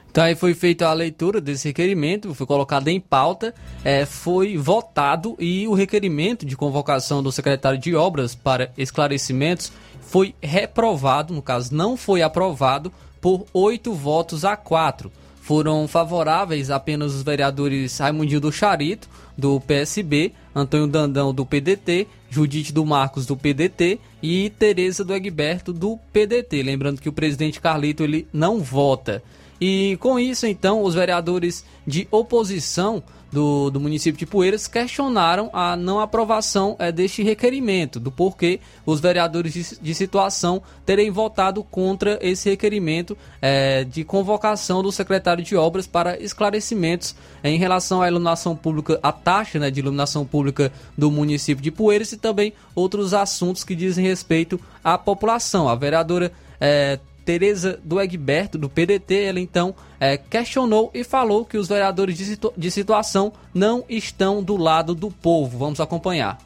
Então 0.10 0.24
aí 0.24 0.34
foi 0.34 0.56
feita 0.56 0.88
a 0.88 0.94
leitura 0.94 1.40
desse 1.40 1.68
requerimento, 1.68 2.34
foi 2.34 2.48
colocado 2.48 2.88
em 2.88 3.00
pauta, 3.00 3.54
é, 3.86 4.04
foi 4.04 4.58
votado 4.58 5.36
e 5.38 5.68
o 5.68 5.76
requerimento 5.76 6.44
de 6.44 6.58
convocação 6.58 7.22
do 7.22 7.32
secretário 7.32 7.78
de 7.78 7.96
Obras 7.96 8.34
para 8.34 8.72
esclarecimentos 8.76 9.72
foi 10.02 10.34
reprovado, 10.42 11.36
no 11.36 11.42
caso 11.44 11.76
não 11.76 11.96
foi 11.96 12.24
aprovado, 12.24 12.92
por 13.22 13.46
oito 13.54 13.94
votos 13.94 14.44
a 14.44 14.58
quatro. 14.58 15.12
Foram 15.44 15.90
favoráveis 15.90 16.72
apenas 16.72 17.14
os 17.14 17.22
vereadores 17.22 17.98
Raimundinho 17.98 18.40
do 18.40 18.50
Charito, 18.50 19.10
do 19.38 19.60
PSB, 19.60 20.32
Antônio 20.56 20.88
Dandão, 20.88 21.34
do 21.34 21.46
PDT, 21.46 22.08
Judite 22.30 22.72
do 22.72 22.86
Marcos, 22.86 23.26
do 23.26 23.36
PDT 23.36 24.00
e 24.22 24.50
Tereza 24.52 25.04
do 25.04 25.14
Egberto, 25.14 25.74
do 25.74 26.00
PDT. 26.14 26.64
Lembrando 26.64 27.02
que 27.02 27.10
o 27.10 27.14
presidente 27.14 27.60
Carlito 27.60 28.04
ele 28.04 28.26
não 28.32 28.62
vota. 28.62 29.22
E 29.60 29.98
com 30.00 30.18
isso, 30.18 30.48
então, 30.48 30.82
os 30.82 30.96
vereadores 30.96 31.66
de 31.86 32.08
oposição 32.10 33.04
do, 33.34 33.72
do 33.72 33.80
município 33.80 34.20
de 34.20 34.28
Poeiras 34.28 34.68
questionaram 34.68 35.50
a 35.52 35.76
não 35.76 36.00
aprovação 36.00 36.76
é, 36.78 36.92
deste 36.92 37.24
requerimento, 37.24 38.00
do 38.00 38.12
porquê 38.12 38.60
os 38.86 39.00
vereadores 39.00 39.54
de, 39.54 39.80
de 39.82 39.96
situação 39.96 40.62
terem 40.86 41.10
votado 41.10 41.64
contra 41.64 42.20
esse 42.22 42.48
requerimento 42.52 43.18
é, 43.42 43.84
de 43.86 44.04
convocação 44.04 44.84
do 44.84 44.92
secretário 44.92 45.44
de 45.44 45.56
obras 45.56 45.88
para 45.88 46.22
esclarecimentos 46.22 47.16
em 47.44 47.58
relação 47.58 48.04
à 48.04 48.08
iluminação 48.08 48.56
pública, 48.56 49.00
a 49.02 49.12
taxa 49.12 49.58
né, 49.58 49.72
de 49.72 49.80
iluminação 49.80 50.24
pública 50.26 50.72
do 50.96 51.10
município 51.10 51.64
de 51.64 51.72
Poeiras 51.72 52.12
e 52.12 52.18
também 52.18 52.54
outros 52.76 53.16
assuntos 53.16 53.64
que 53.64 53.74
dizem 53.74 54.06
respeito 54.06 54.60
à 54.84 54.96
população. 54.96 55.68
A 55.68 55.74
vereadora 55.74 56.32
é, 56.62 57.00
Tereza 57.26 57.80
do 57.84 58.00
Egberto, 58.02 58.58
do 58.58 58.70
PDT, 58.70 59.24
ela 59.24 59.40
então 59.40 59.76
é, 60.00 60.18
questionou 60.18 60.92
e 60.94 61.04
falou 61.04 61.46
que 61.46 61.58
os 61.58 61.68
vereadores 61.68 62.18
de, 62.18 62.26
situ 62.26 62.54
de 62.58 62.70
situação 62.70 63.34
não 63.54 63.86
estão 63.88 64.44
do 64.44 64.58
lado 64.58 64.94
do 64.94 65.10
povo. 65.10 65.58
Vamos 65.58 65.80
acompanhar. 65.80 66.38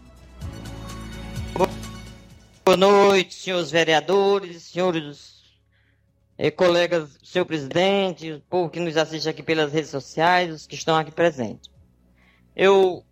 Boa 2.64 2.78
noite, 2.78 3.34
senhores 3.34 3.72
vereadores, 3.72 4.64
senhores 4.64 5.38
eh, 6.38 6.52
colegas, 6.52 7.18
senhor 7.24 7.46
presidente, 7.46 8.34
o 8.34 8.42
povo 8.42 8.70
que 8.70 8.80
nos 8.80 8.96
assiste 8.96 9.28
aqui 9.28 9.42
pelas 9.42 9.72
redes 9.72 9.90
sociais, 9.90 10.54
os 10.54 10.68
que 10.68 10.76
estão 10.76 10.96
aqui 10.96 11.12
presentes. 11.12 11.72
Eu, 12.56 13.04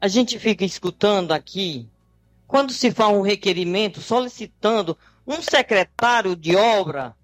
a 0.00 0.08
gente 0.08 0.38
fica 0.38 0.64
escutando 0.64 1.32
aqui, 1.32 1.88
quando 2.46 2.72
se 2.72 2.90
faz 2.90 3.14
um 3.14 3.22
requerimento 3.22 4.00
solicitando 4.00 4.98
um 5.26 5.42
secretário 5.42 6.36
de 6.36 6.54
obra 6.54 7.16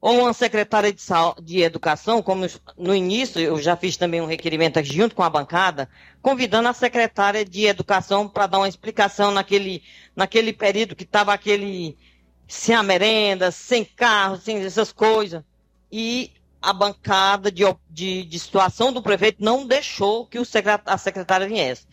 ou 0.00 0.20
uma 0.20 0.32
secretária 0.32 0.92
de, 0.92 1.02
de 1.42 1.60
educação, 1.60 2.22
como 2.22 2.46
no 2.76 2.94
início 2.94 3.40
eu 3.40 3.60
já 3.60 3.76
fiz 3.76 3.96
também 3.96 4.20
um 4.20 4.26
requerimento 4.26 4.78
aqui 4.78 4.94
junto 4.94 5.14
com 5.14 5.24
a 5.24 5.30
bancada, 5.30 5.88
convidando 6.22 6.68
a 6.68 6.72
secretária 6.72 7.44
de 7.44 7.66
educação 7.66 8.28
para 8.28 8.46
dar 8.46 8.58
uma 8.58 8.68
explicação 8.68 9.32
naquele, 9.32 9.82
naquele 10.14 10.52
período 10.52 10.94
que 10.94 11.02
estava 11.02 11.32
aquele 11.32 11.98
sem 12.46 12.74
a 12.74 12.82
merenda, 12.82 13.50
sem 13.50 13.84
carro, 13.84 14.36
sem 14.36 14.58
essas 14.58 14.92
coisas. 14.92 15.42
E 15.90 16.32
a 16.62 16.72
bancada 16.72 17.50
de, 17.50 17.64
de, 17.90 18.24
de 18.24 18.38
situação 18.38 18.92
do 18.92 19.02
prefeito 19.02 19.44
não 19.44 19.66
deixou 19.66 20.26
que 20.26 20.38
o 20.38 20.46
a 20.86 20.98
secretária 20.98 21.48
viesse. 21.48 21.86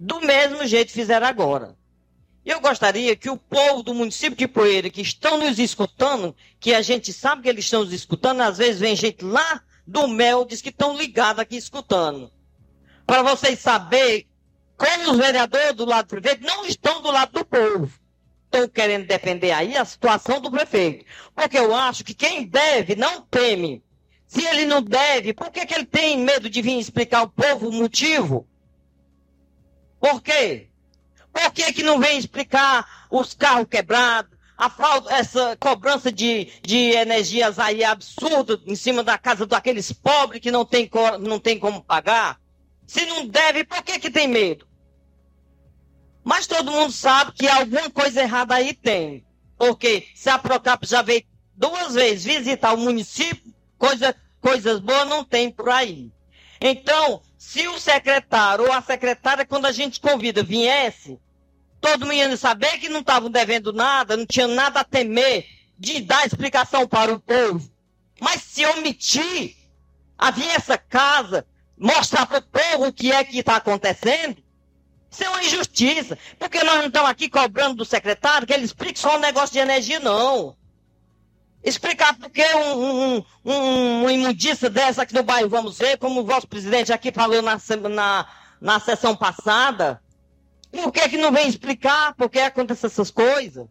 Do 0.00 0.20
mesmo 0.20 0.66
jeito 0.66 0.92
fizeram 0.92 1.26
agora. 1.26 1.76
Eu 2.44 2.60
gostaria 2.60 3.16
que 3.16 3.30
o 3.30 3.38
povo 3.38 3.82
do 3.82 3.94
município 3.94 4.36
de 4.36 4.46
Poeira, 4.46 4.90
que 4.90 5.00
estão 5.00 5.38
nos 5.38 5.58
escutando, 5.58 6.36
que 6.60 6.74
a 6.74 6.82
gente 6.82 7.10
sabe 7.12 7.42
que 7.42 7.48
eles 7.48 7.64
estão 7.64 7.84
nos 7.84 7.92
escutando, 7.92 8.42
às 8.42 8.58
vezes 8.58 8.80
vem 8.80 8.94
gente 8.94 9.24
lá 9.24 9.62
do 9.86 10.06
Mel, 10.06 10.44
diz 10.44 10.60
que 10.60 10.68
estão 10.68 10.96
ligados 10.96 11.40
aqui 11.40 11.56
escutando. 11.56 12.30
Para 13.06 13.22
vocês 13.22 13.58
saberem 13.58 14.26
como 14.76 15.12
os 15.12 15.16
vereadores 15.16 15.72
do 15.74 15.86
lado 15.86 16.06
do 16.06 16.20
prefeito 16.20 16.44
não 16.44 16.66
estão 16.66 17.00
do 17.00 17.10
lado 17.10 17.32
do 17.32 17.44
povo. 17.44 17.90
Estão 18.44 18.68
querendo 18.68 19.06
defender 19.06 19.50
aí 19.50 19.76
a 19.76 19.84
situação 19.84 20.40
do 20.40 20.50
prefeito. 20.50 21.04
Porque 21.34 21.58
eu 21.58 21.74
acho 21.74 22.04
que 22.04 22.14
quem 22.14 22.46
deve 22.46 22.94
não 22.94 23.22
teme. 23.22 23.82
Se 24.26 24.44
ele 24.44 24.66
não 24.66 24.82
deve, 24.82 25.32
por 25.32 25.50
que, 25.50 25.64
que 25.64 25.74
ele 25.74 25.86
tem 25.86 26.18
medo 26.18 26.50
de 26.50 26.60
vir 26.60 26.78
explicar 26.78 27.20
ao 27.20 27.28
povo 27.28 27.68
o 27.68 27.72
motivo? 27.72 28.46
Por 30.00 30.20
quê? 30.22 30.68
Por 31.34 31.50
que, 31.50 31.72
que 31.72 31.82
não 31.82 31.98
vem 31.98 32.16
explicar 32.16 33.06
os 33.10 33.34
carros 33.34 33.66
quebrados, 33.68 34.38
a 34.56 34.70
falta, 34.70 35.12
essa 35.12 35.56
cobrança 35.56 36.12
de, 36.12 36.48
de 36.62 36.92
energias 36.92 37.58
aí 37.58 37.82
absurda 37.82 38.60
em 38.64 38.76
cima 38.76 39.02
da 39.02 39.18
casa 39.18 39.44
daqueles 39.44 39.92
pobres 39.92 40.40
que 40.40 40.52
não 40.52 40.64
tem, 40.64 40.88
não 41.20 41.40
tem 41.40 41.58
como 41.58 41.82
pagar? 41.82 42.40
Se 42.86 43.04
não 43.06 43.26
deve, 43.26 43.64
por 43.64 43.82
que, 43.82 43.98
que 43.98 44.10
tem 44.12 44.28
medo? 44.28 44.64
Mas 46.22 46.46
todo 46.46 46.70
mundo 46.70 46.92
sabe 46.92 47.32
que 47.32 47.48
alguma 47.48 47.90
coisa 47.90 48.22
errada 48.22 48.54
aí 48.54 48.72
tem. 48.72 49.26
Porque 49.58 50.06
se 50.14 50.30
a 50.30 50.38
Procap 50.38 50.86
já 50.86 51.02
veio 51.02 51.24
duas 51.56 51.94
vezes 51.94 52.24
visitar 52.24 52.72
o 52.74 52.78
município, 52.78 53.52
coisa, 53.76 54.14
coisas 54.40 54.78
boas 54.78 55.08
não 55.08 55.24
tem 55.24 55.50
por 55.50 55.68
aí. 55.68 56.12
Então, 56.60 57.20
se 57.36 57.66
o 57.68 57.78
secretário 57.78 58.66
ou 58.66 58.72
a 58.72 58.80
secretária, 58.80 59.44
quando 59.44 59.66
a 59.66 59.72
gente 59.72 60.00
convida, 60.00 60.42
viesse, 60.42 61.18
todo 61.80 62.06
mundo 62.06 62.14
ia 62.14 62.36
saber 62.36 62.78
que 62.78 62.88
não 62.88 63.00
estavam 63.00 63.30
devendo 63.30 63.72
nada, 63.72 64.16
não 64.16 64.26
tinha 64.26 64.48
nada 64.48 64.80
a 64.80 64.84
temer 64.84 65.46
de 65.78 66.00
dar 66.00 66.26
explicação 66.26 66.86
para 66.86 67.12
o 67.12 67.20
povo. 67.20 67.70
Mas 68.20 68.42
se 68.42 68.64
omitir 68.66 69.56
a 70.16 70.30
vir 70.30 70.48
essa 70.50 70.78
casa, 70.78 71.46
mostrar 71.76 72.26
para 72.26 72.38
o 72.38 72.42
povo 72.42 72.86
o 72.86 72.92
que 72.92 73.12
é 73.12 73.24
que 73.24 73.38
está 73.38 73.56
acontecendo, 73.56 74.42
isso 75.10 75.22
é 75.22 75.28
uma 75.28 75.44
injustiça. 75.44 76.18
Porque 76.38 76.62
nós 76.64 76.78
não 76.78 76.86
estamos 76.86 77.10
aqui 77.10 77.28
cobrando 77.28 77.76
do 77.76 77.84
secretário 77.84 78.46
que 78.46 78.52
ele 78.52 78.64
explique 78.64 78.98
só 78.98 79.16
um 79.16 79.20
negócio 79.20 79.52
de 79.52 79.60
energia, 79.60 80.00
não. 80.00 80.56
Explicar 81.62 82.16
por 82.18 82.30
que 82.30 82.44
um, 82.54 83.16
um, 83.16 83.24
um, 83.44 84.00
uma 84.02 84.12
imundiça 84.12 84.68
dessa 84.68 85.02
aqui 85.02 85.14
no 85.14 85.22
bairro, 85.22 85.48
vamos 85.48 85.78
ver, 85.78 85.96
como 85.98 86.20
o 86.20 86.24
vosso 86.24 86.46
presidente 86.46 86.92
aqui 86.92 87.10
falou 87.10 87.40
na, 87.40 87.58
na, 87.90 88.26
na 88.60 88.80
sessão 88.80 89.16
passada, 89.16 90.02
por 90.74 90.92
que, 90.92 91.08
que 91.08 91.16
não 91.16 91.30
vem 91.30 91.48
explicar 91.48 92.14
por 92.14 92.28
que 92.28 92.40
acontecem 92.40 92.88
essas 92.88 93.10
coisas? 93.10 93.66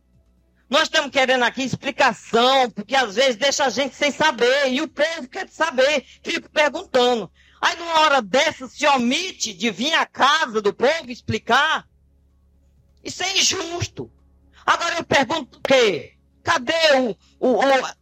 Nós 0.70 0.84
estamos 0.84 1.12
querendo 1.12 1.44
aqui 1.44 1.62
explicação, 1.62 2.70
porque 2.72 2.96
às 2.96 3.16
vezes 3.16 3.36
deixa 3.36 3.66
a 3.66 3.70
gente 3.70 3.96
sem 3.96 4.12
saber, 4.12 4.72
e 4.72 4.82
o 4.82 4.88
povo 4.88 5.28
quer 5.30 5.48
saber, 5.50 6.06
fica 6.24 6.50
perguntando. 6.50 7.30
Aí 7.62 7.78
numa 7.78 8.00
hora 8.00 8.22
dessa 8.22 8.68
se 8.68 8.86
omite 8.88 9.54
de 9.54 9.70
vir 9.70 9.94
à 9.94 10.06
casa 10.06 10.62
do 10.62 10.74
povo 10.74 11.12
explicar. 11.12 11.88
Isso 13.04 13.22
é 13.22 13.38
injusto. 13.38 14.12
Agora 14.66 14.96
eu 14.96 15.04
pergunto 15.04 15.60
o 15.60 15.62
quê? 15.62 16.14
Cadê 16.42 16.74
o, 16.96 17.16
o, 17.40 17.60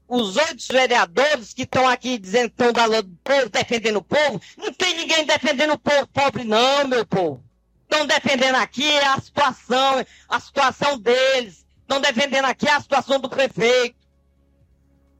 o, 0.08 0.22
os 0.22 0.38
oito 0.38 0.66
vereadores 0.72 1.54
que 1.54 1.64
estão 1.64 1.88
aqui 1.88 2.18
dizendo 2.18 2.50
que 2.50 2.64
estão 2.64 2.72
da 2.72 3.02
do 3.02 3.18
povo, 3.24 3.50
defendendo 3.50 3.98
o 3.98 4.04
povo? 4.04 4.42
Não 4.58 4.72
tem 4.72 4.96
ninguém 4.96 5.26
defendendo 5.26 5.74
o 5.74 5.80
povo 5.80 6.08
pobre, 6.08 6.44
não, 6.44 6.88
meu 6.88 7.06
povo 7.06 7.51
estão 7.92 8.08
defendendo 8.08 8.56
aqui 8.56 8.98
a 9.00 9.20
situação, 9.20 10.06
a 10.30 10.40
situação 10.40 10.98
deles, 10.98 11.66
estão 11.82 12.00
defendendo 12.00 12.46
aqui 12.46 12.68
a 12.70 12.80
situação 12.80 13.20
do 13.20 13.30
prefeito. 13.30 14.00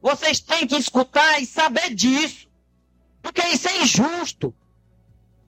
Vocês 0.00 0.40
têm 0.40 0.66
que 0.66 0.76
escutar 0.76 1.40
e 1.40 1.44
saber 1.44 1.94
disso, 1.94 2.48
porque 3.20 3.42
isso 3.48 3.68
é 3.68 3.82
injusto. 3.82 4.54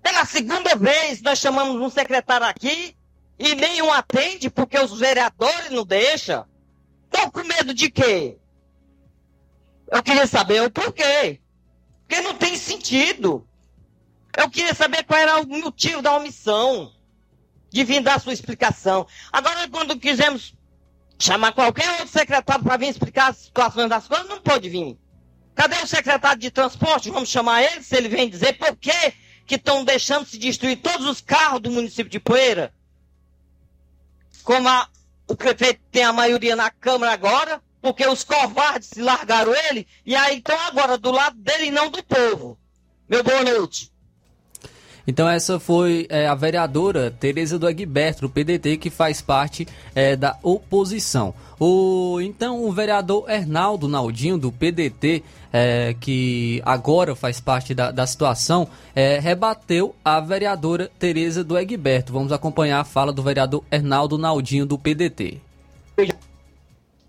Pela 0.02 0.26
segunda 0.26 0.76
vez 0.76 1.22
nós 1.22 1.38
chamamos 1.38 1.80
um 1.80 1.88
secretário 1.88 2.46
aqui 2.46 2.94
e 3.38 3.54
nenhum 3.54 3.90
atende 3.90 4.50
porque 4.50 4.78
os 4.78 4.98
vereadores 4.98 5.70
não 5.70 5.84
deixam. 5.84 6.46
Estão 7.04 7.30
com 7.30 7.42
medo 7.42 7.72
de 7.72 7.90
quê? 7.90 8.36
Eu 9.90 10.02
queria 10.02 10.26
saber 10.26 10.62
o 10.62 10.70
porquê. 10.70 11.40
Porque 12.06 12.20
não 12.20 12.34
tem 12.34 12.56
sentido. 12.58 13.48
Eu 14.36 14.50
queria 14.50 14.74
saber 14.74 15.04
qual 15.04 15.18
era 15.18 15.40
o 15.40 15.46
motivo 15.46 16.02
da 16.02 16.16
omissão 16.16 16.92
de 17.74 17.84
vir 17.84 18.00
dar 18.00 18.20
sua 18.20 18.32
explicação. 18.32 19.06
Agora, 19.32 19.68
quando 19.68 19.98
quisemos 19.98 20.54
Chamar 21.18 21.52
qualquer 21.52 21.88
outro 21.92 22.08
secretário 22.08 22.64
para 22.64 22.76
vir 22.76 22.88
explicar 22.88 23.30
as 23.30 23.38
situações 23.38 23.88
das 23.88 24.06
coisas, 24.06 24.28
não 24.28 24.40
pode 24.40 24.68
vir. 24.68 24.98
Cadê 25.54 25.76
o 25.76 25.86
secretário 25.86 26.40
de 26.40 26.50
transporte? 26.50 27.10
Vamos 27.10 27.28
chamar 27.28 27.62
ele, 27.62 27.82
se 27.82 27.96
ele 27.96 28.08
vem 28.08 28.28
dizer 28.28 28.58
por 28.58 28.76
que 28.76 29.12
que 29.46 29.54
estão 29.54 29.84
deixando 29.84 30.26
se 30.26 30.38
destruir 30.38 30.80
todos 30.80 31.06
os 31.06 31.20
carros 31.20 31.60
do 31.60 31.70
município 31.70 32.10
de 32.10 32.18
Poeira. 32.18 32.74
Como 34.42 34.68
a, 34.68 34.88
o 35.28 35.36
prefeito 35.36 35.80
tem 35.92 36.02
a 36.02 36.12
maioria 36.12 36.56
na 36.56 36.70
Câmara 36.70 37.12
agora, 37.12 37.62
porque 37.80 38.06
os 38.06 38.24
covardes 38.24 38.88
se 38.88 39.00
largaram 39.00 39.54
ele, 39.68 39.86
e 40.04 40.16
aí 40.16 40.38
estão 40.38 40.58
agora 40.60 40.98
do 40.98 41.10
lado 41.10 41.36
dele 41.38 41.66
e 41.66 41.70
não 41.70 41.90
do 41.90 42.02
povo. 42.02 42.58
Meu 43.08 43.22
boa 43.22 43.44
noite. 43.44 43.93
Então 45.06 45.28
essa 45.28 45.60
foi 45.60 46.06
é, 46.08 46.26
a 46.26 46.34
vereadora 46.34 47.10
Tereza 47.10 47.58
do 47.58 47.68
Egberto, 47.68 48.22
do 48.22 48.30
PDT, 48.30 48.78
que 48.78 48.88
faz 48.88 49.20
parte 49.20 49.66
é, 49.94 50.16
da 50.16 50.38
oposição. 50.42 51.34
O, 51.60 52.20
então 52.20 52.64
o 52.64 52.72
vereador 52.72 53.28
Hernaldo 53.30 53.86
Naldinho, 53.86 54.38
do 54.38 54.50
PDT, 54.50 55.22
é, 55.52 55.94
que 56.00 56.62
agora 56.64 57.14
faz 57.14 57.38
parte 57.38 57.74
da, 57.74 57.90
da 57.90 58.06
situação, 58.06 58.66
é, 58.94 59.18
rebateu 59.18 59.94
a 60.04 60.18
vereadora 60.20 60.90
Tereza 60.98 61.44
do 61.44 61.56
Egberto. 61.56 62.12
Vamos 62.12 62.32
acompanhar 62.32 62.80
a 62.80 62.84
fala 62.84 63.12
do 63.12 63.22
vereador 63.22 63.62
Hernaldo 63.70 64.16
Naldinho, 64.16 64.64
do 64.64 64.78
PDT. 64.78 65.40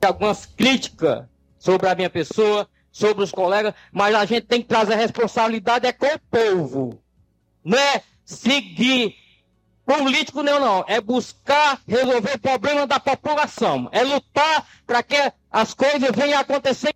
Algumas 0.06 0.46
críticas 0.46 1.24
sobre 1.58 1.90
a 1.90 1.96
minha 1.96 2.10
pessoa, 2.10 2.68
sobre 2.92 3.24
os 3.24 3.32
colegas, 3.32 3.74
mas 3.92 4.14
a 4.14 4.24
gente 4.26 4.46
tem 4.46 4.62
que 4.62 4.68
trazer 4.68 4.96
responsabilidade 4.96 5.88
é 5.88 5.92
com 5.92 6.06
o 6.06 6.20
povo 6.30 7.05
não 7.66 7.78
é 7.80 8.04
seguir 8.24 9.16
político 9.86 10.44
não, 10.44 10.60
não. 10.60 10.86
É 10.88 11.02
buscar 11.02 11.82
resolver 11.88 12.36
o 12.36 12.40
problema 12.40 12.86
da 12.86 13.00
população. 13.00 13.90
É 13.92 14.04
lutar 14.04 14.68
para 14.86 15.02
que 15.02 15.16
as 15.52 15.74
coisas 15.74 16.12
venham 16.16 16.38
a 16.38 16.42
acontecer. 16.42 16.94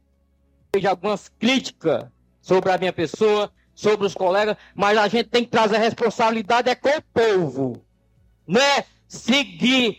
Vejo 0.73 0.87
algumas 0.87 1.27
críticas 1.27 2.05
sobre 2.41 2.71
a 2.71 2.77
minha 2.77 2.93
pessoa, 2.93 3.51
sobre 3.73 4.05
os 4.05 4.13
colegas, 4.13 4.55
mas 4.75 4.97
a 4.97 5.07
gente 5.07 5.29
tem 5.29 5.43
que 5.43 5.49
trazer 5.49 5.77
a 5.77 5.79
responsabilidade 5.79 6.69
é 6.69 6.75
com 6.75 6.89
o 6.89 7.01
povo. 7.01 7.83
Não 8.47 8.61
é 8.61 8.85
seguir 9.07 9.97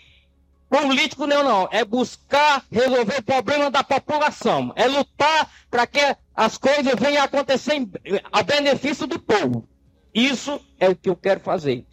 político 0.69 1.27
não, 1.27 1.43
não. 1.43 1.69
É 1.73 1.85
buscar 1.85 2.65
resolver 2.71 3.19
o 3.19 3.23
problema 3.23 3.71
da 3.71 3.83
população. 3.83 4.73
É 4.77 4.87
lutar 4.87 5.51
para 5.69 5.87
que 5.87 6.17
as 6.35 6.57
coisas 6.57 6.95
venham 6.97 7.23
a 7.23 7.25
acontecer 7.25 7.89
a 8.31 8.43
benefício 8.43 9.07
do 9.07 9.19
povo. 9.19 9.69
Isso 10.15 10.61
é 10.79 10.89
o 10.89 10.97
que 10.97 11.09
eu 11.09 11.17
quero 11.17 11.41
fazer. 11.41 11.87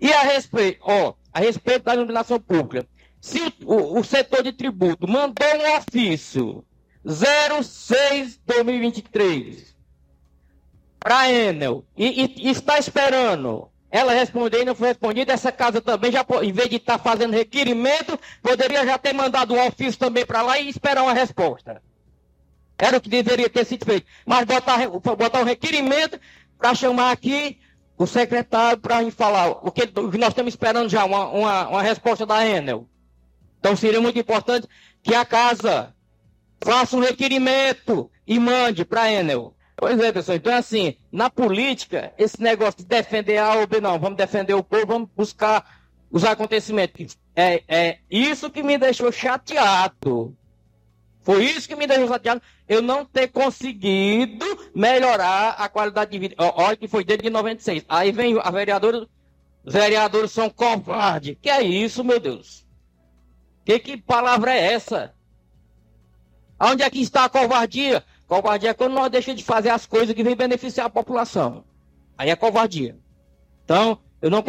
E 0.00 0.12
a 0.12 0.22
respeito, 0.22 0.80
ó, 0.82 1.14
a 1.32 1.38
respeito 1.40 1.84
da 1.84 1.94
iluminação 1.94 2.40
pública, 2.40 2.86
se 3.20 3.40
o, 3.40 3.52
o, 3.74 4.00
o 4.00 4.04
setor 4.04 4.42
de 4.42 4.52
tributo 4.52 5.08
mandou 5.08 5.46
um 5.46 5.76
ofício 5.76 6.64
06-2023 7.04 9.74
para 10.98 11.20
a 11.20 11.32
Enel 11.32 11.84
e, 11.96 12.46
e, 12.46 12.50
está 12.50 12.78
esperando 12.78 13.70
ela 13.90 14.12
responder 14.12 14.62
e 14.62 14.64
não 14.64 14.74
foi 14.74 14.88
respondida, 14.88 15.32
essa 15.32 15.52
casa 15.52 15.80
também, 15.80 16.10
já, 16.10 16.26
em 16.42 16.52
vez 16.52 16.68
de 16.68 16.74
estar 16.76 16.98
tá 16.98 17.04
fazendo 17.04 17.32
requerimento, 17.32 18.18
poderia 18.42 18.84
já 18.84 18.98
ter 18.98 19.12
mandado 19.12 19.54
um 19.54 19.66
ofício 19.66 20.00
também 20.00 20.26
para 20.26 20.42
lá 20.42 20.58
e 20.58 20.68
esperar 20.68 21.04
uma 21.04 21.12
resposta. 21.12 21.80
Era 22.76 22.96
o 22.96 23.00
que 23.00 23.08
deveria 23.08 23.48
ter 23.48 23.64
sido 23.64 23.84
feito. 23.84 24.06
Mas 24.26 24.44
botar, 24.44 24.88
botar 24.88 25.40
um 25.40 25.44
requerimento 25.44 26.18
para 26.58 26.74
chamar 26.74 27.10
aqui 27.10 27.58
o 27.96 28.06
secretário 28.06 28.78
para 28.78 29.10
falar 29.10 29.50
o 29.50 29.70
que, 29.70 29.88
nós 30.18 30.30
estamos 30.30 30.52
esperando 30.52 30.88
já, 30.88 31.04
uma, 31.04 31.28
uma, 31.28 31.68
uma 31.68 31.82
resposta 31.82 32.26
da 32.26 32.46
Enel. 32.46 32.88
Então 33.58 33.76
seria 33.76 34.00
muito 34.00 34.18
importante 34.18 34.68
que 35.02 35.14
a 35.14 35.24
casa 35.24 35.94
faça 36.62 36.96
um 36.96 37.00
requerimento 37.00 38.10
e 38.26 38.38
mande 38.38 38.84
para 38.84 39.02
a 39.02 39.12
Enel. 39.12 39.54
Pois 39.76 39.98
é, 39.98 40.12
pessoal. 40.12 40.36
Então, 40.36 40.54
assim, 40.54 40.96
na 41.10 41.28
política, 41.28 42.12
esse 42.16 42.40
negócio 42.40 42.78
de 42.78 42.86
defender 42.86 43.38
A 43.38 43.54
ou 43.54 43.66
B, 43.66 43.80
não, 43.80 43.98
vamos 43.98 44.16
defender 44.16 44.54
o 44.54 44.62
povo, 44.62 44.86
vamos 44.86 45.08
buscar 45.16 45.82
os 46.10 46.24
acontecimentos. 46.24 47.18
É, 47.34 47.62
é 47.66 47.98
isso 48.08 48.50
que 48.50 48.62
me 48.62 48.78
deixou 48.78 49.10
chateado. 49.10 50.36
Foi 51.24 51.42
isso 51.42 51.66
que 51.66 51.74
me 51.74 51.86
deixou 51.86 52.06
chateado, 52.06 52.42
eu 52.68 52.82
não 52.82 53.04
ter 53.04 53.28
conseguido 53.28 54.44
melhorar 54.74 55.52
a 55.52 55.68
qualidade 55.70 56.10
de 56.10 56.18
vida. 56.18 56.34
Olha 56.38 56.76
que 56.76 56.86
foi 56.86 57.02
desde 57.02 57.30
96. 57.30 57.84
Aí 57.88 58.12
vem 58.12 58.38
a 58.38 58.50
vereadora, 58.50 59.08
os 59.64 59.72
vereadores 59.72 60.30
são 60.30 60.50
covardes. 60.50 61.36
Que 61.40 61.48
é 61.48 61.62
isso, 61.62 62.04
meu 62.04 62.20
Deus? 62.20 62.66
Que, 63.64 63.78
que 63.78 63.96
palavra 63.96 64.52
é 64.52 64.74
essa? 64.74 65.14
Onde 66.60 66.82
é 66.82 66.90
que 66.90 67.00
está 67.00 67.24
a 67.24 67.28
covardia? 67.30 68.04
Covardia 68.28 68.70
é 68.70 68.74
quando 68.74 68.92
nós 68.92 69.10
deixamos 69.10 69.40
de 69.40 69.46
fazer 69.46 69.70
as 69.70 69.86
coisas 69.86 70.14
que 70.14 70.22
vêm 70.22 70.36
beneficiar 70.36 70.86
a 70.86 70.90
população. 70.90 71.64
Aí 72.18 72.28
é 72.28 72.36
covardia. 72.36 72.98
Então, 73.64 73.98
eu 74.20 74.30
não 74.30 74.42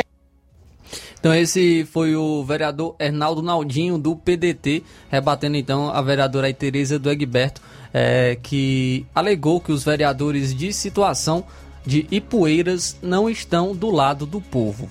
então 1.26 1.34
esse 1.34 1.84
foi 1.92 2.16
o 2.16 2.44
vereador 2.44 2.96
Hernaldo 3.00 3.42
Naldinho 3.42 3.98
do 3.98 4.16
PDT, 4.16 4.84
rebatendo 5.10 5.58
então 5.58 5.90
a 5.90 6.00
vereadora 6.00 6.54
Tereza 6.54 7.00
do 7.00 7.10
Egberto, 7.10 7.64
é, 7.92 8.38
que 8.44 9.08
alegou 9.16 9.60
que 9.60 9.72
os 9.72 9.84
vereadores 9.84 10.54
de 10.54 10.72
situação 10.72 11.44
de 11.84 12.06
Ipueiras 12.12 12.96
não 13.02 13.28
estão 13.28 13.76
do 13.76 13.90
lado 13.90 14.28
do 14.28 14.40
povo. 14.40 14.88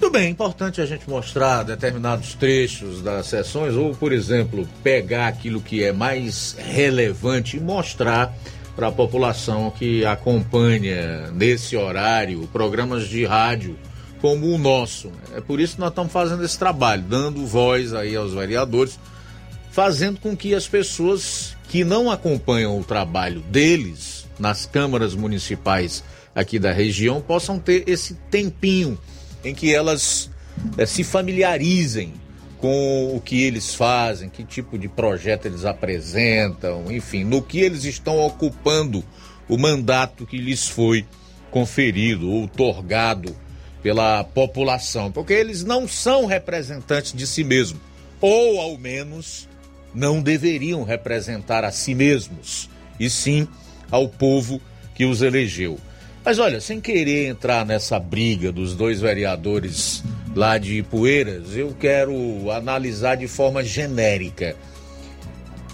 Tudo 0.00 0.10
bem, 0.10 0.26
é 0.26 0.28
importante 0.30 0.80
a 0.80 0.86
gente 0.86 1.08
mostrar 1.08 1.62
determinados 1.62 2.34
trechos 2.34 3.00
das 3.00 3.26
sessões, 3.26 3.76
ou, 3.76 3.94
por 3.94 4.12
exemplo, 4.12 4.68
pegar 4.82 5.28
aquilo 5.28 5.60
que 5.60 5.84
é 5.84 5.92
mais 5.92 6.56
relevante 6.58 7.56
e 7.56 7.60
mostrar 7.60 8.34
para 8.74 8.88
a 8.88 8.92
população 8.92 9.70
que 9.70 10.04
acompanha 10.04 11.30
nesse 11.30 11.76
horário 11.76 12.48
programas 12.52 13.06
de 13.06 13.24
rádio 13.24 13.78
como 14.20 14.46
o 14.46 14.58
nosso. 14.58 15.10
É 15.34 15.40
por 15.40 15.60
isso 15.60 15.74
que 15.74 15.80
nós 15.80 15.90
estamos 15.90 16.12
fazendo 16.12 16.44
esse 16.44 16.58
trabalho, 16.58 17.02
dando 17.02 17.46
voz 17.46 17.94
aí 17.94 18.14
aos 18.14 18.32
vereadores, 18.32 18.98
fazendo 19.70 20.20
com 20.20 20.36
que 20.36 20.54
as 20.54 20.68
pessoas 20.68 21.56
que 21.68 21.84
não 21.84 22.10
acompanham 22.10 22.78
o 22.78 22.84
trabalho 22.84 23.40
deles 23.42 24.26
nas 24.38 24.66
câmaras 24.66 25.14
municipais 25.14 26.02
aqui 26.34 26.58
da 26.58 26.72
região 26.72 27.20
possam 27.20 27.58
ter 27.58 27.84
esse 27.88 28.14
tempinho 28.30 28.98
em 29.44 29.54
que 29.54 29.74
elas 29.74 30.30
é, 30.76 30.84
se 30.84 31.04
familiarizem 31.04 32.14
com 32.58 33.16
o 33.16 33.20
que 33.20 33.42
eles 33.42 33.74
fazem, 33.74 34.28
que 34.28 34.44
tipo 34.44 34.78
de 34.78 34.86
projeto 34.86 35.46
eles 35.46 35.64
apresentam, 35.64 36.92
enfim, 36.92 37.24
no 37.24 37.40
que 37.40 37.60
eles 37.60 37.84
estão 37.84 38.18
ocupando 38.18 39.02
o 39.48 39.56
mandato 39.56 40.26
que 40.26 40.36
lhes 40.36 40.68
foi 40.68 41.06
conferido 41.50 42.30
ou 42.30 42.44
otorgado 42.44 43.34
pela 43.82 44.24
população, 44.24 45.10
porque 45.10 45.32
eles 45.32 45.64
não 45.64 45.88
são 45.88 46.26
representantes 46.26 47.12
de 47.12 47.26
si 47.26 47.42
mesmos, 47.42 47.80
ou 48.20 48.60
ao 48.60 48.76
menos 48.76 49.48
não 49.94 50.22
deveriam 50.22 50.84
representar 50.84 51.64
a 51.64 51.72
si 51.72 51.94
mesmos, 51.94 52.68
e 52.98 53.08
sim 53.08 53.48
ao 53.90 54.08
povo 54.08 54.60
que 54.94 55.04
os 55.04 55.22
elegeu. 55.22 55.78
Mas 56.24 56.38
olha, 56.38 56.60
sem 56.60 56.80
querer 56.80 57.28
entrar 57.28 57.64
nessa 57.64 57.98
briga 57.98 58.52
dos 58.52 58.74
dois 58.74 59.00
vereadores 59.00 60.04
lá 60.36 60.58
de 60.58 60.78
Ipueiras, 60.78 61.56
eu 61.56 61.74
quero 61.74 62.50
analisar 62.50 63.16
de 63.16 63.26
forma 63.26 63.64
genérica. 63.64 64.54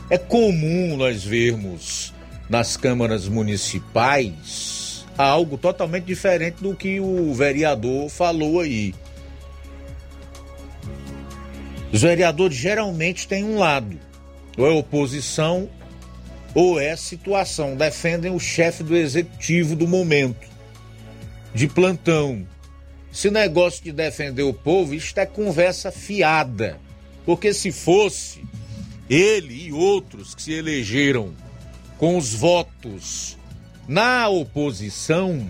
É 0.09 0.17
comum 0.17 0.97
nós 0.97 1.25
vermos 1.25 2.15
nas 2.49 2.77
câmaras 2.77 3.27
municipais 3.27 4.76
algo 5.17 5.57
totalmente 5.57 6.05
diferente 6.05 6.63
do 6.63 6.75
que 6.75 7.01
o 7.01 7.33
vereador 7.35 8.09
falou 8.09 8.61
aí. 8.61 8.95
Os 11.93 12.03
vereadores 12.03 12.57
geralmente 12.57 13.27
têm 13.27 13.45
um 13.45 13.59
lado, 13.59 13.99
ou 14.57 14.67
é 14.67 14.71
oposição 14.71 15.69
ou 16.55 16.81
é 16.81 16.97
situação, 16.97 17.77
defendem 17.77 18.33
o 18.33 18.41
chefe 18.41 18.83
do 18.83 18.97
executivo 18.97 19.77
do 19.77 19.87
momento, 19.87 20.49
de 21.55 21.69
plantão. 21.69 22.47
Esse 23.13 23.31
negócio 23.31 23.85
de 23.85 23.93
defender 23.93 24.43
o 24.43 24.55
povo, 24.55 24.95
isto 24.95 25.19
é 25.19 25.27
conversa 25.27 25.93
fiada, 25.93 26.79
porque 27.27 27.53
se 27.53 27.71
fosse 27.71 28.43
ele 29.09 29.67
e 29.67 29.73
outros 29.73 30.35
que 30.35 30.43
se 30.43 30.53
elegeram 30.53 31.35
com 31.99 32.17
os 32.17 32.33
votos 32.33 33.36
na 33.89 34.29
oposição 34.29 35.47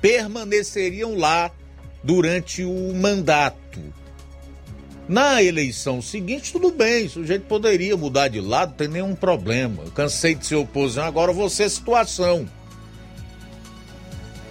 permaneceriam 0.00 1.16
lá 1.16 1.50
durante 2.02 2.64
o 2.64 2.94
mandato. 2.94 3.80
Na 5.08 5.40
eleição 5.40 6.02
seguinte, 6.02 6.52
tudo 6.52 6.72
bem, 6.72 7.06
o 7.06 7.10
sujeito 7.10 7.46
poderia 7.46 7.96
mudar 7.96 8.26
de 8.28 8.40
lado, 8.40 8.70
não 8.70 8.76
tem 8.76 8.88
nenhum 8.88 9.14
problema. 9.14 9.84
Eu 9.84 9.92
cansei 9.92 10.34
de 10.34 10.44
ser 10.44 10.56
oposição, 10.56 11.04
agora 11.04 11.32
vou 11.32 11.48
ser 11.48 11.70
situação. 11.70 12.48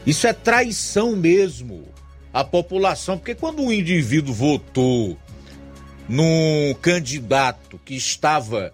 Isso 0.05 0.27
é 0.27 0.34
traição 0.34 1.15
mesmo 1.15 1.85
à 2.34 2.43
população, 2.43 3.17
porque 3.17 3.35
quando 3.35 3.61
um 3.61 3.72
indivíduo 3.72 4.34
votou 4.34 5.17
num 6.07 6.73
candidato 6.81 7.80
que 7.84 7.95
estava 7.95 8.73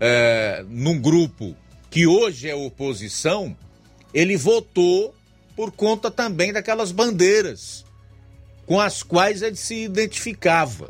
é, 0.00 0.64
num 0.68 0.98
grupo 1.00 1.56
que 1.92 2.06
hoje 2.06 2.48
é 2.48 2.54
oposição, 2.54 3.54
ele 4.14 4.34
votou 4.34 5.14
por 5.54 5.70
conta 5.70 6.10
também 6.10 6.50
daquelas 6.50 6.90
bandeiras 6.90 7.84
com 8.64 8.80
as 8.80 9.02
quais 9.02 9.42
ele 9.42 9.56
se 9.56 9.84
identificava. 9.84 10.88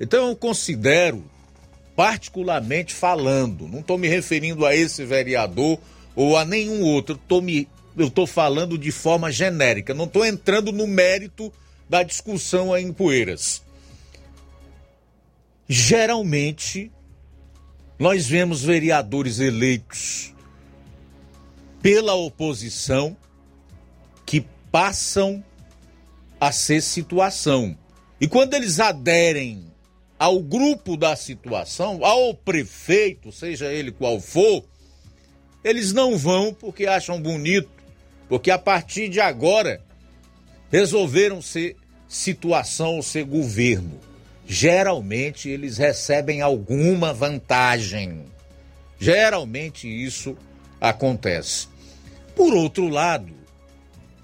Então 0.00 0.28
eu 0.28 0.34
considero, 0.34 1.22
particularmente 1.94 2.94
falando, 2.94 3.68
não 3.68 3.80
estou 3.80 3.98
me 3.98 4.08
referindo 4.08 4.64
a 4.64 4.74
esse 4.74 5.04
vereador 5.04 5.78
ou 6.16 6.34
a 6.34 6.46
nenhum 6.46 6.80
outro, 6.82 7.20
tô 7.28 7.42
me, 7.42 7.68
eu 7.94 8.06
estou 8.06 8.26
falando 8.26 8.78
de 8.78 8.90
forma 8.90 9.30
genérica, 9.30 9.92
não 9.92 10.06
estou 10.06 10.24
entrando 10.24 10.72
no 10.72 10.86
mérito 10.86 11.52
da 11.90 12.02
discussão 12.02 12.74
em 12.74 12.90
Poeiras. 12.90 13.62
Geralmente, 15.68 16.90
nós 17.98 18.26
vemos 18.26 18.62
vereadores 18.62 19.40
eleitos 19.40 20.32
pela 21.82 22.14
oposição 22.14 23.16
que 24.26 24.44
passam 24.70 25.42
a 26.40 26.52
ser 26.52 26.82
situação. 26.82 27.76
E 28.20 28.26
quando 28.26 28.54
eles 28.54 28.80
aderem 28.80 29.64
ao 30.18 30.40
grupo 30.40 30.96
da 30.96 31.14
situação, 31.14 32.04
ao 32.04 32.34
prefeito, 32.34 33.30
seja 33.30 33.72
ele 33.72 33.92
qual 33.92 34.20
for, 34.20 34.64
eles 35.62 35.92
não 35.92 36.18
vão 36.18 36.52
porque 36.52 36.86
acham 36.86 37.20
bonito, 37.20 37.70
porque 38.28 38.50
a 38.50 38.58
partir 38.58 39.08
de 39.08 39.20
agora 39.20 39.80
resolveram 40.70 41.40
ser 41.40 41.76
situação 42.08 42.96
ou 42.96 43.02
ser 43.02 43.24
governo. 43.24 43.98
Geralmente 44.46 45.48
eles 45.48 45.76
recebem 45.76 46.40
alguma 46.40 47.12
vantagem. 47.12 48.24
Geralmente 48.98 49.86
isso 49.86 50.36
acontece. 50.80 51.68
Por 52.34 52.54
outro 52.54 52.88
lado, 52.88 53.32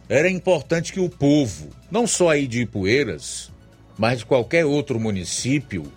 era 0.09 0.31
importante 0.31 0.93
que 0.93 1.01
o 1.01 1.09
povo, 1.09 1.71
não 1.91 2.07
só 2.07 2.31
aí 2.31 2.47
de 2.47 2.63
Ipueiras, 2.63 3.51
mas 3.97 4.19
de 4.19 4.27
qualquer 4.27 4.65
outro 4.65 5.01
município, 5.01 5.91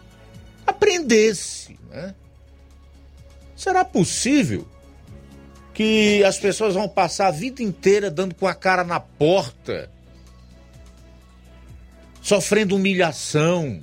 aprendesse. 0.65 1.77
Né? 1.89 2.15
Será 3.55 3.83
possível 3.83 4.67
que 5.73 6.23
as 6.23 6.39
pessoas 6.39 6.73
vão 6.73 6.89
passar 6.89 7.27
a 7.27 7.31
vida 7.31 7.61
inteira 7.61 8.09
dando 8.09 8.33
com 8.33 8.47
a 8.47 8.55
cara 8.55 8.83
na 8.83 8.99
porta, 8.99 9.91
sofrendo 12.21 12.75
humilhação, 12.75 13.81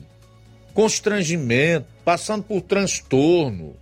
constrangimento, 0.72 1.86
passando 2.04 2.42
por 2.42 2.60
transtorno, 2.62 3.76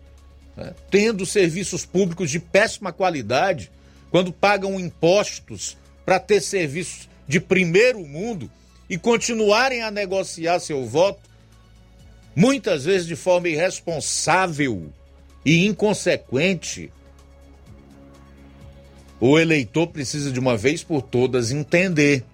né? 0.63 0.75
tendo 0.91 1.27
serviços 1.27 1.85
públicos 1.85 2.31
de 2.31 2.39
péssima 2.39 2.93
qualidade, 2.93 3.71
quando 4.11 4.33
pagam 4.33 4.79
impostos 4.79 5.77
para 6.05 6.21
ter 6.21 6.41
serviços 6.41 7.09
de 7.27 7.41
primeiro 7.41 8.01
mundo 8.07 8.51
e 8.89 8.99
continuarem 8.99 9.83
a 9.83 9.91
negociar 9.91 10.61
seu 10.61 10.85
voto, 10.87 11.21
muitas 12.35 12.85
vezes 12.85 13.07
de 13.07 13.17
forma 13.17 13.49
irresponsável 13.49 14.93
e 15.45 15.67
inconsequente. 15.67 16.93
O 19.21 19.39
eleitor 19.39 19.87
precisa 19.87 20.31
de 20.31 20.41
uma 20.41 20.57
vez 20.57 20.83
por 20.83 21.03
todas 21.03 21.51
entender 21.51 22.25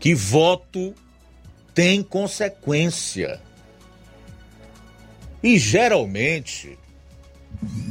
que 0.00 0.14
voto 0.14 0.94
tem 1.74 2.02
consequência. 2.02 3.40
E 5.44 5.58
geralmente, 5.58 6.78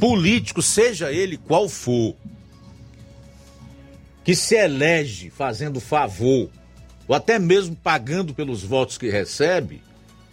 político, 0.00 0.60
seja 0.60 1.12
ele 1.12 1.36
qual 1.36 1.68
for, 1.68 2.16
que 4.24 4.34
se 4.34 4.56
elege 4.56 5.30
fazendo 5.30 5.80
favor, 5.80 6.50
ou 7.06 7.14
até 7.14 7.38
mesmo 7.38 7.76
pagando 7.76 8.34
pelos 8.34 8.64
votos 8.64 8.98
que 8.98 9.08
recebe, 9.08 9.80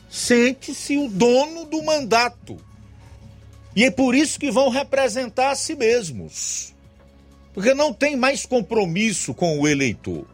sente-se 0.09 0.97
o 0.97 1.07
dono 1.07 1.65
do 1.65 1.83
mandato. 1.83 2.57
E 3.75 3.83
é 3.83 3.91
por 3.91 4.15
isso 4.15 4.39
que 4.39 4.49
vão 4.49 4.69
representar 4.69 5.51
a 5.51 5.55
si 5.55 5.75
mesmos. 5.75 6.73
Porque 7.53 7.75
não 7.75 7.93
tem 7.93 8.15
mais 8.15 8.47
compromisso 8.47 9.31
com 9.31 9.59
o 9.59 9.67
eleitor. 9.67 10.25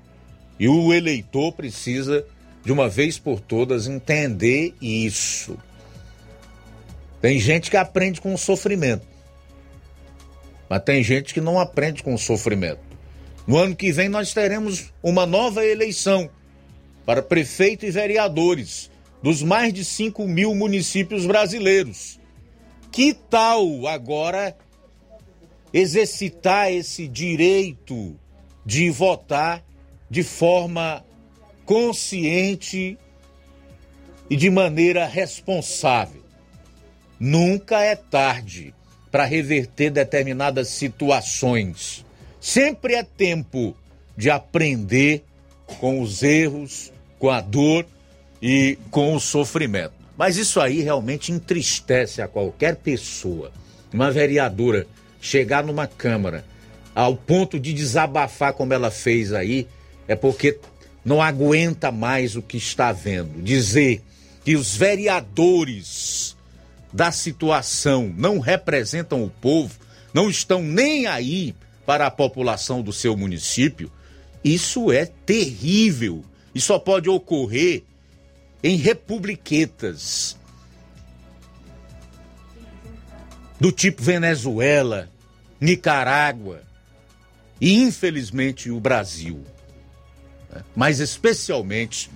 E 0.57 0.69
o 0.69 0.93
eleitor 0.93 1.51
precisa, 1.51 2.25
de 2.63 2.71
uma 2.71 2.87
vez 2.87 3.19
por 3.19 3.41
todas, 3.41 3.87
entender 3.87 4.73
isso. 4.81 5.57
Tem 7.21 7.39
gente 7.39 7.69
que 7.71 7.77
aprende 7.77 8.21
com 8.21 8.33
o 8.33 8.37
sofrimento. 8.37 9.05
Mas 10.69 10.83
tem 10.83 11.03
gente 11.03 11.33
que 11.33 11.41
não 11.41 11.59
aprende 11.59 12.03
com 12.03 12.13
o 12.13 12.19
sofrimento. 12.19 12.81
No 13.45 13.57
ano 13.57 13.75
que 13.75 13.91
vem 13.91 14.09
nós 14.09 14.33
teremos 14.33 14.93
uma 15.01 15.25
nova 15.25 15.65
eleição 15.65 16.29
para 17.05 17.23
prefeito 17.23 17.85
e 17.85 17.91
vereadores 17.91 18.91
dos 19.23 19.41
mais 19.41 19.73
de 19.73 19.83
5 19.85 20.27
mil 20.27 20.53
municípios 20.53 21.25
brasileiros. 21.25 22.19
Que 22.91 23.13
tal 23.13 23.87
agora 23.87 24.55
exercitar 25.73 26.71
esse 26.71 27.07
direito 27.07 28.19
de 28.65 28.89
votar 28.89 29.63
de 30.09 30.23
forma 30.23 31.05
consciente 31.65 32.97
e 34.29 34.35
de 34.35 34.49
maneira 34.49 35.05
responsável? 35.05 36.16
Nunca 37.19 37.81
é 37.81 37.95
tarde 37.95 38.73
para 39.11 39.25
reverter 39.25 39.89
determinadas 39.89 40.69
situações. 40.69 42.05
Sempre 42.39 42.93
é 42.93 43.03
tempo 43.03 43.75
de 44.15 44.29
aprender 44.29 45.23
com 45.65 46.01
os 46.01 46.23
erros, 46.23 46.91
com 47.17 47.29
a 47.29 47.41
dor 47.41 47.85
e 48.41 48.77
com 48.91 49.15
o 49.15 49.19
sofrimento. 49.19 49.93
Mas 50.17 50.37
isso 50.37 50.59
aí 50.59 50.81
realmente 50.81 51.31
entristece 51.31 52.21
a 52.21 52.27
qualquer 52.27 52.75
pessoa. 52.77 53.51
Uma 53.91 54.11
vereadora 54.11 54.87
chegar 55.19 55.63
numa 55.63 55.87
Câmara 55.87 56.45
ao 56.93 57.15
ponto 57.15 57.59
de 57.59 57.73
desabafar 57.73 58.53
como 58.53 58.73
ela 58.73 58.89
fez 58.89 59.31
aí, 59.33 59.67
é 60.07 60.15
porque 60.15 60.57
não 61.05 61.21
aguenta 61.21 61.91
mais 61.91 62.35
o 62.35 62.41
que 62.41 62.57
está 62.57 62.91
vendo. 62.91 63.41
Dizer 63.41 64.01
que 64.43 64.55
os 64.55 64.75
vereadores 64.75 66.36
da 66.91 67.11
situação 67.11 68.13
não 68.15 68.39
representam 68.39 69.23
o 69.23 69.29
povo, 69.29 69.75
não 70.13 70.29
estão 70.29 70.61
nem 70.61 71.05
aí 71.05 71.55
para 71.85 72.07
a 72.07 72.11
população 72.11 72.81
do 72.81 72.91
seu 72.91 73.15
município, 73.15 73.91
isso 74.43 74.91
é 74.91 75.05
terrível 75.05 76.23
e 76.53 76.61
só 76.61 76.79
pode 76.79 77.09
ocorrer 77.09 77.83
em 78.63 78.77
republiquetas 78.77 80.37
do 83.59 83.71
tipo 83.71 84.01
Venezuela, 84.01 85.09
Nicarágua 85.59 86.61
e 87.59 87.81
infelizmente 87.81 88.69
o 88.69 88.79
Brasil, 88.79 89.43
né? 90.53 90.63
mas 90.75 90.99
especialmente 90.99 92.09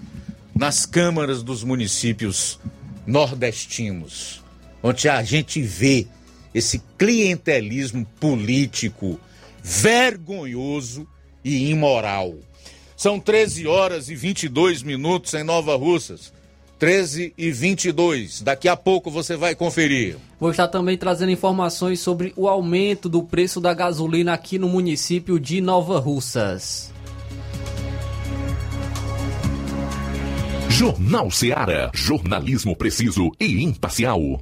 nas 0.53 0.85
câmaras 0.85 1.41
dos 1.41 1.63
municípios 1.63 2.59
nordestinos, 3.05 4.40
onde 4.83 5.07
a 5.09 5.21
gente 5.23 5.61
vê 5.61 6.07
esse 6.53 6.81
clientelismo 6.97 8.05
político 8.19 9.19
vergonhoso 9.63 11.07
e 11.43 11.69
imoral. 11.69 12.35
São 12.95 13.19
13 13.19 13.67
horas 13.67 14.09
e 14.09 14.15
22 14.15 14.83
minutos 14.83 15.33
em 15.33 15.43
Nova 15.43 15.75
Russas. 15.75 16.31
13 16.77 17.33
e 17.37 17.51
22. 17.51 18.41
Daqui 18.41 18.67
a 18.67 18.75
pouco 18.75 19.11
você 19.11 19.35
vai 19.35 19.53
conferir. 19.53 20.17
Vou 20.39 20.49
estar 20.49 20.67
também 20.67 20.97
trazendo 20.97 21.31
informações 21.31 21.99
sobre 21.99 22.33
o 22.35 22.47
aumento 22.47 23.07
do 23.07 23.21
preço 23.21 23.61
da 23.61 23.71
gasolina 23.71 24.33
aqui 24.33 24.57
no 24.57 24.67
município 24.67 25.39
de 25.39 25.61
Nova 25.61 25.99
Russas. 25.99 26.91
Jornal 30.69 31.29
Seara. 31.29 31.91
Jornalismo 31.93 32.75
preciso 32.75 33.29
e 33.39 33.63
imparcial. 33.63 34.41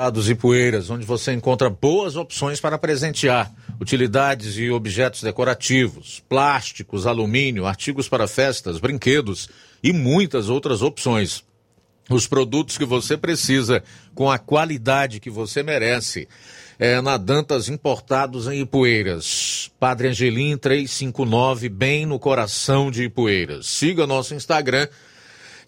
Dados 0.00 0.30
e 0.30 0.34
Poeiras, 0.34 0.88
onde 0.88 1.04
você 1.04 1.30
encontra 1.30 1.68
boas 1.68 2.16
opções 2.16 2.58
para 2.58 2.78
presentear 2.78 3.52
utilidades 3.78 4.56
e 4.56 4.70
objetos 4.70 5.22
decorativos, 5.22 6.24
plásticos, 6.26 7.06
alumínio, 7.06 7.66
artigos 7.66 8.08
para 8.08 8.26
festas, 8.26 8.80
brinquedos 8.80 9.50
e 9.82 9.92
muitas 9.92 10.48
outras 10.48 10.80
opções. 10.80 11.44
Os 12.08 12.26
produtos 12.26 12.78
que 12.78 12.84
você 12.86 13.14
precisa 13.14 13.84
com 14.14 14.30
a 14.30 14.38
qualidade 14.38 15.20
que 15.20 15.28
você 15.28 15.62
merece. 15.62 16.26
É 16.78 16.98
na 17.02 17.18
Dantas 17.18 17.68
Importados 17.68 18.48
em 18.48 18.62
Ipueiras. 18.62 19.70
Padre 19.78 20.08
Angelim 20.08 20.56
359, 20.56 21.68
bem 21.68 22.06
no 22.06 22.18
coração 22.18 22.90
de 22.90 23.04
Ipueiras. 23.04 23.66
Siga 23.66 24.06
nosso 24.06 24.34
Instagram 24.34 24.88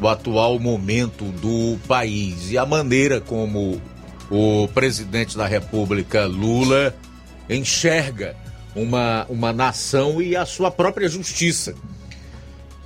o 0.00 0.08
atual 0.08 0.58
momento 0.58 1.24
do 1.24 1.78
país 1.86 2.50
e 2.50 2.58
a 2.58 2.66
maneira 2.66 3.20
como 3.20 3.80
o 4.30 4.68
presidente 4.68 5.36
da 5.36 5.46
República, 5.46 6.26
Lula, 6.26 6.94
enxerga 7.48 8.36
uma, 8.74 9.24
uma 9.28 9.52
nação 9.52 10.20
e 10.20 10.36
a 10.36 10.44
sua 10.44 10.70
própria 10.70 11.08
justiça. 11.08 11.74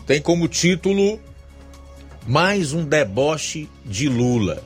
tem 0.07 0.21
como 0.21 0.49
título 0.49 1.19
Mais 2.27 2.73
um 2.73 2.85
deboche 2.85 3.69
de 3.85 4.09
Lula. 4.09 4.63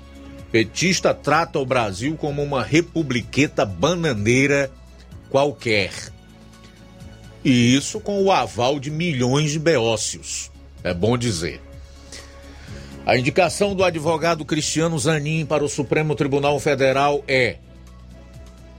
Petista 0.50 1.12
trata 1.12 1.58
o 1.58 1.66
Brasil 1.66 2.16
como 2.16 2.42
uma 2.42 2.62
republiqueta 2.62 3.64
bananeira 3.64 4.70
qualquer. 5.30 6.13
E 7.44 7.74
isso 7.74 8.00
com 8.00 8.22
o 8.22 8.32
aval 8.32 8.80
de 8.80 8.90
milhões 8.90 9.50
de 9.50 9.58
beócios. 9.58 10.50
É 10.82 10.94
bom 10.94 11.18
dizer. 11.18 11.60
A 13.04 13.18
indicação 13.18 13.74
do 13.74 13.84
advogado 13.84 14.46
Cristiano 14.46 14.98
Zanin 14.98 15.44
para 15.44 15.62
o 15.62 15.68
Supremo 15.68 16.14
Tribunal 16.14 16.58
Federal 16.58 17.22
é, 17.28 17.58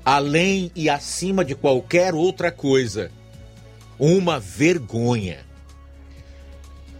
além 0.03 0.71
e 0.75 0.89
acima 0.89 1.45
de 1.45 1.53
qualquer 1.53 2.15
outra 2.15 2.51
coisa, 2.51 3.11
uma 3.99 4.39
vergonha. 4.39 5.45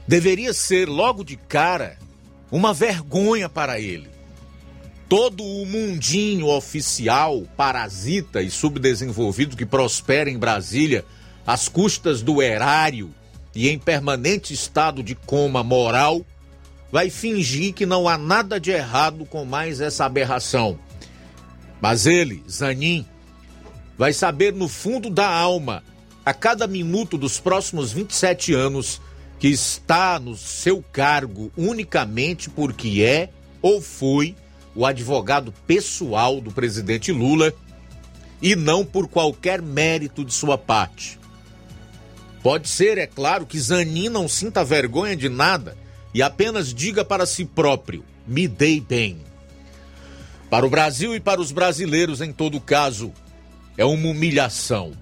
Deveria 0.08 0.54
ser 0.54 0.88
logo 0.88 1.24
de 1.24 1.36
cara 1.36 1.98
uma 2.52 2.74
vergonha 2.76 3.50
para 3.50 3.80
ele. 3.80 4.08
Todo 5.10 5.44
o 5.44 5.66
mundinho 5.66 6.48
oficial, 6.48 7.44
parasita 7.58 8.42
e 8.42 8.52
subdesenvolvido 8.52 9.58
que 9.58 9.66
prospera 9.66 10.30
em 10.30 10.38
Brasília 10.38 11.04
às 11.46 11.68
custas 11.68 12.22
do 12.22 12.42
erário 12.42 13.14
e 13.54 13.70
em 13.70 13.80
permanente 13.80 14.54
estado 14.54 15.02
de 15.02 15.16
coma 15.16 15.64
moral 15.64 16.26
vai 16.92 17.10
fingir 17.10 17.74
que 17.74 17.86
não 17.86 18.08
há 18.08 18.18
nada 18.18 18.60
de 18.60 18.72
errado 18.72 19.26
com 19.26 19.46
mais 19.46 19.82
essa 19.82 20.06
aberração. 20.06 20.80
Mas 21.82 22.06
ele, 22.06 22.44
Zanin, 22.50 23.06
vai 23.98 24.14
saber 24.14 24.54
no 24.54 24.68
fundo 24.68 25.10
da 25.10 25.30
alma, 25.30 25.84
a 26.26 26.34
cada 26.34 26.68
minuto 26.68 27.18
dos 27.18 27.40
próximos 27.40 27.92
27 27.92 28.54
anos, 28.54 29.02
que 29.40 29.48
está 29.48 30.20
no 30.20 30.36
seu 30.36 30.84
cargo 30.92 31.52
unicamente 31.58 32.50
porque 32.50 33.04
é 33.04 33.30
ou 33.62 33.82
foi 33.82 34.36
o 34.74 34.86
advogado 34.86 35.54
pessoal 35.68 36.42
do 36.42 36.52
presidente 36.52 37.12
Lula 37.12 37.54
e 38.42 38.56
não 38.56 38.86
por 38.86 39.08
qualquer 39.08 39.62
mérito 39.62 40.24
de 40.24 40.34
sua 40.34 40.58
parte. 40.58 41.20
Pode 42.46 42.70
ser, 42.70 43.00
é 43.00 43.08
claro, 43.08 43.44
que 43.44 43.60
Zanin 43.60 44.08
não 44.08 44.28
sinta 44.28 44.64
vergonha 44.64 45.16
de 45.16 45.30
nada 45.30 45.76
e 46.14 46.22
apenas 46.22 46.72
diga 46.72 47.04
para 47.04 47.26
si 47.26 47.44
próprio: 47.44 48.06
me 48.28 48.48
dei 48.48 48.80
bem. 48.80 49.18
Para 50.48 50.64
o 50.64 50.70
Brasil 50.70 51.16
e 51.16 51.20
para 51.20 51.42
os 51.42 51.52
brasileiros, 51.52 52.22
em 52.22 52.32
todo 52.32 52.62
caso, 52.62 53.12
é 53.76 53.84
uma 53.84 54.10
humilhação. 54.10 54.94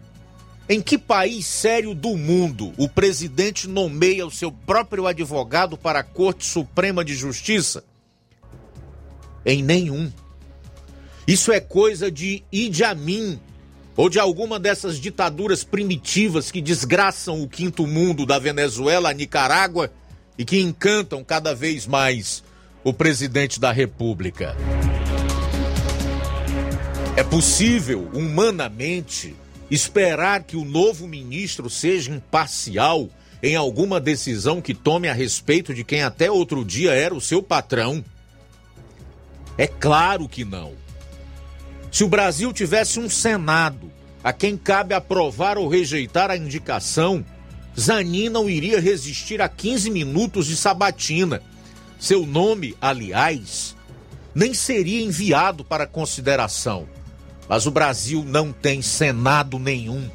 Em 0.70 0.82
que 0.82 0.98
país 0.98 1.46
sério 1.46 1.94
do 1.94 2.16
mundo 2.16 2.74
o 2.78 2.88
presidente 2.88 3.68
nomeia 3.68 4.26
o 4.26 4.32
seu 4.32 4.50
próprio 4.50 5.06
advogado 5.06 5.78
para 5.78 6.00
a 6.00 6.04
Corte 6.04 6.46
Suprema 6.46 7.04
de 7.04 7.14
Justiça? 7.14 7.84
Em 9.46 9.62
nenhum. 9.62 10.10
Isso 11.28 11.52
é 11.52 11.60
coisa 11.60 12.10
de 12.10 12.42
Idi 12.50 12.86
Amin 12.86 13.38
ou 13.96 14.10
de 14.10 14.20
alguma 14.20 14.60
dessas 14.60 15.00
ditaduras 15.00 15.64
primitivas 15.64 16.52
que 16.52 16.62
desgraçam 16.62 17.42
o 17.42 17.48
quinto 17.48 17.86
mundo 17.86 18.26
da 18.26 18.40
Venezuela 18.40 19.10
a 19.10 19.14
Nicarágua 19.14 19.92
e 20.38 20.44
que 20.44 20.60
encantam 20.60 21.24
cada 21.24 21.54
vez 21.54 21.86
mais 21.86 22.44
o 22.84 22.92
presidente 22.92 23.60
da 23.60 23.72
República. 23.72 24.56
É 27.16 27.24
possível, 27.24 28.10
humanamente, 28.14 29.36
esperar 29.70 30.44
que 30.44 30.58
o 30.58 30.66
novo 30.66 31.08
ministro 31.08 31.70
seja 31.70 32.12
imparcial 32.12 33.08
em 33.42 33.56
alguma 33.56 34.00
decisão 34.00 34.62
que 34.62 34.74
tome 34.74 35.08
a 35.08 35.14
respeito 35.14 35.74
de 35.74 35.84
quem 35.84 36.02
até 36.02 36.32
outro 36.32 36.66
dia 36.66 36.92
era 36.94 37.14
o 37.14 37.22
seu 37.22 37.44
patrão? 37.44 38.04
É 39.58 39.68
claro 39.68 40.28
que 40.28 40.44
não. 40.44 40.83
Se 41.94 42.04
o 42.04 42.08
Brasil 42.10 42.52
tivesse 42.52 43.00
um 43.00 43.08
Senado 43.08 43.92
a 44.24 44.34
quem 44.34 44.58
cabe 44.58 44.96
aprovar 44.96 45.60
ou 45.60 45.68
rejeitar 45.68 46.32
a 46.32 46.36
indicação, 46.36 47.24
Zanin 47.80 48.30
não 48.30 48.50
iria 48.50 48.82
resistir 48.82 49.40
a 49.44 49.48
15 49.48 49.92
minutos 49.92 50.48
de 50.48 50.56
sabatina. 50.56 51.40
Seu 52.00 52.26
nome, 52.26 52.76
aliás, 52.82 53.76
nem 54.34 54.56
seria 54.56 55.04
enviado 55.04 55.64
para 55.64 55.86
consideração. 55.86 56.88
Mas 57.48 57.68
o 57.68 57.72
Brasil 57.72 58.26
não 58.26 58.52
tem 58.52 58.82
Senado 58.82 59.60
nenhum. 59.60 60.10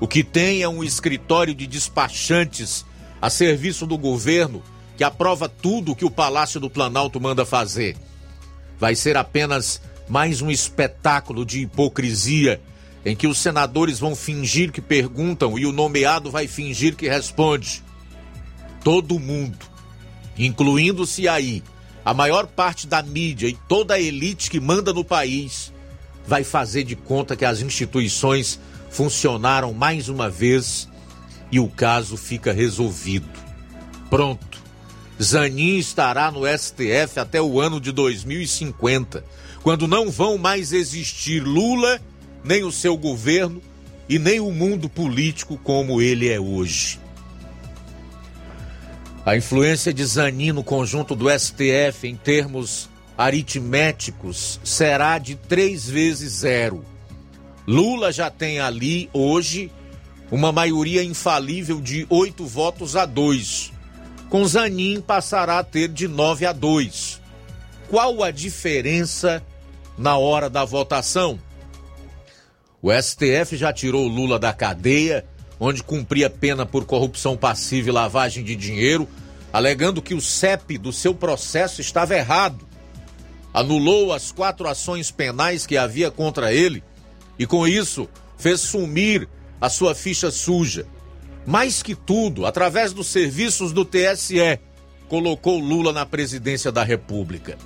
O 0.00 0.08
que 0.08 0.24
tem 0.24 0.62
é 0.62 0.68
um 0.68 0.82
escritório 0.82 1.54
de 1.54 1.66
despachantes 1.66 2.86
a 3.20 3.28
serviço 3.28 3.86
do 3.86 3.98
governo 3.98 4.62
que 4.96 5.04
aprova 5.04 5.46
tudo 5.46 5.92
o 5.92 5.96
que 5.96 6.06
o 6.06 6.10
Palácio 6.10 6.58
do 6.58 6.70
Planalto 6.70 7.20
manda 7.20 7.44
fazer. 7.44 7.98
Vai 8.78 8.94
ser 8.94 9.18
apenas 9.18 9.78
mais 10.08 10.42
um 10.42 10.50
espetáculo 10.50 11.44
de 11.44 11.60
hipocrisia 11.60 12.60
em 13.04 13.14
que 13.14 13.26
os 13.26 13.38
senadores 13.38 13.98
vão 13.98 14.16
fingir 14.16 14.72
que 14.72 14.80
perguntam 14.80 15.58
e 15.58 15.66
o 15.66 15.72
nomeado 15.72 16.30
vai 16.30 16.46
fingir 16.46 16.96
que 16.96 17.08
responde. 17.08 17.82
Todo 18.82 19.18
mundo, 19.18 19.58
incluindo-se 20.38 21.28
aí 21.28 21.62
a 22.04 22.12
maior 22.12 22.46
parte 22.46 22.86
da 22.86 23.02
mídia 23.02 23.48
e 23.48 23.58
toda 23.68 23.94
a 23.94 24.00
elite 24.00 24.50
que 24.50 24.60
manda 24.60 24.92
no 24.92 25.04
país, 25.04 25.72
vai 26.26 26.44
fazer 26.44 26.84
de 26.84 26.96
conta 26.96 27.36
que 27.36 27.44
as 27.44 27.60
instituições 27.60 28.58
funcionaram 28.90 29.72
mais 29.72 30.08
uma 30.08 30.30
vez 30.30 30.88
e 31.50 31.58
o 31.60 31.68
caso 31.68 32.16
fica 32.16 32.52
resolvido. 32.52 33.28
Pronto. 34.08 34.62
Zanin 35.22 35.78
estará 35.78 36.30
no 36.30 36.42
STF 36.46 37.20
até 37.20 37.40
o 37.40 37.60
ano 37.60 37.80
de 37.80 37.92
2050, 37.92 39.24
quando 39.64 39.88
não 39.88 40.10
vão 40.10 40.36
mais 40.36 40.74
existir 40.74 41.40
Lula 41.42 41.98
nem 42.44 42.62
o 42.64 42.70
seu 42.70 42.98
governo 42.98 43.62
e 44.06 44.18
nem 44.18 44.38
o 44.38 44.52
mundo 44.52 44.90
político 44.90 45.56
como 45.56 46.02
ele 46.02 46.28
é 46.28 46.38
hoje. 46.38 47.00
A 49.24 49.34
influência 49.38 49.90
de 49.90 50.04
Zanin 50.04 50.52
no 50.52 50.62
conjunto 50.62 51.16
do 51.16 51.30
STF 51.30 52.06
em 52.06 52.14
termos 52.14 52.90
aritméticos 53.16 54.60
será 54.62 55.16
de 55.16 55.34
três 55.34 55.88
vezes 55.88 56.40
zero. 56.40 56.84
Lula 57.66 58.12
já 58.12 58.30
tem 58.30 58.60
ali 58.60 59.08
hoje 59.14 59.72
uma 60.30 60.52
maioria 60.52 61.02
infalível 61.02 61.80
de 61.80 62.06
oito 62.10 62.44
votos 62.44 62.96
a 62.96 63.06
dois. 63.06 63.72
Com 64.28 64.46
Zanin 64.46 65.00
passará 65.00 65.58
a 65.58 65.64
ter 65.64 65.88
de 65.88 66.06
nove 66.06 66.44
a 66.44 66.52
dois. 66.52 67.18
Qual 67.88 68.22
a 68.22 68.30
diferença 68.30 69.42
na 69.96 70.16
hora 70.16 70.50
da 70.50 70.64
votação? 70.64 71.38
O 72.82 72.92
STF 72.92 73.56
já 73.56 73.72
tirou 73.72 74.06
Lula 74.06 74.38
da 74.38 74.52
cadeia, 74.52 75.24
onde 75.58 75.82
cumpria 75.82 76.28
pena 76.28 76.66
por 76.66 76.84
corrupção 76.84 77.36
passiva 77.36 77.88
e 77.88 77.92
lavagem 77.92 78.44
de 78.44 78.54
dinheiro, 78.54 79.08
alegando 79.52 80.02
que 80.02 80.14
o 80.14 80.20
CEP 80.20 80.76
do 80.76 80.92
seu 80.92 81.14
processo 81.14 81.80
estava 81.80 82.14
errado. 82.14 82.66
Anulou 83.54 84.12
as 84.12 84.32
quatro 84.32 84.68
ações 84.68 85.10
penais 85.10 85.64
que 85.64 85.76
havia 85.76 86.10
contra 86.10 86.52
ele 86.52 86.82
e, 87.38 87.46
com 87.46 87.66
isso, 87.66 88.08
fez 88.36 88.60
sumir 88.60 89.28
a 89.60 89.70
sua 89.70 89.94
ficha 89.94 90.30
suja. 90.30 90.86
Mais 91.46 91.82
que 91.82 91.94
tudo, 91.94 92.46
através 92.46 92.92
dos 92.92 93.06
serviços 93.06 93.72
do 93.72 93.84
TSE, 93.84 94.58
colocou 95.08 95.58
Lula 95.58 95.92
na 95.92 96.04
presidência 96.04 96.72
da 96.72 96.82
República. 96.82 97.56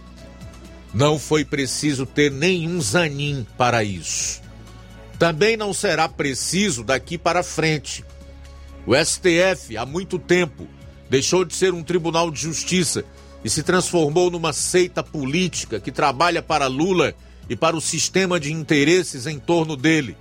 Não 0.92 1.18
foi 1.18 1.44
preciso 1.44 2.06
ter 2.06 2.30
nenhum 2.30 2.80
zanin 2.80 3.46
para 3.56 3.84
isso. 3.84 4.40
Também 5.18 5.56
não 5.56 5.72
será 5.72 6.08
preciso 6.08 6.82
daqui 6.82 7.18
para 7.18 7.42
frente. 7.42 8.04
O 8.86 8.94
STF, 8.94 9.76
há 9.76 9.84
muito 9.84 10.18
tempo, 10.18 10.66
deixou 11.10 11.44
de 11.44 11.54
ser 11.54 11.74
um 11.74 11.82
tribunal 11.82 12.30
de 12.30 12.40
justiça 12.40 13.04
e 13.44 13.50
se 13.50 13.62
transformou 13.62 14.30
numa 14.30 14.52
seita 14.52 15.02
política 15.02 15.80
que 15.80 15.92
trabalha 15.92 16.42
para 16.42 16.66
Lula 16.66 17.14
e 17.48 17.56
para 17.56 17.76
o 17.76 17.80
sistema 17.80 18.38
de 18.38 18.52
interesses 18.52 19.26
em 19.26 19.38
torno 19.38 19.76
dele. 19.76 20.16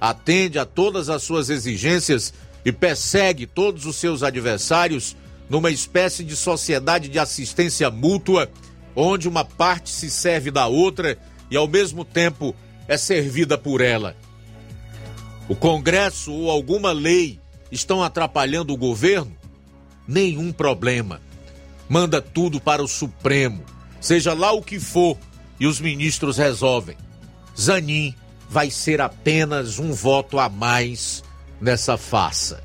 Atende 0.00 0.58
a 0.58 0.64
todas 0.64 1.08
as 1.08 1.22
suas 1.22 1.50
exigências 1.50 2.32
e 2.64 2.72
persegue 2.72 3.46
todos 3.46 3.86
os 3.86 3.96
seus 3.96 4.22
adversários 4.22 5.16
numa 5.48 5.70
espécie 5.70 6.22
de 6.22 6.36
sociedade 6.36 7.08
de 7.08 7.18
assistência 7.18 7.90
mútua, 7.90 8.48
onde 8.94 9.28
uma 9.28 9.44
parte 9.44 9.90
se 9.90 10.10
serve 10.10 10.50
da 10.50 10.66
outra 10.66 11.18
e 11.50 11.56
ao 11.56 11.68
mesmo 11.68 12.04
tempo 12.04 12.54
é 12.88 12.96
servida 12.96 13.56
por 13.56 13.80
ela 13.80 14.16
o 15.50 15.56
Congresso 15.56 16.32
ou 16.32 16.48
alguma 16.48 16.92
lei 16.92 17.40
estão 17.72 18.04
atrapalhando 18.04 18.72
o 18.72 18.76
governo? 18.76 19.36
Nenhum 20.06 20.52
problema. 20.52 21.20
Manda 21.88 22.22
tudo 22.22 22.60
para 22.60 22.80
o 22.80 22.86
Supremo, 22.86 23.64
seja 24.00 24.32
lá 24.32 24.52
o 24.52 24.62
que 24.62 24.78
for, 24.78 25.18
e 25.58 25.66
os 25.66 25.80
ministros 25.80 26.38
resolvem. 26.38 26.96
Zanin 27.58 28.14
vai 28.48 28.70
ser 28.70 29.00
apenas 29.00 29.80
um 29.80 29.92
voto 29.92 30.38
a 30.38 30.48
mais 30.48 31.24
nessa 31.60 31.98
farsa. 31.98 32.62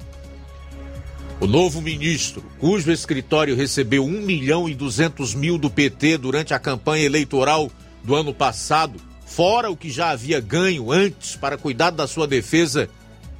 O 1.39 1.47
novo 1.47 1.81
ministro, 1.81 2.41
cujo 2.59 2.91
escritório 2.91 3.57
recebeu 3.57 4.05
1 4.05 4.09
milhão 4.21 4.69
e 4.69 4.73
200 4.73 5.35
mil 5.35 5.57
do 5.57 5.69
PT 5.69 6.17
durante 6.17 6.53
a 6.53 6.59
campanha 6.59 7.03
eleitoral 7.03 7.69
do 8.03 8.15
ano 8.15 8.33
passado, 8.33 8.99
fora 9.25 9.69
o 9.69 9.75
que 9.75 9.89
já 9.89 10.11
havia 10.11 10.39
ganho 10.39 10.91
antes 10.91 11.35
para 11.35 11.57
cuidar 11.57 11.89
da 11.89 12.07
sua 12.07 12.25
defesa, 12.25 12.89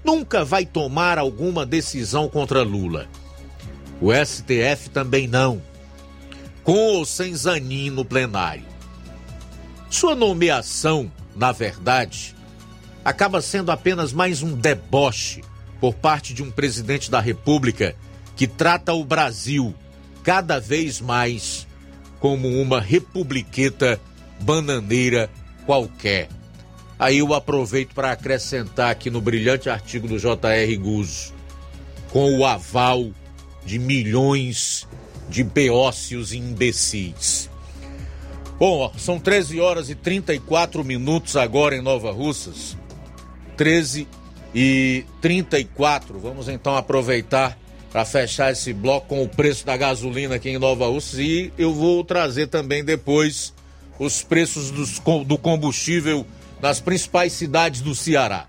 nunca 0.04 0.44
vai 0.44 0.66
tomar 0.66 1.18
alguma 1.18 1.66
decisão 1.66 2.28
contra 2.28 2.64
Lula. 2.64 3.08
O 4.02 4.12
STF 4.14 4.90
também 4.90 5.26
não. 5.26 5.62
Com 6.64 6.96
ou 6.96 7.06
sem 7.06 7.34
Zanin 7.34 7.92
no 7.92 8.04
plenário. 8.04 8.66
Sua 9.90 10.16
nomeação, 10.16 11.10
na 11.34 11.54
verdade, 11.54 12.36
acaba 13.06 13.42
sendo 13.42 13.72
apenas 13.72 14.12
mais 14.12 14.44
um 14.44 14.54
deboche 14.54 15.42
por 15.80 15.94
parte 15.94 16.34
de 16.34 16.44
um 16.44 16.52
presidente 16.52 17.10
da 17.10 17.20
República 17.20 17.96
que 18.36 18.48
trata 18.48 18.94
o 18.94 19.04
Brasil 19.04 19.74
cada 20.24 20.60
vez 20.60 21.00
mais 21.00 21.68
como 22.20 22.48
uma 22.62 22.82
republiqueta 22.82 24.00
bananeira 24.42 25.30
qualquer. 25.66 26.30
Aí 26.98 27.20
eu 27.20 27.34
aproveito 27.34 27.94
para 27.94 28.12
acrescentar 28.12 28.90
aqui 28.90 29.10
no 29.10 29.22
brilhante 29.22 29.70
artigo 29.70 30.08
do 30.08 30.18
J.R. 30.18 30.78
Guzzo, 30.78 31.34
com 32.10 32.38
o 32.38 32.46
aval 32.46 33.12
de 33.66 33.78
milhões 33.78 34.88
de 35.30 35.44
beócios 35.44 36.32
e 36.32 36.38
imbecis. 36.38 37.50
Bom, 38.58 38.92
são 38.98 39.20
13 39.20 39.60
horas 39.60 39.90
e 39.90 39.96
34 39.96 40.84
minutos 40.84 41.36
agora 41.36 41.76
em 41.76 41.82
Nova 41.82 42.12
Russas. 42.12 42.78
13 43.58 44.08
e 44.56 45.04
34. 45.20 46.18
Vamos 46.18 46.48
então 46.48 46.78
aproveitar 46.78 47.58
para 47.92 48.06
fechar 48.06 48.52
esse 48.52 48.72
bloco 48.72 49.08
com 49.08 49.22
o 49.22 49.28
preço 49.28 49.66
da 49.66 49.76
gasolina 49.76 50.36
aqui 50.36 50.50
em 50.50 50.58
Nova 50.58 50.88
Russas 50.88 51.20
e 51.20 51.52
eu 51.58 51.74
vou 51.74 52.04
trazer 52.04 52.48
também 52.48 52.84
depois 52.84 53.54
os 54.00 54.24
preços 54.24 54.72
dos, 54.72 55.00
do 55.26 55.38
combustível 55.38 56.26
nas 56.62 56.80
principais 56.80 57.34
cidades 57.34 57.82
do 57.82 57.94
Ceará. 57.94 58.48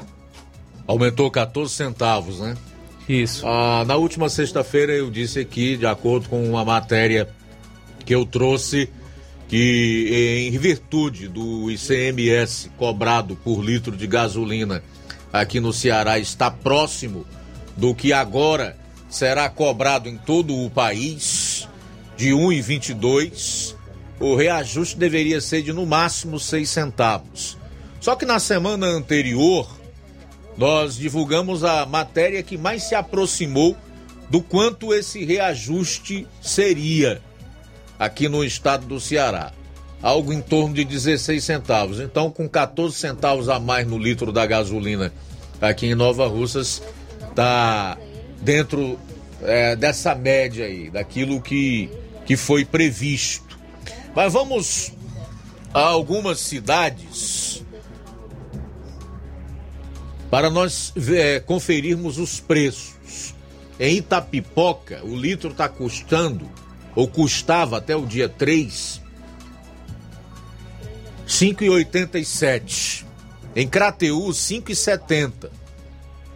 Aumentou 0.87 1.31
14 1.31 1.73
centavos, 1.73 2.41
né? 2.41 2.57
Isso. 3.09 3.47
Ah, 3.47 3.85
na 3.87 3.97
última 3.97 4.29
sexta-feira 4.29 4.93
eu 4.93 5.11
disse 5.11 5.41
aqui, 5.41 5.77
de 5.77 5.87
acordo 5.87 6.29
com 6.29 6.49
uma 6.49 6.65
matéria 6.65 7.29
que 8.05 8.15
eu 8.15 8.25
trouxe, 8.25 8.89
que 9.49 10.49
em 10.51 10.59
virtude 10.59 11.27
do 11.27 11.71
ICMS 11.71 12.71
cobrado 12.77 13.35
por 13.37 13.63
litro 13.63 13.97
de 13.97 14.07
gasolina 14.07 14.83
aqui 15.33 15.59
no 15.59 15.73
Ceará 15.73 16.19
está 16.19 16.51
próximo 16.51 17.25
do 17.77 17.95
que 17.95 18.13
agora 18.13 18.77
será 19.09 19.49
cobrado 19.49 20.09
em 20.09 20.19
todo 20.19 20.55
o 20.55 20.69
país, 20.69 21.67
de 22.17 22.31
1,22, 22.31 23.75
o 24.21 24.35
reajuste 24.35 24.99
deveria 24.99 25.41
ser 25.41 25.63
de 25.63 25.73
no 25.73 25.87
máximo 25.87 26.39
6 26.39 26.69
centavos. 26.69 27.57
Só 28.01 28.17
que 28.17 28.27
na 28.27 28.39
semana 28.39 28.87
anterior, 28.87 29.69
nós 30.57 30.97
divulgamos 30.97 31.63
a 31.63 31.87
matéria 31.87 32.43
que 32.43 32.59
mais 32.59 32.83
se 32.83 32.95
aproximou 32.95 33.77
do 34.29 34.43
quanto 34.43 34.93
esse 34.93 35.25
reajuste 35.25 36.27
seria 36.43 37.23
aqui 37.99 38.29
no 38.29 38.45
estado 38.45 38.87
do 38.87 39.01
Ceará. 39.01 39.53
Algo 40.01 40.33
em 40.33 40.41
torno 40.41 40.75
de 40.75 40.85
16 40.85 41.43
centavos. 41.43 42.01
Então, 42.01 42.31
com 42.31 42.49
14 42.49 42.95
centavos 42.95 43.49
a 43.49 43.59
mais 43.59 43.87
no 43.87 43.99
litro 43.99 44.33
da 44.33 44.47
gasolina 44.47 45.13
aqui 45.61 45.87
em 45.87 45.95
Nova 45.95 46.27
Russas, 46.29 46.81
está 47.29 47.99
dentro 48.41 48.99
é, 49.43 49.75
dessa 49.75 50.15
média 50.15 50.67
aí, 50.67 50.91
daquilo 50.91 51.41
que, 51.41 51.91
que 52.25 52.37
foi 52.37 52.65
previsto. 52.65 53.59
Mas 54.15 54.33
vamos 54.33 54.93
a 55.75 55.81
algumas 55.81 56.41
cidades 56.41 57.65
para 60.31 60.51
nós 60.51 60.93
é, 61.13 61.41
conferirmos 61.41 62.19
os 62.19 62.41
preços. 62.41 63.35
Em 63.81 63.99
Itapipoca, 63.99 65.01
o 65.05 65.15
litro 65.15 65.51
está 65.51 65.69
custando, 65.69 66.51
ou 66.99 67.07
custava 67.07 67.79
até 67.79 67.95
o 67.95 68.05
dia 68.05 68.29
3, 68.29 69.01
5,87. 71.29 73.05
Em 73.55 73.69
Crateú, 73.69 74.31
5,70. 74.31 75.49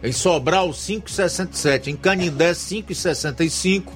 Em 0.01 0.13
Sobral, 0.13 0.69
5,67. 0.69 1.87
Em 1.87 1.97
Canindé, 1.97 2.53
5,65. 2.53 3.91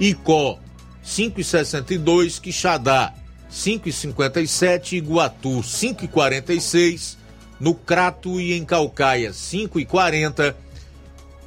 Icó, 0.00 0.58
5,62. 1.04 2.40
Quixadá, 2.40 3.12
5,57. 3.52 4.94
Iguatu, 4.94 5.60
5,46 5.60 7.18
no 7.60 7.74
Crato 7.74 8.40
e 8.40 8.54
em 8.54 8.64
Calcaia 8.64 9.30
5,40, 9.30 10.54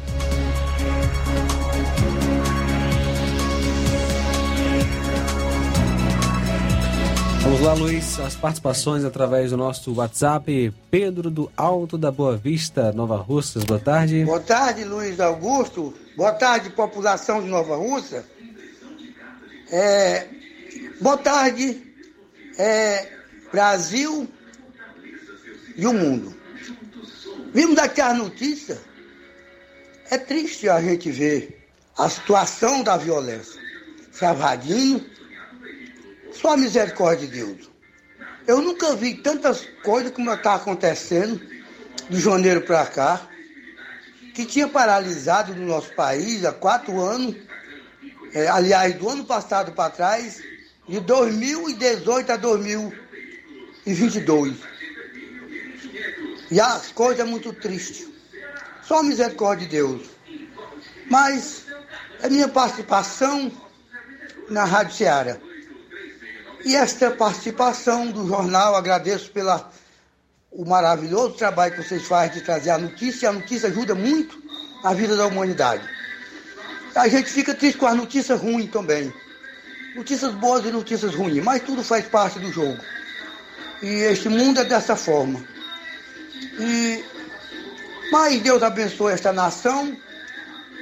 Vamos 7.44 7.60
lá, 7.60 7.74
Luiz, 7.74 8.18
as 8.22 8.36
participações 8.36 9.04
através 9.04 9.52
do 9.52 9.58
nosso 9.58 9.94
WhatsApp. 9.94 10.74
Pedro 10.90 11.30
do 11.30 11.52
Alto 11.58 11.98
da 11.98 12.10
Boa 12.10 12.38
Vista, 12.38 12.94
Nova 12.94 13.18
Russas, 13.18 13.66
boa 13.66 13.82
tarde. 13.82 14.24
Boa 14.24 14.40
tarde, 14.40 14.86
Luiz 14.86 15.20
Augusto. 15.20 15.94
Boa 16.16 16.32
tarde, 16.32 16.70
população 16.70 17.42
de 17.42 17.50
Nova 17.50 17.76
Russa. 17.76 18.26
É, 19.70 20.26
boa 21.02 21.18
tarde, 21.18 21.84
é, 22.58 23.12
Brasil 23.52 24.26
e 25.76 25.86
o 25.86 25.94
mundo. 25.94 26.34
Vimos 27.54 27.76
daqui 27.76 28.00
as 28.00 28.18
notícias. 28.18 28.80
É 30.10 30.18
triste 30.18 30.70
a 30.70 30.82
gente 30.82 31.12
ver 31.12 31.68
a 31.98 32.08
situação 32.08 32.84
da 32.84 32.96
violência. 32.96 33.62
Savadinho. 34.14 35.13
Só 36.34 36.54
a 36.54 36.58
misericórdia 36.58 37.28
de 37.28 37.34
Deus. 37.34 37.70
Eu 38.46 38.62
nunca 38.62 38.94
vi 38.96 39.16
tantas 39.16 39.66
coisas 39.84 40.12
como 40.12 40.30
está 40.34 40.56
acontecendo 40.56 41.40
de 42.10 42.20
janeiro 42.20 42.60
para 42.62 42.86
cá, 42.86 43.26
que 44.34 44.46
tinha 44.46 44.68
paralisado 44.68 45.56
no 45.56 45.66
nosso 45.66 45.94
país 45.94 46.44
há 46.44 46.52
quatro 46.52 47.00
anos, 47.00 47.38
é, 48.34 48.48
aliás, 48.48 48.96
do 48.96 49.08
ano 49.08 49.24
passado 49.24 49.72
para 49.72 49.92
trás, 49.92 50.44
de 50.88 51.00
2018 51.00 52.32
a 52.32 52.36
2022. 52.36 54.58
E 56.52 56.60
as 56.60 56.92
coisas 56.92 57.20
é 57.20 57.24
muito 57.24 57.54
tristes. 57.54 58.10
Só 58.84 59.00
a 59.00 59.04
misericórdia 59.04 59.66
de 59.66 59.72
Deus. 59.72 60.10
Mas 61.10 61.66
é 62.22 62.30
minha 62.30 62.50
participação 62.50 63.50
na 64.50 64.66
Rádio 64.66 64.96
Ceará. 64.96 65.38
E 66.66 66.76
esta 66.76 67.12
participação 67.12 68.10
do 68.12 68.28
jornal, 68.28 68.76
agradeço 68.76 69.32
pela 69.32 69.70
o 70.52 70.66
maravilhoso 70.66 71.34
trabalho 71.34 71.74
que 71.74 71.84
vocês 71.84 72.06
fazem 72.06 72.36
de 72.36 72.42
trazer 72.42 72.70
a 72.70 72.78
notícia. 72.78 73.30
A 73.30 73.34
notícia 73.34 73.70
ajuda 73.70 73.94
muito 73.96 74.42
a 74.84 74.94
vida 74.94 75.16
da 75.16 75.28
humanidade. 75.28 75.88
A 76.96 77.08
gente 77.08 77.30
fica 77.30 77.54
triste 77.54 77.78
com 77.78 77.88
as 77.88 77.96
notícias 77.96 78.40
ruins 78.40 78.72
também. 78.72 79.12
Notícias 79.96 80.34
boas 80.36 80.66
e 80.66 80.72
notícias 80.72 81.14
ruins, 81.14 81.44
mas 81.44 81.62
tudo 81.64 81.84
faz 81.84 82.06
parte 82.06 82.40
do 82.40 82.52
jogo. 82.52 82.80
E 83.82 83.88
este 83.88 84.30
mundo 84.30 84.60
é 84.60 84.64
dessa 84.64 84.96
forma. 84.96 85.44
E 86.60 87.04
mas 88.12 88.40
Deus 88.42 88.62
abençoe 88.62 89.12
esta 89.12 89.34
nação, 89.34 89.98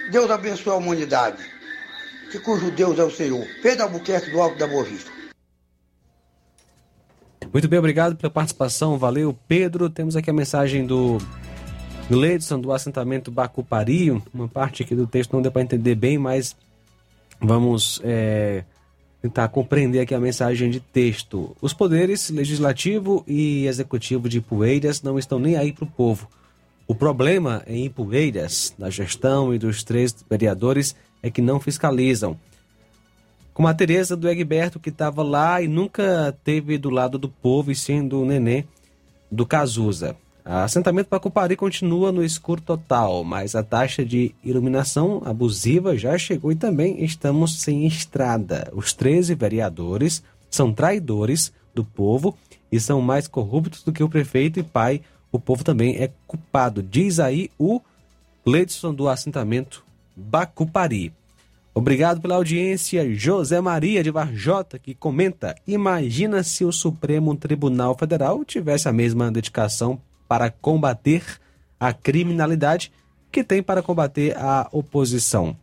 Deus 0.10 0.30
abençoe 0.30 0.74
a 0.74 0.76
humanidade, 0.76 1.42
que 2.30 2.38
cujo 2.40 2.70
Deus 2.72 3.00
é 3.00 3.04
o 3.04 3.10
Senhor. 3.10 3.48
Pedro 3.64 3.84
Albuquerque 3.84 4.32
do 4.32 4.42
Alto 4.42 4.58
da 4.58 4.68
Boa 4.68 4.84
Vista. 4.84 5.21
Muito 7.54 7.68
bem, 7.68 7.80
obrigado 7.80 8.16
pela 8.16 8.32
participação. 8.32 8.98
Valeu, 8.98 9.38
Pedro. 9.46 9.90
Temos 9.90 10.16
aqui 10.16 10.30
a 10.30 10.34
mensagem 10.34 10.86
do 10.86 11.18
Gleidson, 12.10 12.62
do 12.62 12.72
assentamento 12.72 13.30
Bacupari. 13.30 14.10
Uma 14.34 14.48
parte 14.48 14.84
aqui 14.84 14.96
do 14.96 15.06
texto 15.06 15.34
não 15.34 15.42
deu 15.42 15.52
para 15.52 15.62
entender 15.62 15.96
bem, 15.96 16.18
mas 16.18 16.56
vamos 17.42 18.00
é, 18.06 18.64
tentar 19.22 19.50
compreender 19.50 20.00
aqui 20.00 20.16
a 20.16 20.20
mensagem 20.20 20.72
de 20.72 20.80
texto. 20.80 21.54
Os 21.62 21.74
poderes 21.74 22.30
legislativo 22.30 23.22
e 23.28 23.68
executivo 23.68 24.30
de 24.30 24.40
Poeiras 24.40 25.02
não 25.02 25.20
estão 25.20 25.38
nem 25.38 25.58
aí 25.58 25.74
para 25.74 25.84
o 25.84 25.88
povo. 25.88 26.30
O 26.88 26.96
problema 26.96 27.64
em 27.68 27.90
Poeiras, 27.90 28.74
da 28.80 28.90
gestão 28.90 29.54
e 29.54 29.60
dos 29.60 29.84
três 29.84 30.16
vereadores, 30.30 30.96
é 31.22 31.30
que 31.30 31.42
não 31.42 31.60
fiscalizam 31.60 32.40
como 33.54 33.68
a 33.68 33.74
Tereza 33.74 34.16
do 34.16 34.30
Egberto, 34.30 34.80
que 34.80 34.90
estava 34.90 35.24
lá 35.24 35.62
e 35.62 35.68
nunca 35.68 36.36
teve 36.44 36.78
do 36.78 36.90
lado 36.90 37.18
do 37.18 37.30
povo, 37.30 37.72
e 37.72 37.76
sendo 37.76 38.22
o 38.22 38.26
nenê 38.26 38.66
do 39.30 39.46
Cazuza. 39.46 40.16
O 40.44 40.50
assentamento 40.50 41.08
Pacupari 41.08 41.56
continua 41.56 42.12
no 42.12 42.24
escuro 42.24 42.62
total, 42.62 43.24
mas 43.24 43.56
a 43.56 43.62
taxa 43.62 44.04
de 44.04 44.34
iluminação 44.44 45.22
abusiva 45.24 45.96
já 45.96 46.18
chegou 46.18 46.52
e 46.52 46.56
também 46.56 47.04
estamos 47.04 47.60
sem 47.62 47.86
estrada. 47.86 48.72
Os 48.74 48.92
13 48.94 49.36
vereadores 49.36 50.24
são 50.50 50.74
traidores 50.74 51.54
do 51.76 51.86
povo 51.86 52.36
e 52.72 52.80
são 52.80 53.02
mais 53.02 53.28
corruptos 53.28 53.84
do 53.84 53.92
que 53.92 54.04
o 54.04 54.10
prefeito 54.10 54.60
e 54.60 54.64
pai. 54.64 55.02
O 55.32 55.40
povo 55.40 55.64
também 55.64 55.96
é 55.98 56.10
culpado, 56.26 56.82
diz 56.82 57.20
aí 57.20 57.50
o 57.58 57.80
Leidson 58.46 58.94
do 58.94 59.08
assentamento 59.08 59.84
Bacupari. 60.16 61.14
Obrigado 61.74 62.20
pela 62.20 62.36
audiência, 62.36 63.14
José 63.16 63.62
Maria 63.62 64.04
de 64.04 64.12
Varjota, 64.12 64.78
que 64.78 64.94
comenta: 64.94 65.56
Imagina 65.66 66.44
se 66.44 66.66
o 66.66 66.72
Supremo 66.72 67.34
Tribunal 67.36 67.98
Federal 67.98 68.44
tivesse 68.44 68.90
a 68.90 68.94
mesma 68.94 69.32
dedicação 69.32 70.02
para 70.28 70.50
combater 70.50 71.24
a 71.80 71.94
criminalidade 71.94 72.92
que 73.32 73.44
tem 73.44 73.64
para 73.64 73.82
combater 73.82 74.38
a 74.38 74.68
oposição. 74.72 75.56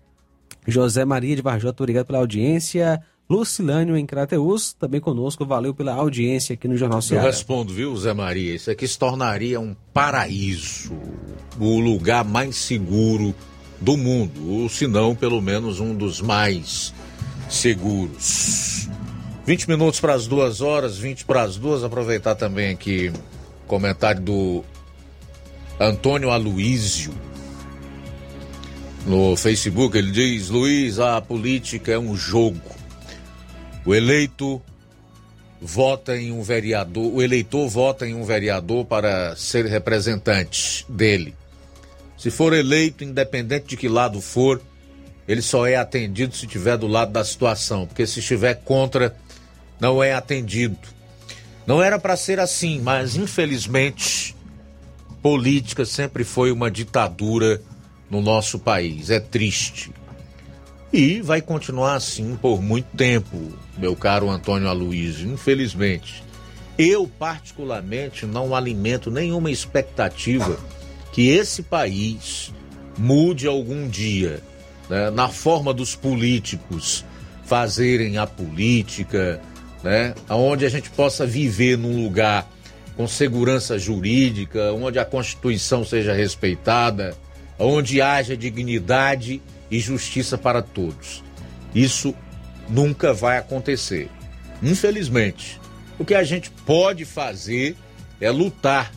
José 0.66 1.04
Maria 1.04 1.36
de 1.36 1.42
Varjota, 1.42 1.82
obrigado 1.82 2.06
pela 2.06 2.18
audiência. 2.18 3.02
Lucilânio 3.28 3.94
em 3.94 4.06
Crateus, 4.06 4.72
também 4.72 5.02
conosco, 5.02 5.44
valeu 5.44 5.74
pela 5.74 5.92
audiência 5.92 6.54
aqui 6.54 6.66
no 6.66 6.78
Jornal 6.78 7.02
Ceará. 7.02 7.24
Eu 7.24 7.26
respondo, 7.30 7.74
viu, 7.74 7.94
Zé 7.94 8.14
Maria? 8.14 8.54
Isso 8.54 8.70
aqui 8.70 8.88
se 8.88 8.98
tornaria 8.98 9.60
um 9.60 9.76
paraíso, 9.92 10.94
o 11.60 11.78
lugar 11.78 12.24
mais 12.24 12.56
seguro 12.56 13.34
do 13.80 13.96
mundo, 13.96 14.62
ou 14.62 14.68
se 14.68 14.86
não, 14.86 15.14
pelo 15.14 15.40
menos 15.40 15.80
um 15.80 15.94
dos 15.94 16.20
mais 16.20 16.92
seguros. 17.48 18.88
20 19.46 19.68
minutos 19.68 20.00
para 20.00 20.14
as 20.14 20.26
duas 20.26 20.60
horas, 20.60 20.98
20 20.98 21.24
para 21.24 21.42
as 21.42 21.56
duas. 21.56 21.82
Aproveitar 21.82 22.34
também 22.34 22.70
aqui 22.70 23.12
comentário 23.66 24.20
do 24.20 24.64
Antônio 25.80 26.30
Aloísio 26.30 27.14
no 29.06 29.36
Facebook. 29.36 29.96
Ele 29.96 30.10
diz: 30.10 30.48
Luiz, 30.50 30.98
a 30.98 31.20
política 31.20 31.92
é 31.92 31.98
um 31.98 32.14
jogo. 32.14 32.60
O 33.86 33.94
eleito 33.94 34.60
vota 35.60 36.16
em 36.16 36.30
um 36.30 36.42
vereador, 36.42 37.12
o 37.14 37.22
eleitor 37.22 37.68
vota 37.68 38.06
em 38.06 38.14
um 38.14 38.24
vereador 38.24 38.84
para 38.84 39.34
ser 39.34 39.66
representante 39.66 40.84
dele. 40.88 41.34
Se 42.18 42.32
for 42.32 42.52
eleito, 42.52 43.04
independente 43.04 43.68
de 43.68 43.76
que 43.76 43.88
lado 43.88 44.20
for, 44.20 44.60
ele 45.26 45.40
só 45.40 45.66
é 45.66 45.76
atendido 45.76 46.34
se 46.34 46.46
estiver 46.46 46.76
do 46.76 46.88
lado 46.88 47.12
da 47.12 47.24
situação, 47.24 47.86
porque 47.86 48.06
se 48.06 48.18
estiver 48.18 48.54
contra, 48.64 49.16
não 49.78 50.02
é 50.02 50.12
atendido. 50.12 50.76
Não 51.64 51.80
era 51.80 51.98
para 51.98 52.16
ser 52.16 52.40
assim, 52.40 52.80
mas 52.80 53.14
infelizmente, 53.14 54.34
política 55.22 55.84
sempre 55.84 56.24
foi 56.24 56.50
uma 56.50 56.70
ditadura 56.70 57.62
no 58.10 58.20
nosso 58.20 58.58
país. 58.58 59.10
É 59.10 59.20
triste. 59.20 59.92
E 60.92 61.20
vai 61.20 61.40
continuar 61.40 61.94
assim 61.94 62.36
por 62.36 62.60
muito 62.60 62.96
tempo, 62.96 63.52
meu 63.76 63.94
caro 63.94 64.28
Antônio 64.28 64.68
Aloysio, 64.68 65.30
infelizmente. 65.30 66.24
Eu, 66.76 67.06
particularmente, 67.06 68.24
não 68.24 68.54
alimento 68.54 69.10
nenhuma 69.10 69.50
expectativa 69.50 70.58
que 71.18 71.30
esse 71.30 71.64
país 71.64 72.54
mude 72.96 73.48
algum 73.48 73.88
dia 73.88 74.40
né, 74.88 75.10
na 75.10 75.28
forma 75.28 75.74
dos 75.74 75.96
políticos 75.96 77.04
fazerem 77.44 78.18
a 78.18 78.24
política, 78.24 79.40
né, 79.82 80.14
onde 80.30 80.64
a 80.64 80.68
gente 80.68 80.88
possa 80.90 81.26
viver 81.26 81.76
num 81.76 82.04
lugar 82.04 82.48
com 82.96 83.08
segurança 83.08 83.76
jurídica, 83.76 84.72
onde 84.72 85.00
a 85.00 85.04
Constituição 85.04 85.84
seja 85.84 86.12
respeitada, 86.12 87.16
onde 87.58 88.00
haja 88.00 88.36
dignidade 88.36 89.42
e 89.68 89.80
justiça 89.80 90.38
para 90.38 90.62
todos. 90.62 91.24
Isso 91.74 92.14
nunca 92.68 93.12
vai 93.12 93.38
acontecer. 93.38 94.08
Infelizmente, 94.62 95.60
o 95.98 96.04
que 96.04 96.14
a 96.14 96.22
gente 96.22 96.48
pode 96.64 97.04
fazer 97.04 97.74
é 98.20 98.30
lutar 98.30 98.92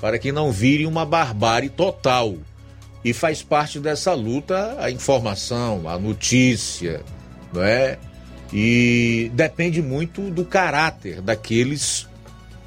para 0.00 0.18
que 0.18 0.32
não 0.32 0.50
vire 0.50 0.86
uma 0.86 1.04
barbárie 1.04 1.68
total. 1.68 2.36
E 3.04 3.12
faz 3.12 3.42
parte 3.42 3.78
dessa 3.78 4.14
luta 4.14 4.76
a 4.80 4.90
informação, 4.90 5.88
a 5.88 5.98
notícia, 5.98 7.02
não 7.52 7.62
é? 7.62 7.98
E 8.52 9.30
depende 9.34 9.82
muito 9.82 10.30
do 10.30 10.44
caráter 10.44 11.20
daqueles 11.20 12.08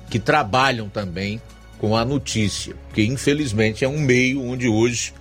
que 0.09 0.19
trabalham 0.19 0.89
também 0.89 1.41
com 1.77 1.95
a 1.95 2.03
notícia, 2.03 2.75
porque 2.87 3.03
infelizmente 3.03 3.85
é 3.85 3.87
um 3.87 3.99
meio 3.99 4.43
onde 4.43 4.67
hoje 4.67 5.13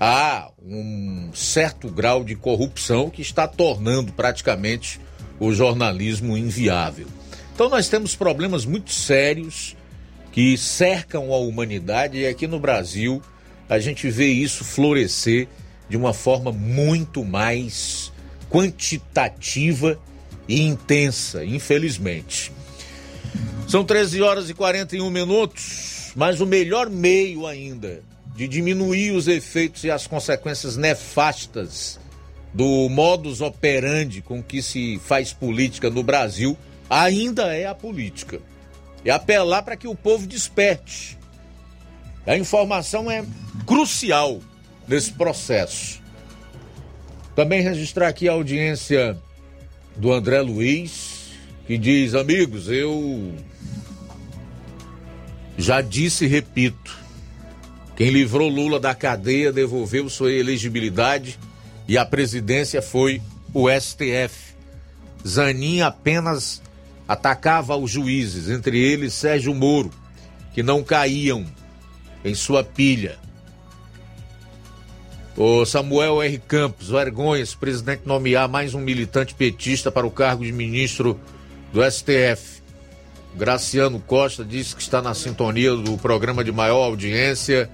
há 0.00 0.50
um 0.62 1.30
certo 1.34 1.88
grau 1.88 2.24
de 2.24 2.34
corrupção 2.34 3.10
que 3.10 3.20
está 3.20 3.46
tornando 3.46 4.12
praticamente 4.12 5.00
o 5.38 5.52
jornalismo 5.52 6.36
inviável. 6.36 7.06
Então 7.54 7.68
nós 7.68 7.88
temos 7.88 8.16
problemas 8.16 8.64
muito 8.64 8.92
sérios 8.92 9.75
que 10.36 10.54
cercam 10.58 11.32
a 11.32 11.38
humanidade 11.38 12.18
e 12.18 12.26
aqui 12.26 12.46
no 12.46 12.60
Brasil 12.60 13.22
a 13.70 13.78
gente 13.78 14.10
vê 14.10 14.26
isso 14.26 14.66
florescer 14.66 15.48
de 15.88 15.96
uma 15.96 16.12
forma 16.12 16.52
muito 16.52 17.24
mais 17.24 18.12
quantitativa 18.50 19.98
e 20.46 20.60
intensa, 20.60 21.42
infelizmente. 21.42 22.52
São 23.66 23.82
13 23.82 24.20
horas 24.20 24.50
e 24.50 24.54
41 24.54 25.08
minutos, 25.08 26.12
mas 26.14 26.38
o 26.38 26.44
melhor 26.44 26.90
meio 26.90 27.46
ainda 27.46 28.02
de 28.34 28.46
diminuir 28.46 29.12
os 29.12 29.28
efeitos 29.28 29.84
e 29.84 29.90
as 29.90 30.06
consequências 30.06 30.76
nefastas 30.76 31.98
do 32.52 32.90
modus 32.90 33.40
operandi 33.40 34.20
com 34.20 34.42
que 34.42 34.60
se 34.60 35.00
faz 35.02 35.32
política 35.32 35.88
no 35.88 36.02
Brasil 36.02 36.58
ainda 36.90 37.56
é 37.56 37.64
a 37.64 37.74
política 37.74 38.38
é 39.06 39.12
apelar 39.12 39.62
para 39.62 39.76
que 39.76 39.86
o 39.86 39.94
povo 39.94 40.26
desperte. 40.26 41.16
A 42.26 42.36
informação 42.36 43.10
é 43.10 43.24
crucial 43.64 44.40
nesse 44.88 45.12
processo. 45.12 46.02
Também 47.34 47.62
registrar 47.62 48.08
aqui 48.08 48.28
a 48.28 48.32
audiência 48.32 49.16
do 49.96 50.12
André 50.12 50.40
Luiz, 50.40 51.30
que 51.66 51.78
diz: 51.78 52.14
Amigos, 52.14 52.68
eu 52.68 53.34
já 55.56 55.80
disse 55.80 56.24
e 56.24 56.28
repito. 56.28 56.96
Quem 57.96 58.10
livrou 58.10 58.48
Lula 58.48 58.78
da 58.78 58.94
cadeia 58.94 59.52
devolveu 59.52 60.10
sua 60.10 60.32
elegibilidade 60.32 61.38
e 61.88 61.96
a 61.96 62.04
presidência 62.04 62.82
foi 62.82 63.22
o 63.54 63.70
STF. 63.70 64.54
Zanin 65.26 65.80
apenas 65.80 66.60
atacava 67.08 67.76
os 67.76 67.90
juízes, 67.90 68.48
entre 68.48 68.78
eles 68.78 69.12
Sérgio 69.12 69.54
Moro, 69.54 69.90
que 70.52 70.62
não 70.62 70.82
caíam 70.82 71.44
em 72.24 72.34
sua 72.34 72.64
pilha. 72.64 73.18
O 75.36 75.66
Samuel 75.66 76.22
R. 76.22 76.38
Campos, 76.38 76.88
vergonha 76.88 77.42
esse 77.42 77.56
presidente 77.56 78.02
nomear 78.06 78.48
mais 78.48 78.74
um 78.74 78.80
militante 78.80 79.34
petista 79.34 79.92
para 79.92 80.06
o 80.06 80.10
cargo 80.10 80.44
de 80.44 80.50
ministro 80.50 81.20
do 81.72 81.82
STF. 81.88 82.62
Graciano 83.34 84.00
Costa 84.00 84.42
disse 84.42 84.74
que 84.74 84.80
está 84.80 85.02
na 85.02 85.12
sintonia 85.12 85.76
do 85.76 85.98
programa 85.98 86.42
de 86.42 86.50
maior 86.50 86.84
audiência. 86.84 87.68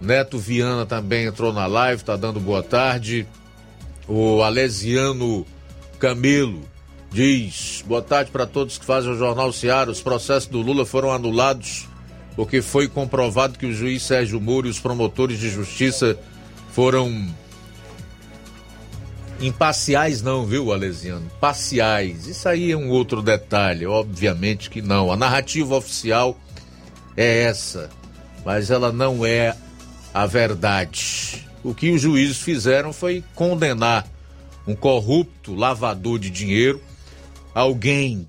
Neto 0.00 0.38
Viana 0.38 0.86
também 0.86 1.26
entrou 1.26 1.52
na 1.52 1.66
live, 1.66 2.00
está 2.00 2.16
dando 2.16 2.40
boa 2.40 2.62
tarde. 2.62 3.26
O 4.08 4.42
Alesiano 4.42 5.46
Camelo 5.98 6.62
diz: 7.14 7.84
boa 7.86 8.02
tarde 8.02 8.32
para 8.32 8.44
todos 8.44 8.76
que 8.76 8.84
fazem 8.84 9.12
o 9.12 9.16
Jornal 9.16 9.52
Seara. 9.52 9.90
Os 9.90 10.02
processos 10.02 10.48
do 10.48 10.60
Lula 10.60 10.84
foram 10.84 11.12
anulados 11.12 11.86
porque 12.34 12.60
foi 12.60 12.88
comprovado 12.88 13.56
que 13.56 13.66
o 13.66 13.72
juiz 13.72 14.02
Sérgio 14.02 14.40
Moro 14.40 14.66
e 14.66 14.70
os 14.70 14.80
promotores 14.80 15.38
de 15.38 15.48
justiça 15.48 16.18
foram 16.72 17.32
imparciais, 19.40 20.20
não, 20.20 20.44
viu, 20.44 20.72
Alesiano? 20.72 21.30
Parciais. 21.40 22.26
Isso 22.26 22.48
aí 22.48 22.72
é 22.72 22.76
um 22.76 22.90
outro 22.90 23.22
detalhe, 23.22 23.86
obviamente 23.86 24.68
que 24.68 24.82
não. 24.82 25.12
A 25.12 25.16
narrativa 25.16 25.76
oficial 25.76 26.36
é 27.16 27.42
essa, 27.42 27.88
mas 28.44 28.72
ela 28.72 28.90
não 28.90 29.24
é 29.24 29.56
a 30.12 30.26
verdade. 30.26 31.46
O 31.62 31.72
que 31.72 31.92
os 31.92 32.00
juízes 32.00 32.38
fizeram 32.38 32.92
foi 32.92 33.22
condenar 33.36 34.04
um 34.66 34.74
corrupto 34.74 35.54
lavador 35.54 36.18
de 36.18 36.30
dinheiro, 36.30 36.80
alguém 37.54 38.28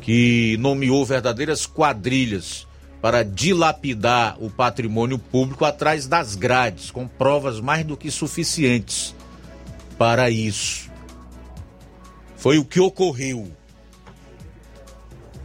que 0.00 0.56
nomeou 0.58 1.04
verdadeiras 1.04 1.66
quadrilhas 1.66 2.66
para 3.00 3.22
dilapidar 3.22 4.36
o 4.42 4.48
patrimônio 4.48 5.18
público 5.18 5.64
atrás 5.64 6.06
das 6.06 6.34
grades, 6.34 6.90
com 6.90 7.06
provas 7.06 7.60
mais 7.60 7.84
do 7.84 7.96
que 7.96 8.10
suficientes 8.10 9.14
para 9.98 10.30
isso. 10.30 10.90
Foi 12.36 12.58
o 12.58 12.64
que 12.64 12.80
ocorreu. 12.80 13.50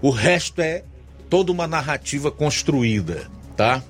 O 0.02 0.10
resto 0.10 0.62
é 0.62 0.84
toda 1.30 1.52
uma 1.52 1.68
narrativa 1.68 2.32
construída, 2.32 3.30
tá? 3.58 3.84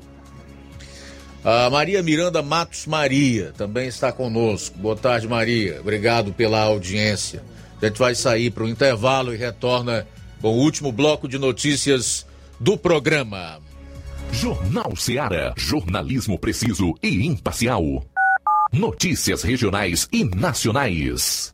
A 1.43 1.69
Maria 1.69 2.03
Miranda 2.03 2.41
Matos 2.41 2.85
Maria 2.85 3.53
também 3.55 3.87
está 3.87 4.11
conosco. 4.11 4.77
Boa 4.77 4.95
tarde, 4.95 5.27
Maria. 5.27 5.79
Obrigado 5.79 6.33
pela 6.33 6.59
audiência. 6.61 7.43
A 7.81 7.85
gente 7.85 7.97
vai 7.97 8.13
sair 8.13 8.51
para 8.51 8.63
o 8.63 8.69
intervalo 8.69 9.33
e 9.33 9.37
retorna 9.37 10.05
com 10.41 10.49
o 10.49 10.57
último 10.57 10.91
bloco 10.91 11.27
de 11.27 11.37
notícias 11.37 12.25
do 12.59 12.77
programa. 12.77 13.59
Jornal 14.31 14.95
Seara. 14.95 15.53
Jornalismo 15.57 16.37
preciso 16.37 16.93
e 17.01 17.25
imparcial. 17.25 18.05
Notícias 18.71 19.43
regionais 19.43 20.07
e 20.11 20.23
nacionais. 20.23 21.53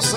você. 0.00 0.16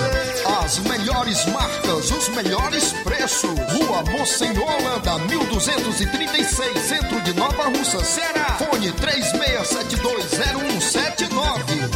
As 0.64 0.78
melhores 0.78 1.44
marcas, 1.46 2.10
os 2.10 2.28
melhores 2.28 2.92
preços. 3.04 3.50
Rua 3.72 4.02
Monsenhor 4.10 4.64
Holanda, 4.64 5.18
1236, 5.26 6.78
centro 6.78 7.20
de 7.22 7.34
Nova 7.34 7.64
Russa, 7.64 8.02
Ceará. 8.04 8.56
Fone 8.58 8.92
36720179. 8.92 11.90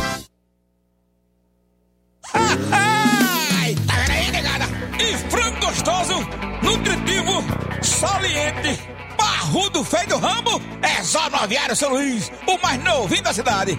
Ai, 2.73 3.77
tá 3.87 3.95
vendo 3.95 4.11
aí, 4.11 4.31
negada? 4.33 4.65
E 4.99 5.17
frango 5.31 5.61
gostoso, 5.67 6.15
nutritivo, 6.63 7.45
saliente, 7.83 8.81
barrudo 9.17 9.85
feio 9.85 10.09
do 10.09 10.19
ramo, 10.19 10.61
é 10.83 11.05
só 11.05 11.31
no 11.31 11.37
Aviário 11.37 11.77
São 11.77 11.91
Luís, 11.91 12.33
o 12.47 12.59
mais 12.59 12.83
novinho 12.83 13.23
da 13.23 13.33
cidade. 13.33 13.79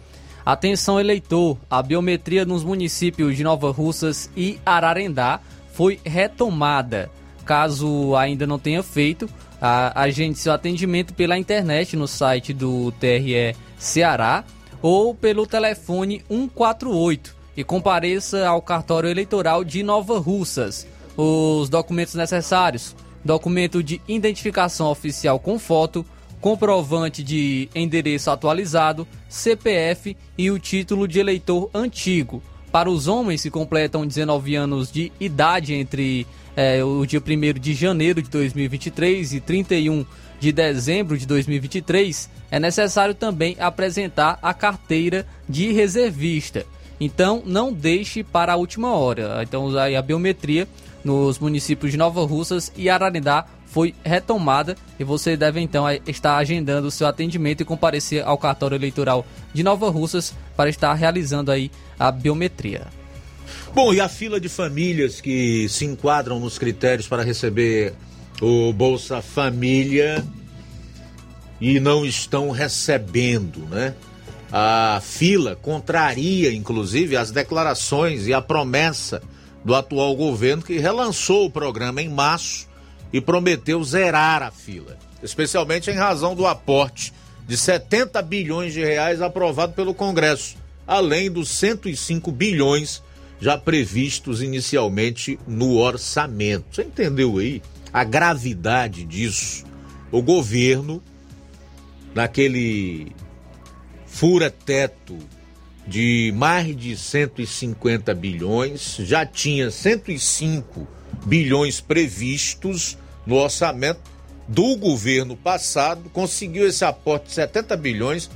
Atenção 0.47 1.01
eleitor, 1.01 1.59
a 1.69 1.83
biometria 1.83 2.45
nos 2.45 2.63
municípios 2.63 3.37
de 3.37 3.43
Nova 3.43 3.73
Russas 3.73 4.31
e 4.37 4.61
Ararendá 4.65 5.41
foi 5.73 5.99
retomada. 6.05 7.11
Caso 7.45 8.15
ainda 8.15 8.47
não 8.47 8.57
tenha 8.57 8.85
feito, 8.85 9.29
agende 9.61 10.39
seu 10.39 10.53
atendimento 10.53 11.13
pela 11.13 11.37
internet 11.37 11.97
no 11.97 12.07
site 12.07 12.53
do 12.53 12.93
TRE 13.01 13.57
Ceará 13.77 14.45
ou 14.81 15.13
pelo 15.13 15.45
telefone 15.45 16.23
148 16.29 17.35
e 17.57 17.65
compareça 17.65 18.47
ao 18.47 18.63
cartório 18.63 19.11
eleitoral 19.11 19.65
de 19.65 19.83
Nova 19.83 20.21
Russas. 20.21 20.87
Os 21.17 21.69
documentos 21.69 22.15
necessários: 22.15 22.95
documento 23.25 23.83
de 23.83 24.01
identificação 24.07 24.91
oficial 24.91 25.39
com 25.39 25.59
foto, 25.59 26.05
comprovante 26.41 27.23
de 27.23 27.69
endereço 27.75 28.31
atualizado, 28.31 29.09
CPF 29.29 30.17
e 30.37 30.51
o 30.51 30.59
título 30.59 31.09
de 31.09 31.19
eleitor 31.19 31.71
antigo. 31.73 32.43
Para 32.71 32.91
os 32.91 33.09
homens 33.09 33.43
que 33.43 33.51
completam 33.51 34.07
19 34.07 34.55
anos 34.57 34.91
de 34.93 35.11
idade 35.19 35.75
entre 35.75 36.27
é, 36.57 36.85
o 36.85 37.07
dia 37.07 37.21
1 37.21 37.59
de 37.59 37.73
janeiro 37.73 38.21
de 38.21 38.29
2023 38.29 39.33
e 39.33 39.41
31 39.41 40.05
de 40.39 40.53
dezembro 40.53 41.17
de 41.17 41.25
2023, 41.25 42.29
é 42.51 42.61
necessário 42.61 43.15
também 43.15 43.57
apresentar 43.59 44.39
a 44.43 44.53
carteira 44.53 45.27
de 45.49 45.73
reservista. 45.73 46.67
Então, 47.01 47.43
não 47.45 47.73
deixe 47.73 48.23
para 48.23 48.53
a 48.53 48.57
última 48.57 48.95
hora. 48.95 49.41
Então, 49.43 49.69
a 49.77 50.03
biometria 50.03 50.69
nos 51.05 51.39
municípios 51.39 51.93
de 51.93 51.99
Nova 51.99 52.25
Russas 52.25 52.73
e 52.77 52.89
Ararendá 52.89 53.47
foi 53.67 53.95
retomada 54.05 54.77
e 54.99 55.05
você 55.05 55.37
deve 55.37 55.61
então 55.61 55.85
estar 56.07 56.37
agendando 56.37 56.87
o 56.87 56.91
seu 56.91 57.07
atendimento 57.07 57.61
e 57.61 57.65
comparecer 57.65 58.25
ao 58.25 58.39
cartório 58.39 58.77
eleitoral 58.77 59.27
de 59.53 59.63
Nova 59.63 59.91
Russas 59.91 60.35
para 60.57 60.71
estar 60.71 60.95
realizando 60.95 61.51
aí 61.51 61.71
a 61.99 62.11
biometria. 62.11 62.87
Bom, 63.75 63.93
e 63.93 64.01
a 64.01 64.09
fila 64.09 64.41
de 64.41 64.49
famílias 64.49 65.21
que 65.21 65.69
se 65.69 65.85
enquadram 65.85 66.39
nos 66.39 66.59
critérios 66.59 67.09
para 67.09 67.25
receber 67.25 67.95
o 68.41 68.73
Bolsa 68.73 69.21
Família 69.21 70.25
e 71.61 71.81
não 71.81 72.07
estão 72.07 72.51
recebendo, 72.51 73.61
né? 73.69 73.95
A 74.53 75.01
fila 75.03 75.57
contraria, 75.57 76.53
inclusive, 76.53 77.17
as 77.17 77.33
declarações 77.33 78.29
e 78.29 78.33
a 78.33 78.41
promessa 78.41 79.21
do 79.65 79.75
atual 79.75 80.15
governo 80.15 80.63
que 80.63 80.79
relançou 80.79 81.47
o 81.47 81.51
programa 81.51 82.03
em 82.03 82.09
março 82.09 82.69
e 83.13 83.21
prometeu 83.21 83.83
zerar 83.83 84.43
a 84.43 84.51
fila, 84.51 84.99
especialmente 85.23 85.91
em 85.91 85.95
razão 85.95 86.35
do 86.35 86.47
aporte 86.47 87.13
de 87.47 87.57
70 87.57 88.21
bilhões 88.23 88.73
de 88.73 88.85
reais 88.85 89.23
aprovado 89.23 89.73
pelo 89.73 89.95
Congresso, 89.95 90.57
além 90.87 91.31
dos 91.31 91.49
105 91.51 92.31
bilhões 92.31 93.03
já 93.41 93.59
previstos 93.59 94.43
inicialmente 94.43 95.39
no 95.47 95.77
orçamento. 95.77 96.75
Você 96.75 96.83
entendeu 96.83 97.39
aí 97.39 97.63
a 97.93 98.05
gravidade 98.05 99.05
disso? 99.05 99.65
O 100.11 100.23
governo, 100.23 101.03
naquele 102.15 103.13
fura-teto 104.07 105.19
de 105.87 106.33
mais 106.37 106.75
de 106.77 106.97
150 106.97 108.15
bilhões, 108.15 108.97
já 109.01 109.27
tinha 109.27 109.71
105 109.71 110.87
bilhões 111.27 111.81
previstos 111.81 112.97
no 113.27 113.37
orçamento 113.37 114.01
do 114.49 114.77
governo 114.77 115.37
passado, 115.37 116.11
conseguiu 116.11 116.67
esse 116.67 116.85
aporte 116.85 117.29
de 117.29 117.33
70 117.33 117.77
bilhões 117.77 118.31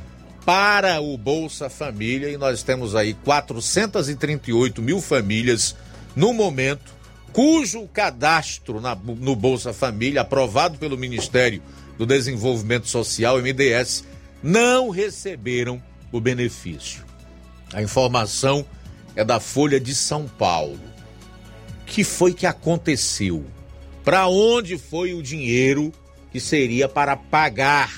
para 0.44 1.00
o 1.00 1.16
Bolsa 1.18 1.68
Família 1.68 2.30
e 2.30 2.38
nós 2.38 2.62
temos 2.62 2.94
aí 2.94 3.12
438 3.12 4.80
mil 4.80 5.00
famílias 5.00 5.76
no 6.16 6.32
momento 6.32 6.96
cujo 7.32 7.86
cadastro 7.88 8.80
na, 8.80 8.94
no 8.94 9.36
Bolsa 9.36 9.72
Família, 9.72 10.22
aprovado 10.22 10.78
pelo 10.78 10.96
Ministério 10.96 11.62
do 11.96 12.06
Desenvolvimento 12.06 12.88
Social, 12.88 13.38
MDS, 13.38 14.04
não 14.42 14.88
receberam 14.88 15.82
o 16.10 16.20
benefício. 16.20 17.07
A 17.72 17.82
informação 17.82 18.64
é 19.14 19.24
da 19.24 19.40
Folha 19.40 19.78
de 19.78 19.94
São 19.94 20.26
Paulo. 20.26 20.80
O 21.82 21.84
que 21.86 22.04
foi 22.04 22.32
que 22.32 22.46
aconteceu? 22.46 23.44
Para 24.04 24.26
onde 24.28 24.78
foi 24.78 25.12
o 25.14 25.22
dinheiro 25.22 25.92
que 26.30 26.40
seria 26.40 26.88
para 26.88 27.16
pagar 27.16 27.92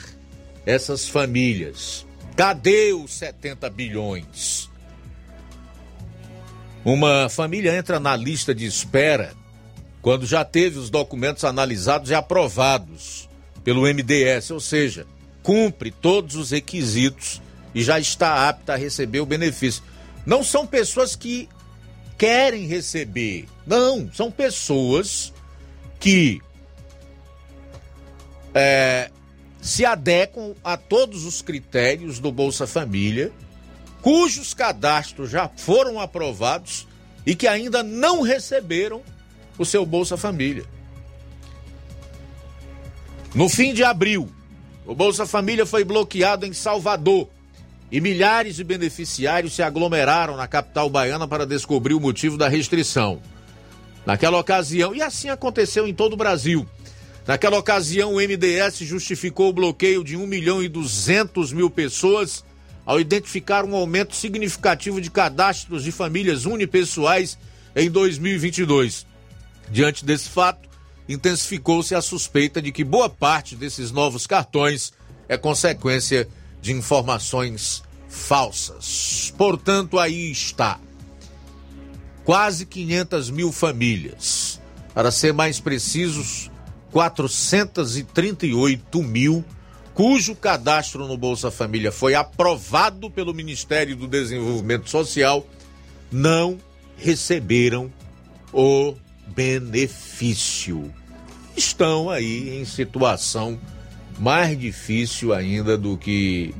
essas 0.67 1.09
famílias? 1.09 2.07
Cadê 2.37 2.93
os 2.93 3.13
70 3.13 3.69
bilhões? 3.71 4.71
Uma 6.85 7.29
família 7.29 7.77
entra 7.77 8.01
na 8.01 8.17
lista 8.17 8.55
de 8.55 8.65
espera 8.65 9.35
quando 10.01 10.25
já 10.25 10.45
teve 10.45 10.79
os 10.79 10.89
documentos 10.89 11.45
analisados 11.45 12.11
e 12.11 12.15
aprovados 12.15 13.29
pelo 13.63 13.83
MDS, 13.83 14.51
ou 14.51 14.61
seja, 14.61 15.07
cumpre 15.43 15.91
todos 15.91 16.37
os 16.37 16.51
requisitos 16.51 17.43
e 17.75 17.83
já 17.83 17.99
está 17.99 18.49
apta 18.49 18.75
a 18.75 18.77
receber 18.77 19.21
o 19.21 19.27
benefício. 19.27 19.83
Não 20.27 20.43
são 20.43 20.67
pessoas 20.67 21.17
que 21.17 21.49
querem 22.19 22.67
receber. 22.67 23.47
Não, 23.67 24.13
são 24.13 24.31
pessoas 24.31 25.33
que 25.99 26.41
é, 28.55 29.11
se 29.61 29.85
adequam 29.85 30.55
a 30.63 30.77
todos 30.77 31.25
os 31.25 31.43
critérios 31.43 32.19
do 32.19 32.33
Bolsa 32.33 32.67
Família, 32.67 33.33
cujos 34.03 34.55
cadastros 34.55 35.31
já 35.31 35.49
foram 35.57 36.01
aprovados 36.01 36.87
e 37.25 37.35
que 37.35 37.47
ainda 37.47 37.83
não 37.83 38.23
receberam 38.23 39.03
o 39.59 39.65
seu 39.65 39.85
Bolsa 39.85 40.17
Família. 40.17 40.65
No 43.35 43.49
fim 43.49 43.73
de 43.73 43.85
abril, 43.85 44.29
o 44.85 44.95
Bolsa 44.95 45.25
Família 45.25 45.65
foi 45.65 45.85
bloqueado 45.85 46.45
em 46.47 46.53
Salvador 46.53 47.29
e 47.91 48.01
milhares 48.01 48.57
de 48.57 48.65
beneficiários 48.65 49.55
se 49.55 49.63
aglomeraram 49.63 50.37
na 50.37 50.47
capital 50.47 50.89
baiana 50.89 51.27
para 51.27 51.45
descobrir 51.45 51.95
o 51.95 52.01
motivo 52.01 52.37
da 52.37 52.49
restrição. 52.49 53.21
Naquela 54.07 54.39
ocasião, 54.39 54.95
e 54.95 55.03
assim 55.03 55.29
aconteceu 55.29 55.87
em 55.87 55.95
todo 55.95 56.15
o 56.15 56.17
Brasil, 56.17 56.67
naquela 57.27 57.59
ocasião 57.59 58.15
o 58.15 58.21
MDS 58.21 58.79
justificou 58.79 59.51
o 59.51 59.53
bloqueio 59.53 60.05
de 60.05 60.17
1 60.17 60.27
milhão 60.27 60.63
e 60.63 60.69
200 60.69 61.53
mil 61.53 61.69
pessoas 61.69 62.45
ao 62.87 63.01
identificar 63.01 63.65
um 63.65 63.75
aumento 63.75 64.15
significativo 64.15 65.01
de 65.01 65.11
cadastros 65.11 65.85
de 65.85 65.93
famílias 65.93 66.45
unipessoais 66.45 67.39
em 67.77 67.91
2022. 67.91 69.07
Diante 69.71 70.05
desse 70.05 70.29
fato, 70.29 70.69
intensificou-se 71.09 71.95
a 71.95 72.01
suspeita 72.01 72.63
de 72.63 72.73
que 72.73 72.85
boa 72.85 73.09
parte 73.09 73.55
desses 73.55 73.91
novos 73.91 74.27
cartões 74.27 74.93
é 75.29 75.37
consequência 75.37 76.25
de 76.25 76.40
informações 76.69 77.83
falsas. 78.09 79.33
Portanto, 79.39 79.99
aí 79.99 80.31
está. 80.31 80.79
Quase 82.25 82.67
500 82.67 83.31
mil 83.31 83.51
famílias. 83.51 84.61
Para 84.93 85.11
ser 85.11 85.33
mais 85.33 85.59
precisos, 85.61 86.51
438 86.91 89.03
mil, 89.03 89.43
cujo 89.95 90.35
cadastro 90.35 91.07
no 91.07 91.17
Bolsa 91.17 91.51
Família 91.51 91.91
foi 91.93 92.15
aprovado 92.15 93.11
pelo 93.11 93.33
Ministério 93.33 93.97
do 93.97 94.07
Desenvolvimento 94.07 94.91
Social, 94.91 95.47
não 96.11 96.59
receberam 96.97 97.91
o 98.53 98.95
benefício. 99.29 100.93
Estão 101.57 102.11
aí 102.11 102.61
em 102.61 102.65
situação 102.65 103.59
mais 104.21 104.59
difícil 104.59 105.33
ainda 105.33 105.79
do 105.79 105.97
que 105.97 106.55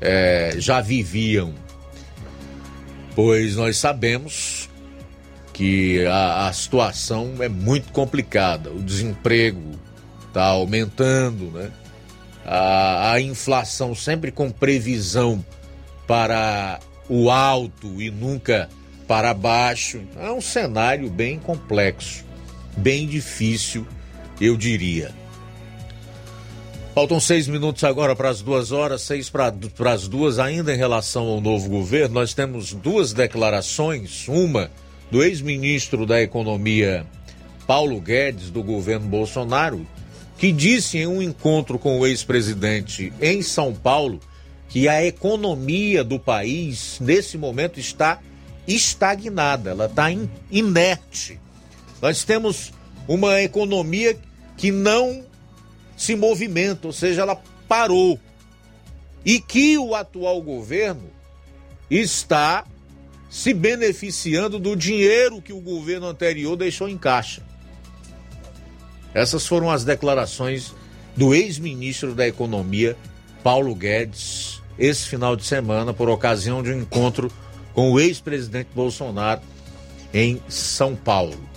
é, 0.00 0.54
já 0.56 0.80
viviam. 0.80 1.52
Pois 3.14 3.56
nós 3.56 3.76
sabemos 3.76 4.70
que 5.52 6.06
a, 6.06 6.46
a 6.46 6.52
situação 6.52 7.34
é 7.40 7.48
muito 7.48 7.92
complicada, 7.92 8.70
o 8.70 8.80
desemprego 8.80 9.72
está 10.28 10.44
aumentando, 10.44 11.50
né? 11.50 11.70
A, 12.44 13.12
a 13.12 13.20
inflação 13.20 13.94
sempre 13.94 14.32
com 14.32 14.50
previsão 14.50 15.44
para 16.06 16.80
o 17.08 17.30
alto 17.30 18.00
e 18.00 18.10
nunca 18.10 18.68
para 19.06 19.34
baixo. 19.34 20.00
É 20.18 20.30
um 20.30 20.40
cenário 20.40 21.10
bem 21.10 21.38
complexo, 21.38 22.24
bem 22.76 23.06
difícil, 23.06 23.86
eu 24.40 24.56
diria. 24.56 25.21
Faltam 26.94 27.18
seis 27.18 27.48
minutos 27.48 27.82
agora 27.84 28.14
para 28.14 28.28
as 28.28 28.42
duas 28.42 28.70
horas, 28.70 29.00
seis 29.00 29.30
para 29.30 29.50
as 29.92 30.06
duas, 30.06 30.38
ainda 30.38 30.74
em 30.74 30.76
relação 30.76 31.26
ao 31.26 31.40
novo 31.40 31.70
governo. 31.70 32.16
Nós 32.16 32.34
temos 32.34 32.74
duas 32.74 33.14
declarações: 33.14 34.28
uma 34.28 34.70
do 35.10 35.22
ex-ministro 35.22 36.04
da 36.04 36.20
Economia, 36.20 37.06
Paulo 37.66 37.98
Guedes, 37.98 38.50
do 38.50 38.62
governo 38.62 39.08
Bolsonaro, 39.08 39.86
que 40.36 40.52
disse 40.52 40.98
em 40.98 41.06
um 41.06 41.22
encontro 41.22 41.78
com 41.78 41.98
o 41.98 42.06
ex-presidente 42.06 43.10
em 43.22 43.40
São 43.40 43.72
Paulo 43.72 44.20
que 44.68 44.86
a 44.86 45.02
economia 45.02 46.04
do 46.04 46.18
país, 46.18 46.98
nesse 47.00 47.38
momento, 47.38 47.80
está 47.80 48.20
estagnada, 48.68 49.70
ela 49.70 49.86
está 49.86 50.08
inerte. 50.50 51.40
Nós 52.02 52.22
temos 52.22 52.70
uma 53.08 53.40
economia 53.40 54.14
que 54.58 54.70
não 54.70 55.31
se 56.02 56.16
movimenta, 56.16 56.88
ou 56.88 56.92
seja, 56.92 57.22
ela 57.22 57.40
parou. 57.68 58.18
E 59.24 59.38
que 59.38 59.78
o 59.78 59.94
atual 59.94 60.42
governo 60.42 61.08
está 61.88 62.64
se 63.30 63.54
beneficiando 63.54 64.58
do 64.58 64.74
dinheiro 64.74 65.40
que 65.40 65.52
o 65.52 65.60
governo 65.60 66.08
anterior 66.08 66.56
deixou 66.56 66.88
em 66.88 66.98
caixa. 66.98 67.40
Essas 69.14 69.46
foram 69.46 69.70
as 69.70 69.84
declarações 69.84 70.74
do 71.16 71.32
ex-ministro 71.32 72.16
da 72.16 72.26
Economia, 72.26 72.96
Paulo 73.44 73.72
Guedes, 73.72 74.60
esse 74.76 75.06
final 75.06 75.36
de 75.36 75.44
semana, 75.44 75.94
por 75.94 76.08
ocasião 76.08 76.64
de 76.64 76.72
um 76.72 76.80
encontro 76.80 77.30
com 77.72 77.92
o 77.92 78.00
ex-presidente 78.00 78.70
Bolsonaro 78.74 79.40
em 80.12 80.42
São 80.48 80.96
Paulo. 80.96 81.51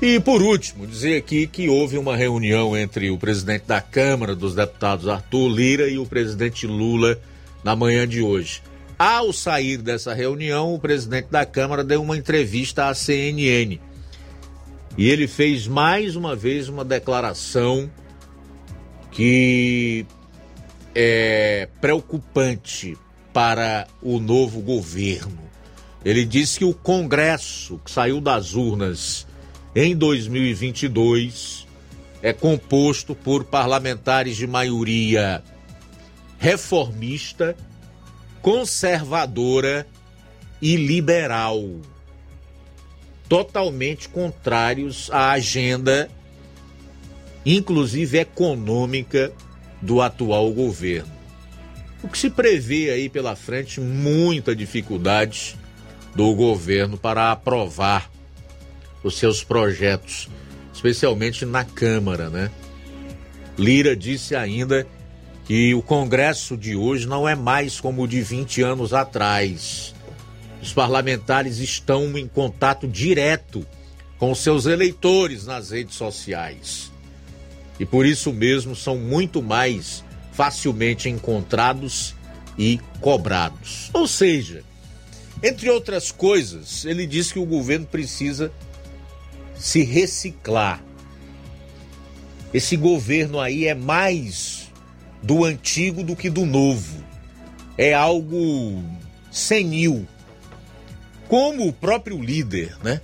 E 0.00 0.20
por 0.20 0.42
último, 0.42 0.86
dizer 0.86 1.16
aqui 1.16 1.46
que 1.46 1.70
houve 1.70 1.96
uma 1.96 2.14
reunião 2.14 2.76
entre 2.76 3.10
o 3.10 3.16
presidente 3.16 3.64
da 3.66 3.80
Câmara 3.80 4.36
dos 4.36 4.54
Deputados, 4.54 5.08
Arthur 5.08 5.48
Lira, 5.48 5.88
e 5.88 5.96
o 5.96 6.04
presidente 6.04 6.66
Lula 6.66 7.18
na 7.64 7.74
manhã 7.74 8.06
de 8.06 8.20
hoje. 8.20 8.62
Ao 8.98 9.32
sair 9.32 9.78
dessa 9.78 10.12
reunião, 10.12 10.74
o 10.74 10.78
presidente 10.78 11.28
da 11.30 11.46
Câmara 11.46 11.82
deu 11.82 12.02
uma 12.02 12.16
entrevista 12.16 12.88
à 12.88 12.94
CNN. 12.94 13.80
E 14.98 15.08
ele 15.08 15.26
fez 15.26 15.66
mais 15.66 16.14
uma 16.14 16.36
vez 16.36 16.68
uma 16.68 16.84
declaração 16.84 17.90
que 19.10 20.04
é 20.94 21.68
preocupante 21.80 22.98
para 23.32 23.86
o 24.02 24.20
novo 24.20 24.60
governo. 24.60 25.38
Ele 26.04 26.24
disse 26.24 26.58
que 26.58 26.64
o 26.66 26.74
Congresso, 26.74 27.80
que 27.82 27.90
saiu 27.90 28.20
das 28.20 28.54
urnas 28.54 29.25
em 29.76 29.94
2022 29.94 31.66
é 32.22 32.32
composto 32.32 33.14
por 33.14 33.44
parlamentares 33.44 34.34
de 34.34 34.46
maioria 34.46 35.44
reformista, 36.38 37.54
conservadora 38.40 39.86
e 40.62 40.76
liberal, 40.76 41.62
totalmente 43.28 44.08
contrários 44.08 45.10
à 45.10 45.32
agenda, 45.32 46.08
inclusive 47.44 48.16
econômica, 48.16 49.30
do 49.82 50.00
atual 50.00 50.50
governo. 50.54 51.12
O 52.02 52.08
que 52.08 52.16
se 52.16 52.30
prevê 52.30 52.88
aí 52.88 53.10
pela 53.10 53.36
frente 53.36 53.78
muita 53.78 54.56
dificuldade 54.56 55.54
do 56.14 56.34
governo 56.34 56.96
para 56.96 57.30
aprovar 57.30 58.15
os 59.06 59.18
seus 59.18 59.44
projetos, 59.44 60.28
especialmente 60.74 61.44
na 61.44 61.64
Câmara, 61.64 62.28
né? 62.28 62.50
Lira 63.56 63.96
disse 63.96 64.34
ainda 64.34 64.86
que 65.44 65.72
o 65.74 65.80
Congresso 65.80 66.56
de 66.56 66.74
hoje 66.74 67.06
não 67.06 67.28
é 67.28 67.34
mais 67.34 67.80
como 67.80 68.02
o 68.02 68.08
de 68.08 68.20
20 68.20 68.62
anos 68.62 68.92
atrás. 68.92 69.94
Os 70.60 70.72
parlamentares 70.72 71.58
estão 71.58 72.18
em 72.18 72.26
contato 72.26 72.88
direto 72.88 73.64
com 74.18 74.34
seus 74.34 74.66
eleitores 74.66 75.46
nas 75.46 75.70
redes 75.70 75.94
sociais. 75.94 76.90
E 77.78 77.86
por 77.86 78.04
isso 78.04 78.32
mesmo 78.32 78.74
são 78.74 78.98
muito 78.98 79.40
mais 79.40 80.04
facilmente 80.32 81.08
encontrados 81.08 82.14
e 82.58 82.80
cobrados. 83.00 83.90
Ou 83.92 84.08
seja, 84.08 84.64
entre 85.42 85.70
outras 85.70 86.10
coisas, 86.10 86.84
ele 86.84 87.06
diz 87.06 87.30
que 87.30 87.38
o 87.38 87.46
governo 87.46 87.86
precisa 87.86 88.50
se 89.58 89.82
reciclar. 89.82 90.82
Esse 92.52 92.76
governo 92.76 93.40
aí 93.40 93.66
é 93.66 93.74
mais 93.74 94.70
do 95.22 95.44
antigo 95.44 96.02
do 96.02 96.14
que 96.14 96.30
do 96.30 96.46
novo. 96.46 97.04
É 97.76 97.92
algo 97.92 98.82
senil. 99.30 100.06
Como 101.28 101.66
o 101.66 101.72
próprio 101.72 102.22
líder, 102.22 102.76
né? 102.82 103.00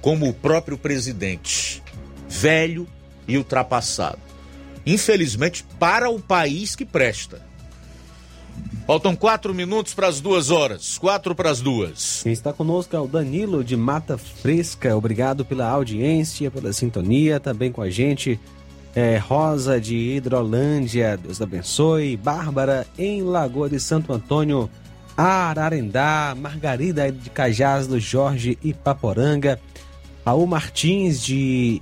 Como 0.00 0.28
o 0.28 0.34
próprio 0.34 0.76
presidente. 0.76 1.82
Velho 2.28 2.86
e 3.26 3.38
ultrapassado. 3.38 4.20
Infelizmente, 4.84 5.64
para 5.78 6.10
o 6.10 6.20
país 6.20 6.76
que 6.76 6.84
presta. 6.84 7.45
Faltam 8.86 9.16
quatro 9.16 9.52
minutos 9.52 9.94
para 9.94 10.06
as 10.06 10.20
duas 10.20 10.50
horas. 10.50 10.96
Quatro 10.96 11.34
para 11.34 11.50
as 11.50 11.60
duas. 11.60 12.20
Quem 12.22 12.32
está 12.32 12.52
conosco 12.52 12.94
é 12.94 13.00
o 13.00 13.08
Danilo 13.08 13.64
de 13.64 13.76
Mata 13.76 14.16
Fresca. 14.16 14.96
Obrigado 14.96 15.44
pela 15.44 15.68
audiência, 15.68 16.52
pela 16.52 16.72
sintonia. 16.72 17.40
Também 17.40 17.72
com 17.72 17.82
a 17.82 17.90
gente 17.90 18.38
é 18.94 19.16
Rosa 19.16 19.80
de 19.80 19.96
Hidrolândia. 19.96 21.16
Deus 21.16 21.42
abençoe. 21.42 22.16
Bárbara 22.16 22.86
em 22.96 23.22
Lagoa 23.22 23.68
de 23.68 23.80
Santo 23.80 24.12
Antônio. 24.12 24.70
Ararendá, 25.16 26.36
Margarida 26.38 27.10
de 27.10 27.30
Cajás 27.30 27.86
do 27.86 27.98
Jorge 27.98 28.58
Ipaporanga, 28.62 29.58
Raul 30.24 30.46
Martins 30.46 31.22
de, 31.22 31.80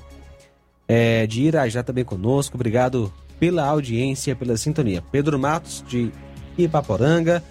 é, 0.86 1.26
de 1.26 1.42
Irajá 1.42 1.82
também 1.82 2.04
conosco, 2.04 2.56
obrigado 2.56 3.12
pela 3.40 3.66
audiência, 3.66 4.36
pela 4.36 4.56
sintonia. 4.56 5.02
Pedro 5.10 5.36
Matos 5.36 5.84
de 5.88 6.12
Ipaporanga 6.56 7.42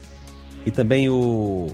e 0.66 0.72
também 0.72 1.10
o 1.10 1.72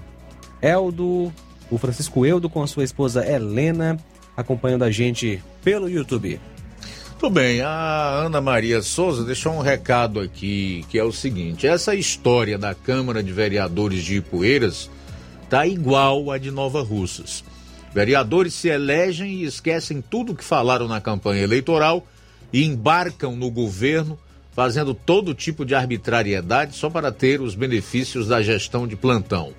Eldo, 0.60 1.32
o 1.70 1.78
Francisco 1.78 2.26
Eldo 2.26 2.50
com 2.50 2.62
a 2.62 2.66
sua 2.66 2.84
esposa 2.84 3.26
Helena, 3.26 3.98
acompanhando 4.36 4.84
a 4.84 4.90
gente 4.90 5.42
pelo 5.62 5.88
YouTube. 5.88 6.40
Tudo 7.18 7.34
bem, 7.34 7.60
a 7.60 8.22
Ana 8.24 8.40
Maria 8.40 8.80
Souza 8.80 9.24
deixou 9.24 9.52
um 9.52 9.60
recado 9.60 10.20
aqui, 10.20 10.86
que 10.88 10.98
é 10.98 11.04
o 11.04 11.12
seguinte: 11.12 11.66
essa 11.66 11.94
história 11.94 12.56
da 12.56 12.74
Câmara 12.74 13.22
de 13.22 13.30
Vereadores 13.30 14.02
de 14.02 14.16
Ipueiras 14.16 14.90
tá 15.50 15.66
igual 15.66 16.30
a 16.30 16.38
de 16.38 16.50
Nova 16.50 16.82
Russas. 16.82 17.44
Vereadores 17.92 18.54
se 18.54 18.68
elegem 18.68 19.32
e 19.32 19.44
esquecem 19.44 20.00
tudo 20.00 20.34
que 20.34 20.44
falaram 20.44 20.88
na 20.88 21.00
campanha 21.00 21.42
eleitoral 21.42 22.06
e 22.52 22.64
embarcam 22.64 23.36
no 23.36 23.50
governo 23.50 24.18
fazendo 24.52 24.94
todo 24.94 25.34
tipo 25.34 25.64
de 25.64 25.74
arbitrariedade 25.74 26.76
só 26.76 26.90
para 26.90 27.12
ter 27.12 27.40
os 27.40 27.54
benefícios 27.54 28.28
da 28.28 28.42
gestão 28.42 28.86
de 28.86 28.96
plantão. 28.96 29.52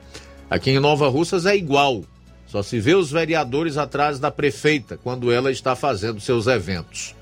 Aqui 0.49 0.71
em 0.71 0.79
Nova 0.79 1.07
Russas 1.07 1.45
é 1.45 1.55
igual. 1.55 2.03
Só 2.45 2.61
se 2.61 2.79
vê 2.79 2.93
os 2.93 3.09
vereadores 3.09 3.77
atrás 3.77 4.19
da 4.19 4.29
prefeita 4.29 4.97
quando 5.01 5.31
ela 5.31 5.51
está 5.51 5.75
fazendo 5.75 6.19
seus 6.19 6.47
eventos. 6.47 7.15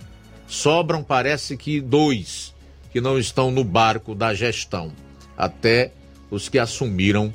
Sobram, 0.48 1.04
parece 1.04 1.56
que 1.56 1.80
dois 1.80 2.56
que 2.92 3.00
não 3.00 3.20
estão 3.20 3.52
no 3.52 3.64
barco 3.64 4.16
da 4.16 4.34
gestão, 4.34 4.92
até 5.38 5.92
os 6.32 6.50
que 6.50 6.58
assumiram 6.58 7.32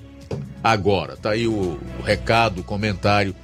agora. 0.62 1.16
Tá 1.16 1.30
aí 1.30 1.46
o 1.46 1.78
recado, 2.04 2.60
o 2.62 2.64
comentário 2.64 3.36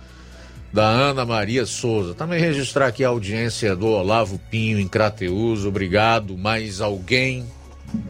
da 0.73 0.87
Ana 0.87 1.25
Maria 1.25 1.67
Souza. 1.67 2.15
Também 2.15 2.41
registrar 2.41 2.87
aqui 2.87 3.05
a 3.05 3.09
audiência 3.09 3.75
do 3.75 3.87
Olavo 3.89 4.41
Pinho 4.51 4.79
em 4.79 4.87
Crateus. 4.87 5.65
Obrigado. 5.65 6.37
Mais 6.37 6.81
alguém? 6.81 7.45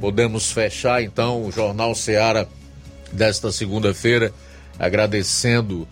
Podemos 0.01 0.53
fechar 0.53 1.03
então 1.03 1.45
o 1.45 1.51
Jornal 1.51 1.95
Seara 1.95 2.47
desta 3.13 3.51
segunda-feira, 3.51 4.33
agradecendo 4.79 5.89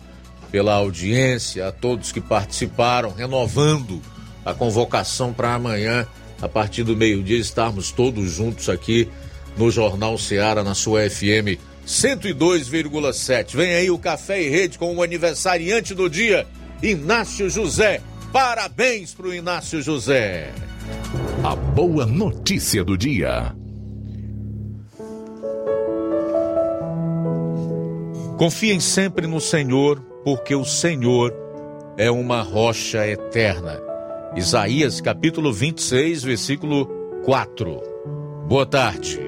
pela 0.51 0.73
audiência 0.73 1.67
a 1.67 1.71
todos 1.71 2.11
que 2.11 2.21
participaram, 2.21 3.11
renovando 3.11 4.01
a 4.45 4.53
convocação 4.53 5.33
para 5.33 5.53
amanhã, 5.53 6.07
a 6.41 6.47
partir 6.47 6.83
do 6.83 6.95
meio-dia, 6.95 7.37
estarmos 7.37 7.91
todos 7.91 8.31
juntos 8.31 8.69
aqui 8.69 9.07
no 9.57 9.69
Jornal 9.69 10.17
Seara, 10.17 10.63
na 10.63 10.73
sua 10.73 11.09
FM 11.09 11.59
102,7. 11.85 13.55
Vem 13.55 13.73
aí 13.73 13.89
o 13.89 13.97
Café 13.97 14.41
e 14.41 14.49
Rede 14.49 14.77
com 14.77 14.95
o 14.95 15.03
aniversariante 15.03 15.93
do 15.93 16.09
dia, 16.09 16.47
Inácio 16.81 17.49
José. 17.49 18.01
Parabéns 18.31 19.13
para 19.13 19.27
o 19.27 19.33
Inácio 19.33 19.81
José. 19.81 20.53
A 21.43 21.53
boa 21.53 22.05
notícia 22.05 22.85
do 22.85 22.97
dia. 22.97 23.53
Confiem 28.37 28.79
sempre 28.79 29.27
no 29.27 29.41
Senhor, 29.41 29.99
porque 30.23 30.55
o 30.55 30.63
Senhor 30.63 31.33
é 31.97 32.09
uma 32.09 32.41
rocha 32.41 33.05
eterna. 33.05 33.77
Isaías 34.37 35.01
capítulo 35.01 35.51
26, 35.51 36.23
versículo 36.23 36.85
4. 37.25 37.81
Boa 38.47 38.65
tarde. 38.65 39.19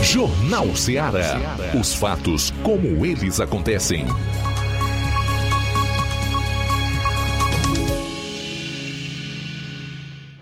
Jornal 0.00 0.76
Ceará. 0.76 1.40
Os 1.78 1.94
fatos 1.94 2.52
como 2.62 3.04
eles 3.04 3.40
acontecem. 3.40 4.06